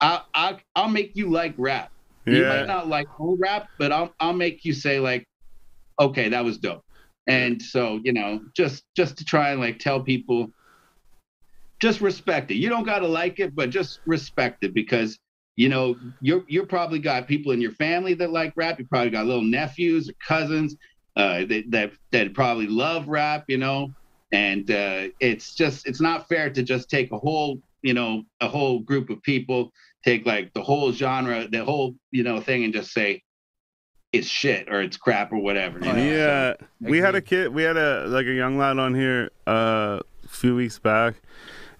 [0.00, 1.90] i'll i'll, I'll make you like rap
[2.26, 2.34] Yeah.
[2.34, 5.24] you might not like whole rap, but I'll I'll make you say like,
[6.00, 6.82] okay, that was dope.
[7.26, 10.48] And so, you know, just just to try and like tell people
[11.80, 12.56] just respect it.
[12.56, 15.18] You don't gotta like it, but just respect it because
[15.58, 18.78] you know, you're you're probably got people in your family that like rap.
[18.78, 20.76] You probably got little nephews or cousins
[21.16, 23.92] uh, that that that probably love rap, you know.
[24.30, 28.46] And uh, it's just it's not fair to just take a whole you know a
[28.46, 29.72] whole group of people
[30.04, 33.20] take like the whole genre, the whole you know thing, and just say
[34.12, 35.80] it's shit or it's crap or whatever.
[35.80, 36.04] You know?
[36.04, 37.52] Yeah, we had a kid.
[37.52, 41.16] We had a like a young lad on here uh, a few weeks back,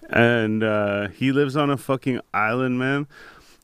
[0.09, 3.07] and uh, he lives on a fucking island, man.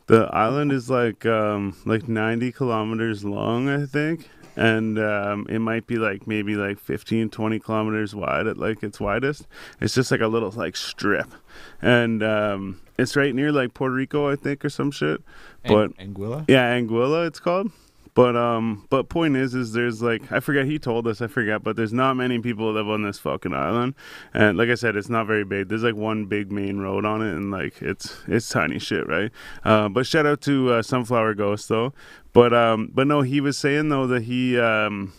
[0.07, 5.87] The island is like um, like ninety kilometers long, I think, and um, it might
[5.87, 9.47] be like maybe like 15, 20 kilometers wide at like its widest.
[9.81, 11.33] It's just like a little like strip,
[11.81, 15.21] and um, it's right near like Puerto Rico, I think, or some shit.
[15.63, 16.45] But Ang- Anguilla.
[16.47, 17.71] yeah, Anguilla it's called.
[18.15, 21.63] But um but point is is there's like I forget he told us, I forget,
[21.63, 23.93] but there's not many people that live on this fucking island.
[24.33, 25.67] And like I said, it's not very big.
[25.67, 29.31] There's like one big main road on it and like it's it's tiny shit, right?
[29.65, 31.93] Uh, but shout out to uh, Sunflower Ghost though.
[32.31, 35.11] But um but no, he was saying though that he um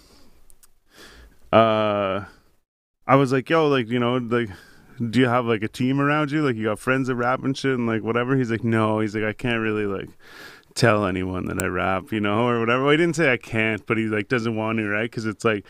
[1.52, 2.24] uh
[3.08, 4.48] I was like, yo, like, you know, like
[5.10, 6.42] do you have like a team around you?
[6.42, 8.36] Like you got friends that rap and shit and like whatever?
[8.36, 10.08] He's like, No, he's like, I can't really like
[10.76, 12.82] tell anyone that I rap, you know, or whatever.
[12.84, 15.10] Well, he didn't say I can't, but he like doesn't want to, right?
[15.10, 15.64] Because it's like,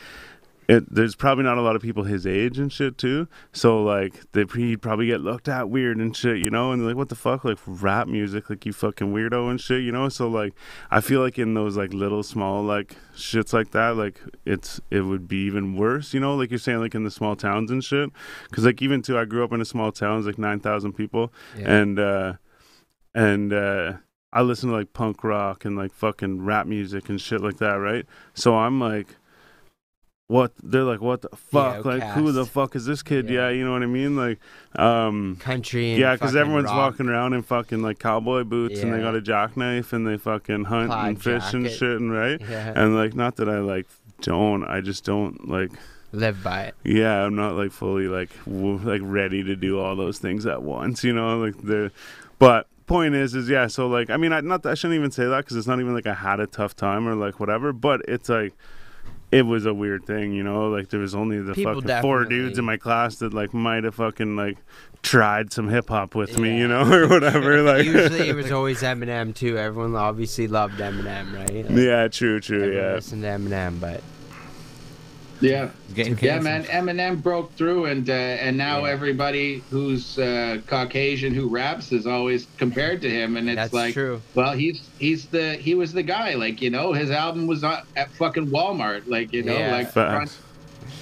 [0.69, 3.29] it, there's probably not a lot of people his age and shit too.
[3.53, 6.73] So like, they he'd probably get looked at weird and shit, you know.
[6.73, 9.83] And they're like, what the fuck, like rap music, like you fucking weirdo and shit,
[9.85, 10.09] you know.
[10.09, 10.55] So like,
[10.91, 15.03] I feel like in those like little small like shits like that, like it's it
[15.03, 16.35] would be even worse, you know.
[16.35, 18.11] Like you're saying, like in the small towns and shit.
[18.51, 20.95] Because like even too, I grew up in a small town, it's like nine thousand
[20.95, 21.71] people, Yeah.
[21.77, 22.33] and uh
[23.15, 23.93] and uh
[24.37, 27.75] I listen to like punk rock and like fucking rap music and shit like that,
[27.75, 28.05] right?
[28.35, 29.09] So I'm like
[30.29, 33.43] what they're like what the fuck like who the fuck is this kid yeah.
[33.43, 33.51] Yeah.
[33.51, 34.41] you know what i mean like
[34.75, 35.93] um country.
[35.93, 36.95] And yeah because everyone's rock.
[36.95, 40.65] walking around in fucking like cowboy boots and they got a jackknife and they fucking
[40.65, 42.73] hunt Plaid and fish and shit and right Yeah.
[42.75, 43.87] and like not that i like
[44.21, 45.71] don't i just don't like
[46.11, 46.75] Live by it.
[46.83, 50.61] yeah i'm not like fully like w- like ready to do all those things at
[50.61, 51.93] once you know like the
[52.41, 55.27] but point is is yeah so like i mean i not i shouldn't even say
[55.27, 58.01] that because it's not even like i had a tough time or like whatever but
[58.07, 58.55] it's like
[59.33, 62.25] it was a weird thing you know like there was only the People fucking four
[62.25, 64.57] dudes in my class that like might have fucking like
[65.03, 69.35] tried some hip-hop with me you know or whatever like Usually it was always Eminem
[69.35, 69.59] too.
[69.59, 71.65] Everyone obviously loved Eminem, right?
[71.69, 74.01] Like, yeah true true yeah listened to Eminem, but
[75.41, 75.71] Yeah.
[75.95, 76.65] Getting Yeah, man.
[76.65, 78.93] Eminem broke through, and uh, and now Yeah.
[78.93, 83.93] everybody who's uh, Caucasian who raps is always compared to him, and it's that's like,
[83.95, 84.21] true.
[84.35, 86.35] well, he's he's the he was the guy.
[86.35, 89.07] Like you know, his album was on, at fucking Walmart.
[89.09, 89.73] Like you know, Yeah.
[89.73, 90.31] like front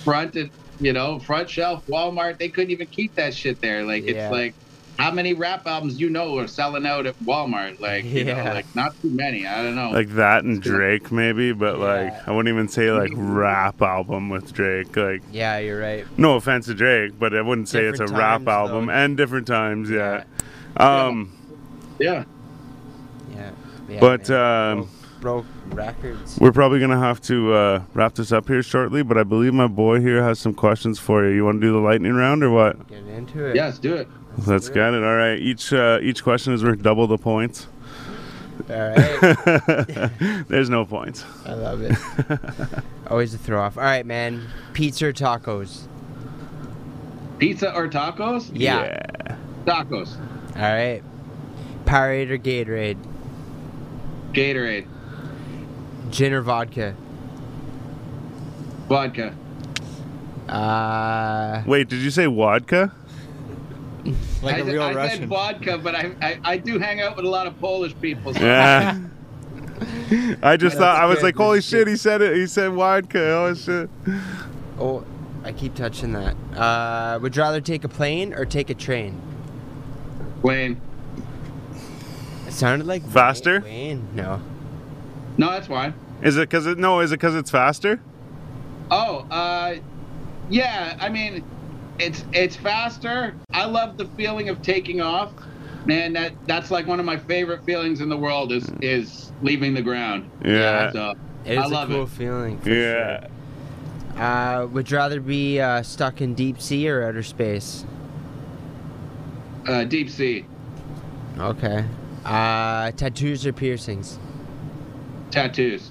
[0.02, 0.50] front and
[0.80, 2.38] you know front shelf Walmart.
[2.38, 3.84] They couldn't even keep that shit there.
[3.84, 4.26] Like Yeah.
[4.26, 4.54] it's like.
[4.98, 7.80] How many rap albums you know are selling out at Walmart?
[7.80, 9.46] Like, you know, like not too many.
[9.46, 9.90] I don't know.
[9.90, 14.52] like that and Drake maybe, but like I wouldn't even say like rap album with
[14.52, 14.96] Drake.
[14.96, 16.06] Like Yeah, you're right.
[16.16, 18.92] no offense to Drake, but I wouldn't say it's a Different rap album though.
[18.92, 20.24] and different times, yeah.
[20.78, 21.04] Yeah.
[21.06, 21.32] Um
[21.98, 22.24] yeah.
[23.34, 23.50] Yeah.
[23.88, 24.78] yeah but man.
[24.78, 24.88] um
[25.20, 26.38] broke records.
[26.38, 29.66] We're probably gonna have to uh, wrap this up here shortly, but I believe my
[29.66, 31.34] boy here has some questions for you.
[31.34, 32.86] You want to do the lightning round or what?
[32.88, 33.56] Get into it.
[33.56, 34.06] Yes, do it.
[34.46, 35.02] Let's get it.
[35.02, 35.38] All right.
[35.38, 37.66] Each uh, each question is worth double the points.
[38.68, 40.10] All right.
[40.48, 41.24] There's no points.
[41.44, 41.96] I love it.
[43.10, 43.76] Always a throw off.
[43.76, 44.46] All right, man.
[44.72, 45.86] Pizza or tacos?
[47.38, 48.50] Pizza or tacos?
[48.54, 49.36] Yeah.
[49.66, 50.16] Tacos.
[50.56, 51.02] All right.
[51.84, 52.98] Powerade or Gatorade?
[54.32, 54.86] Gatorade.
[56.10, 56.94] Gin or vodka?
[58.88, 59.34] Vodka.
[60.48, 62.92] Uh, Wait, did you say vodka?
[64.42, 67.24] Like I, a real I said vodka, but I, I I do hang out with
[67.24, 68.34] a lot of Polish people.
[68.34, 68.98] So Yeah.
[70.42, 71.88] I just That's thought I was good, like, holy that's shit, good.
[71.90, 72.36] he said it.
[72.36, 73.32] He said vodka.
[73.32, 73.88] Oh shit.
[74.78, 75.04] oh,
[75.42, 76.36] I keep touching that.
[76.56, 79.20] Uh, would you rather take a plane or take a train?
[80.42, 80.80] Wayne.
[82.46, 83.60] It sounded like Faster?
[83.60, 84.06] Wayne.
[84.14, 84.40] No.
[85.38, 85.94] No, that's fine.
[86.22, 86.78] Is it because it?
[86.78, 88.00] No, is it because it's faster?
[88.90, 89.76] Oh, uh,
[90.50, 90.96] yeah.
[91.00, 91.44] I mean,
[91.98, 93.34] it's it's faster.
[93.52, 95.32] I love the feeling of taking off.
[95.86, 99.74] Man, that that's like one of my favorite feelings in the world is is leaving
[99.74, 100.28] the ground.
[100.44, 100.90] Yeah.
[100.92, 101.14] So,
[101.44, 102.08] It I is a love cool it.
[102.08, 102.58] feeling.
[102.58, 103.20] For Yeah.
[103.20, 104.22] Sure.
[104.22, 107.84] Uh, would you rather be uh, stuck in deep sea or outer space?
[109.66, 110.44] uh, deep sea
[111.38, 111.84] Okay.
[112.24, 114.18] Uh, tattoos or piercings?
[115.30, 115.90] tattoos,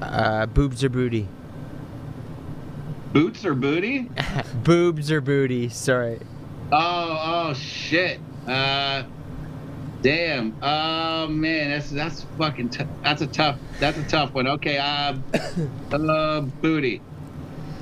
[0.00, 1.26] Uh, boobs or booty?
[3.12, 4.10] Boots or booty.
[4.64, 5.68] boobs or booty?
[5.68, 6.20] Sorry.
[6.72, 7.18] Oh,
[7.50, 8.20] oh shit.
[8.46, 9.04] Uh,
[10.02, 10.56] damn.
[10.62, 12.70] Oh man, that's that's fucking.
[12.70, 13.58] T- that's a tough.
[13.80, 14.46] That's a tough one.
[14.46, 14.78] Okay.
[14.78, 15.14] Uh,
[15.96, 17.00] uh booty.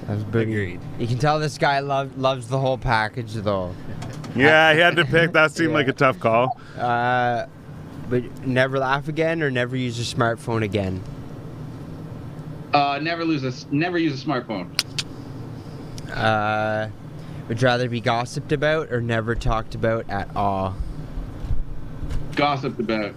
[0.06, 0.52] That was booty.
[0.52, 0.80] Agreed.
[0.98, 3.74] You can tell this guy love, loves the whole package though.
[4.36, 5.32] Yeah, he had to pick.
[5.32, 6.60] That seemed like a tough call.
[6.78, 7.46] Uh,
[8.10, 11.02] but never laugh again or never use your smartphone again.
[12.74, 13.48] Uh, never lose a.
[13.48, 14.68] s- Never use a smartphone.
[16.12, 16.88] Uh,
[17.48, 20.74] would rather be gossiped about or never talked about at all?
[22.36, 23.14] Gossiped about.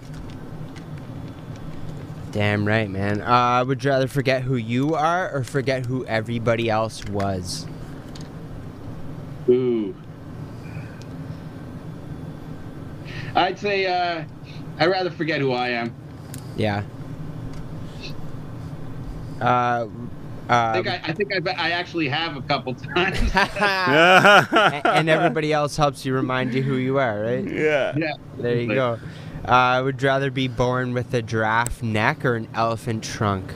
[2.32, 3.22] Damn right, man.
[3.22, 7.66] Uh, would you rather forget who you are or forget who everybody else was?
[9.50, 9.96] Ooh.
[13.34, 13.86] I'd say.
[13.86, 14.24] Uh,
[14.80, 15.96] I'd rather forget who I am.
[16.58, 16.84] Yeah.
[19.40, 19.88] Uh,
[20.50, 23.20] I think I, I think I, I actually have a couple times.
[23.36, 27.44] and, and everybody else helps you remind you who you are, right?
[27.44, 27.94] yeah.
[27.98, 28.14] yeah.
[28.38, 29.00] There you go.
[29.46, 33.54] Uh, would rather be born with a giraffe neck or an elephant trunk?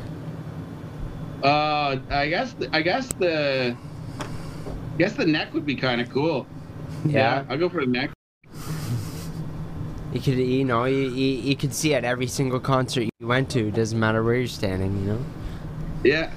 [1.43, 2.53] Uh, I guess.
[2.53, 3.75] The, I guess the.
[4.19, 6.45] I guess the neck would be kind of cool.
[7.05, 7.43] Yeah.
[7.49, 8.11] I'll go for the neck.
[10.13, 13.49] You could, you know, you, you, you could see at every single concert you went
[13.51, 13.71] to.
[13.71, 15.25] Doesn't matter where you're standing, you know.
[16.03, 16.31] Yeah.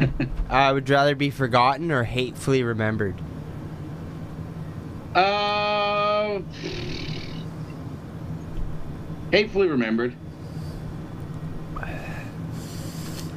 [0.48, 3.20] I would rather be forgotten or hatefully remembered?
[5.14, 6.40] Uh,
[9.30, 10.14] hatefully remembered.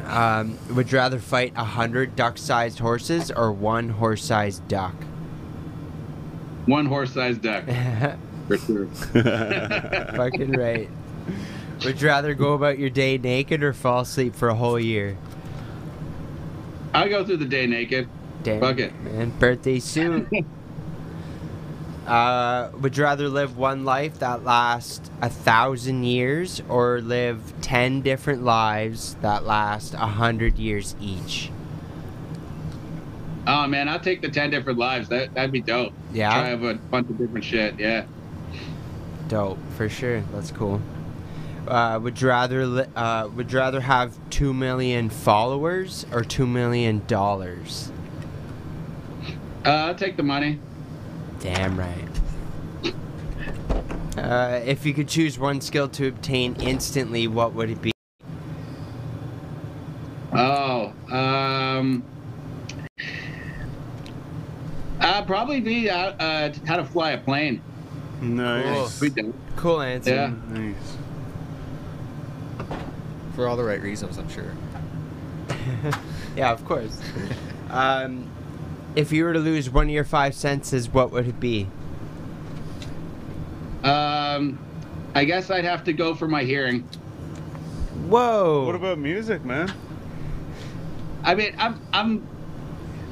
[0.06, 4.94] Um, would you rather fight a hundred duck-sized horses or one horse-sized duck?
[6.68, 7.64] One horse-sized duck
[8.48, 8.86] for sure.
[10.16, 10.90] Fucking right.
[11.84, 15.18] Would you rather go about your day naked or fall asleep for a whole year?
[16.94, 18.08] I'll go through the day naked.
[18.44, 18.94] Damn, Fuck it.
[19.02, 19.32] man.
[19.40, 20.28] Birthday suit.
[22.08, 28.02] uh, would you rather live one life that lasts a thousand years or live ten
[28.02, 31.50] different lives that last a hundred years each?
[33.48, 35.10] Oh man, I'll take the ten different lives.
[35.10, 35.94] That that'd be dope.
[36.12, 36.30] Yeah?
[36.32, 37.80] Try have a bunch of different shit.
[37.80, 38.06] Yeah.
[39.28, 40.22] Dope, for sure.
[40.34, 40.82] That's cool.
[41.68, 46.46] Uh, would you rather li- uh, would you rather have two million followers or two
[46.46, 47.92] million dollars?
[49.66, 50.60] Uh, I'll take the money.
[51.40, 52.94] Damn right.
[54.18, 57.92] Uh, if you could choose one skill to obtain instantly, what would it be?
[60.34, 62.04] Oh, um,
[65.00, 67.62] uh, probably be uh, uh, how to fly a plane.
[68.22, 69.00] Nice.
[69.00, 69.34] We do.
[69.56, 70.14] Cool answer.
[70.14, 70.34] Yeah.
[70.50, 70.98] Nice.
[73.36, 74.54] For all the right reasons, I'm sure.
[76.36, 77.00] Yeah, of course.
[77.70, 78.28] um,
[78.96, 81.68] if you were to lose one of your five senses, what would it be?
[83.84, 84.58] Um,
[85.14, 86.82] I guess I'd have to go for my hearing.
[88.08, 88.66] Whoa.
[88.66, 89.72] What about music, man?
[91.24, 92.28] I mean, I'm I'm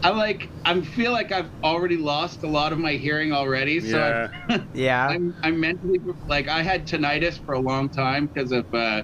[0.03, 3.79] I'm like I feel like I've already lost a lot of my hearing already.
[3.79, 4.27] So Yeah.
[4.49, 5.07] I'm, yeah.
[5.07, 9.03] I'm I'm mentally like I had tinnitus for a long time because of uh,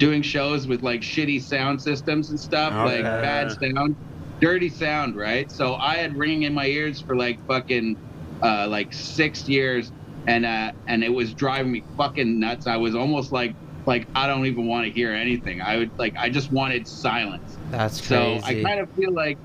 [0.00, 3.94] doing shows with like shitty sound systems and stuff, Oh, like bad sound,
[4.40, 5.48] dirty sound, right?
[5.52, 7.96] So I had ringing in my ears for like fucking
[8.42, 9.92] uh, like six years,
[10.26, 12.66] and uh, and it was driving me fucking nuts.
[12.66, 13.54] I was almost like
[13.86, 15.60] like I don't even want to hear anything.
[15.60, 17.58] I would like I just wanted silence.
[17.70, 18.40] That's crazy.
[18.40, 18.46] So.
[18.46, 19.38] I kind of feel like,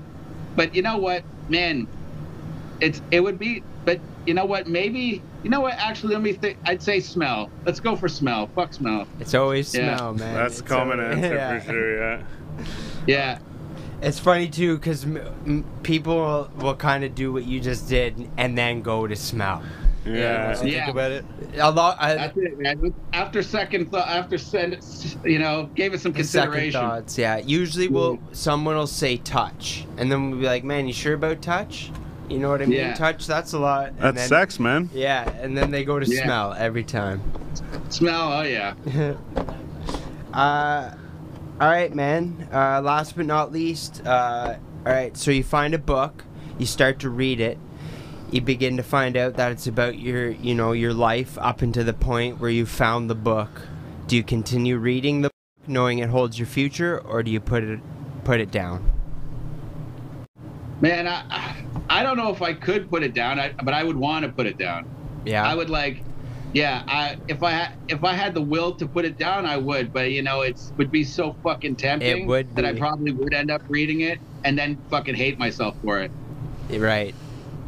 [0.56, 1.86] but you know what, man,
[2.80, 6.32] it's it would be, but you know what, maybe you know what, actually, let me
[6.32, 6.58] think.
[6.64, 7.50] I'd say smell.
[7.64, 8.48] Let's go for smell.
[8.54, 9.06] Fuck smell.
[9.20, 9.96] it's always Yeah.
[9.96, 10.34] smell, man.
[10.34, 11.60] That's a It's common always- answer yeah.
[11.60, 11.98] for sure.
[11.98, 12.22] Yeah.
[13.06, 13.38] Yeah,
[14.02, 17.88] It's funny too because m- m- people will, will kind of do what you just
[17.88, 19.62] did and then go to smell.
[20.04, 20.48] Yeah.
[20.48, 20.84] once Yeah.
[20.84, 21.24] think about it.
[21.58, 21.96] A lot.
[22.00, 22.94] I, that's it, man.
[23.12, 24.78] After second thought, after send,
[25.24, 26.80] you know, gave it some the second consideration.
[26.80, 27.38] thoughts, yeah.
[27.38, 28.20] Usually, will mm.
[28.32, 31.90] someone will say touch, and then we'll be like, "Man, you sure about touch?"
[32.28, 32.78] You know what I mean?
[32.78, 32.94] Yeah.
[32.94, 33.26] Touch.
[33.26, 33.88] That's a lot.
[33.88, 34.90] And That's then, sex, man.
[34.92, 36.24] Yeah, and then they go to Yeah.
[36.24, 37.20] smell every time.
[37.88, 38.32] Smell.
[38.32, 38.74] Oh yeah.
[40.32, 40.90] uh,
[41.60, 42.48] all right, man.
[42.52, 45.16] Uh, last but not least, uh, all right.
[45.16, 46.24] So you find a book,
[46.58, 47.58] you start to read it.
[48.30, 51.84] You begin to find out that it's about your, you know, your life up until
[51.84, 53.62] the point where you found the book.
[54.08, 57.62] Do you continue reading the book, knowing it holds your future, or do you put
[57.62, 57.78] it,
[58.24, 58.90] put it down?
[60.80, 61.56] Man, I
[61.88, 64.32] I don't know if I could put it down, I, but I would want to
[64.32, 64.88] put it down.
[65.24, 65.48] Yeah.
[65.48, 66.02] I would like,
[66.52, 66.82] yeah.
[66.86, 69.92] I if I had if I had the will to put it down, I would.
[69.92, 73.50] But you know, it's would be so fucking tempting would that I probably would end
[73.50, 76.10] up reading it and then fucking hate myself for it.
[76.70, 77.14] Right.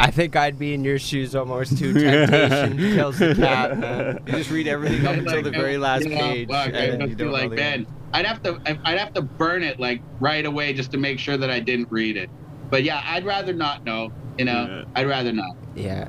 [0.01, 1.93] I think I'd be in your shoes almost too.
[1.93, 4.22] Temptation kills the cat, man.
[4.26, 7.01] You just read everything up until the very last you know, page, fuck, and then
[7.01, 7.86] you feel don't like know the man.
[8.12, 11.36] I'd have to I'd have to burn it like right away just to make sure
[11.36, 12.30] that I didn't read it.
[12.70, 14.12] But yeah, I'd rather not know.
[14.39, 14.85] You know, Yeah.
[14.95, 15.57] I'd rather not.
[15.74, 16.09] Yeah.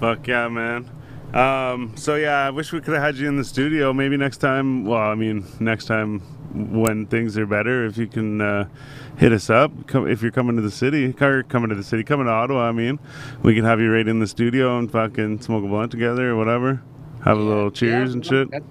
[0.00, 0.90] Fuck yeah, man.
[1.32, 3.92] Um, so yeah, I wish we could have had you in the studio.
[3.92, 4.84] Maybe next time.
[4.84, 6.20] Well, I mean, next time
[6.52, 8.68] when things are better, if you can uh,
[9.16, 9.72] hit us up.
[9.88, 12.68] Come, if you're coming to the city, or coming to the city, coming to Ottawa.
[12.68, 13.00] I mean,
[13.42, 16.36] we can have you right in the studio and fucking smoke a blunt together or
[16.36, 16.80] whatever.
[17.24, 18.50] Have a little cheers Yeah, and shit.
[18.50, 18.62] That,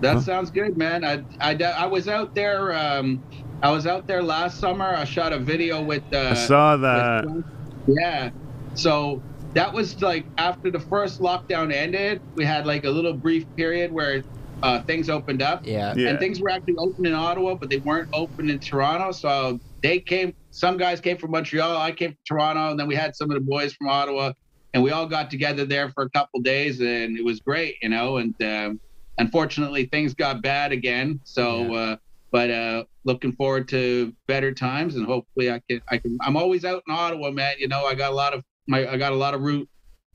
[0.00, 0.20] that Huh?
[0.20, 1.04] sounds good, man.
[1.04, 2.72] I, I, I was out there.
[2.74, 3.22] Um,
[3.62, 4.84] I was out there last summer.
[4.84, 6.04] I shot a video with.
[6.12, 7.44] Uh, I saw with- that.
[7.86, 8.30] yeah.
[8.74, 9.22] So
[9.54, 12.20] that was like after the first lockdown ended.
[12.36, 14.22] We had like a little brief period where
[14.62, 15.62] uh, things opened up.
[15.64, 15.94] Yeah.
[15.96, 16.10] Yeah.
[16.10, 19.12] And things were actually open in Ottawa, but they weren't open in Toronto.
[19.12, 20.34] So they came.
[20.50, 21.76] Some guys came from Montreal.
[21.76, 24.32] I came from Toronto, and then we had some of the boys from Ottawa,
[24.74, 27.88] and we all got together there for a couple days, and it was great, you
[27.88, 28.18] know.
[28.18, 28.80] And um,
[29.18, 31.20] unfortunately, things got bad again.
[31.24, 31.96] So, uh,
[32.36, 35.80] but uh, looking forward to better times, and hopefully, I can.
[35.88, 36.18] I can.
[36.20, 37.54] I'm always out in Ottawa, man.
[37.58, 38.86] You know, I got a lot of my.
[38.86, 39.66] I got a lot of root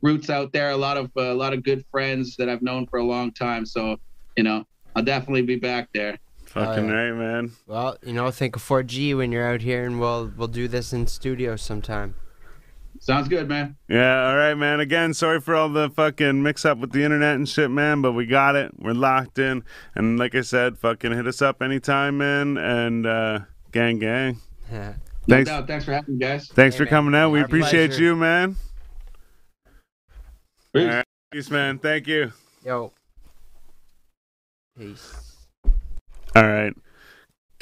[0.03, 0.69] roots out there.
[0.69, 3.31] A lot of uh, a lot of good friends that I've known for a long
[3.31, 3.65] time.
[3.65, 3.97] So,
[4.37, 4.65] you know,
[4.95, 6.19] I'll definitely be back there.
[6.45, 6.93] Fucking yeah.
[6.93, 7.53] right, man.
[7.65, 10.93] Well, you know, think of 4G when you're out here, and we'll we'll do this
[10.93, 12.13] in studio sometime.
[13.03, 13.75] Sounds good, man.
[13.89, 14.79] Yeah, all right, man.
[14.79, 18.11] Again, sorry for all the fucking mix up with the internet and shit, man, but
[18.11, 18.71] we got it.
[18.77, 19.63] We're locked in.
[19.95, 22.57] And like I said, fucking hit us up anytime, man.
[22.59, 23.39] And uh
[23.71, 24.37] gang gang.
[24.71, 24.93] Yeah.
[25.27, 25.49] Thanks.
[25.49, 25.65] doubt.
[25.65, 26.47] Thanks for having me, guys.
[26.49, 26.89] Thanks Hey, for man.
[26.91, 27.31] coming out.
[27.31, 28.03] We Our appreciate pleasure.
[28.03, 28.55] you, man.
[30.73, 30.83] Peace.
[30.83, 31.05] All right.
[31.31, 31.79] Peace, man.
[31.79, 32.31] Thank you.
[32.63, 32.93] Yo.
[34.77, 35.37] Peace.
[36.35, 36.73] All right.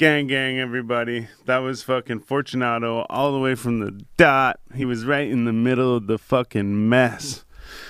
[0.00, 1.28] Gang, gang, everybody.
[1.44, 4.58] That was fucking Fortunato all the way from the dot.
[4.74, 7.44] He was right in the middle of the fucking mess.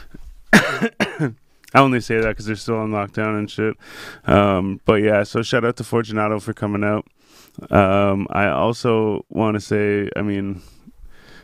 [0.52, 1.32] I
[1.72, 3.76] only say that because they're still on lockdown and shit.
[4.24, 7.06] Um, but yeah, so shout out to Fortunato for coming out.
[7.70, 10.62] Um, I also want to say, I mean,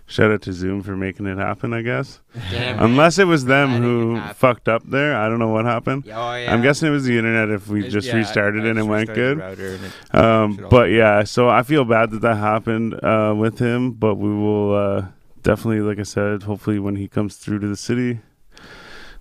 [0.06, 2.20] shout out to Zoom for making it happen, I guess.
[2.50, 2.80] Damn.
[2.82, 5.16] Unless it was them who fucked up there.
[5.16, 6.04] I don't know what happened.
[6.06, 6.52] Oh yeah.
[6.52, 8.84] I'm guessing it was the internet if we It- just yeah, restarted it and it
[8.84, 9.38] went good.
[9.40, 13.92] and it- Um, but yeah, so I feel bad that that happened uh, with him,
[13.92, 15.04] but we will uh,
[15.42, 18.20] definitely, like I said, hopefully when he comes through to the city,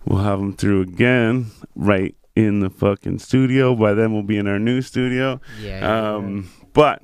[0.06, 3.74] we'll have him through again, right in the fucking studio.
[3.76, 5.40] By then, we'll be in our new studio.
[5.62, 5.80] Yeah.
[5.80, 7.02] yeah, Um, but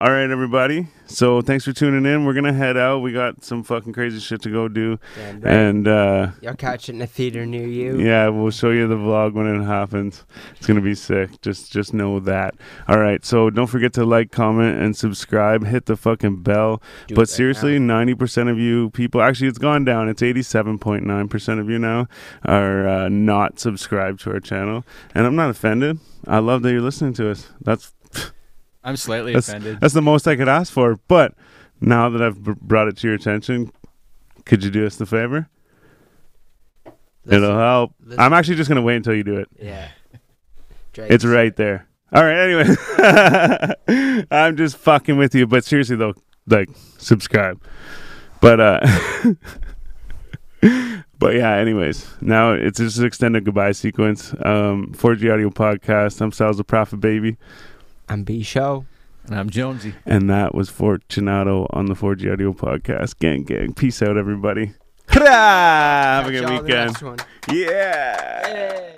[0.00, 0.86] all right, everybody.
[1.06, 2.24] So thanks for tuning in.
[2.24, 2.98] We're gonna head out.
[2.98, 5.44] We got some fucking crazy shit to go do, right.
[5.44, 7.98] and uh, You'll catch it in a theater near you.
[7.98, 10.24] yeah, we'll show you the vlog when it happens.
[10.56, 11.40] It's gonna be sick.
[11.40, 12.54] Just just know that.
[12.86, 13.24] All right.
[13.24, 15.66] So don't forget to like, comment, and subscribe.
[15.66, 16.80] Hit the fucking bell.
[17.08, 20.08] Do but seriously, ninety percent of you people actually it's gone down.
[20.08, 22.06] It's eighty-seven point nine percent of you now
[22.44, 25.98] are uh, not subscribed to our channel, and I'm not offended.
[26.26, 27.48] I love that you're listening to us.
[27.62, 27.94] That's
[28.88, 29.80] I'm slightly That's- offended.
[29.80, 30.98] that's the most I could ask for.
[31.08, 31.34] But
[31.80, 33.70] now that I've br- brought it to your attention,
[34.44, 35.48] could you do us the favor?
[37.24, 37.92] Listen, It'll help.
[38.16, 39.48] I'm actually just gonna wait until you do it.
[39.60, 39.88] Yeah.
[40.94, 41.86] Drake It's right there.
[42.12, 42.38] All right.
[42.38, 46.14] Anyway, I'm just fucking with you, but seriously though,
[46.46, 47.62] like subscribe.
[48.40, 48.80] But uh,
[51.18, 51.54] but yeah.
[51.56, 54.32] Anyways, now it's just an extended goodbye sequence.
[54.42, 56.20] Um, 4G Audio Podcast.
[56.20, 57.36] I'm Styles the Prophet Baby,
[58.08, 58.86] I'm B Show.
[59.26, 59.94] And I'm Jonesy.
[60.06, 63.18] and that was Fortunato on the 4G Audio Podcast.
[63.18, 63.74] Gang, gang.
[63.74, 64.72] Peace out, everybody.
[65.08, 66.92] Have a good Catch y'all in the weekend.
[66.92, 67.18] next one.
[67.52, 68.96] Yeah.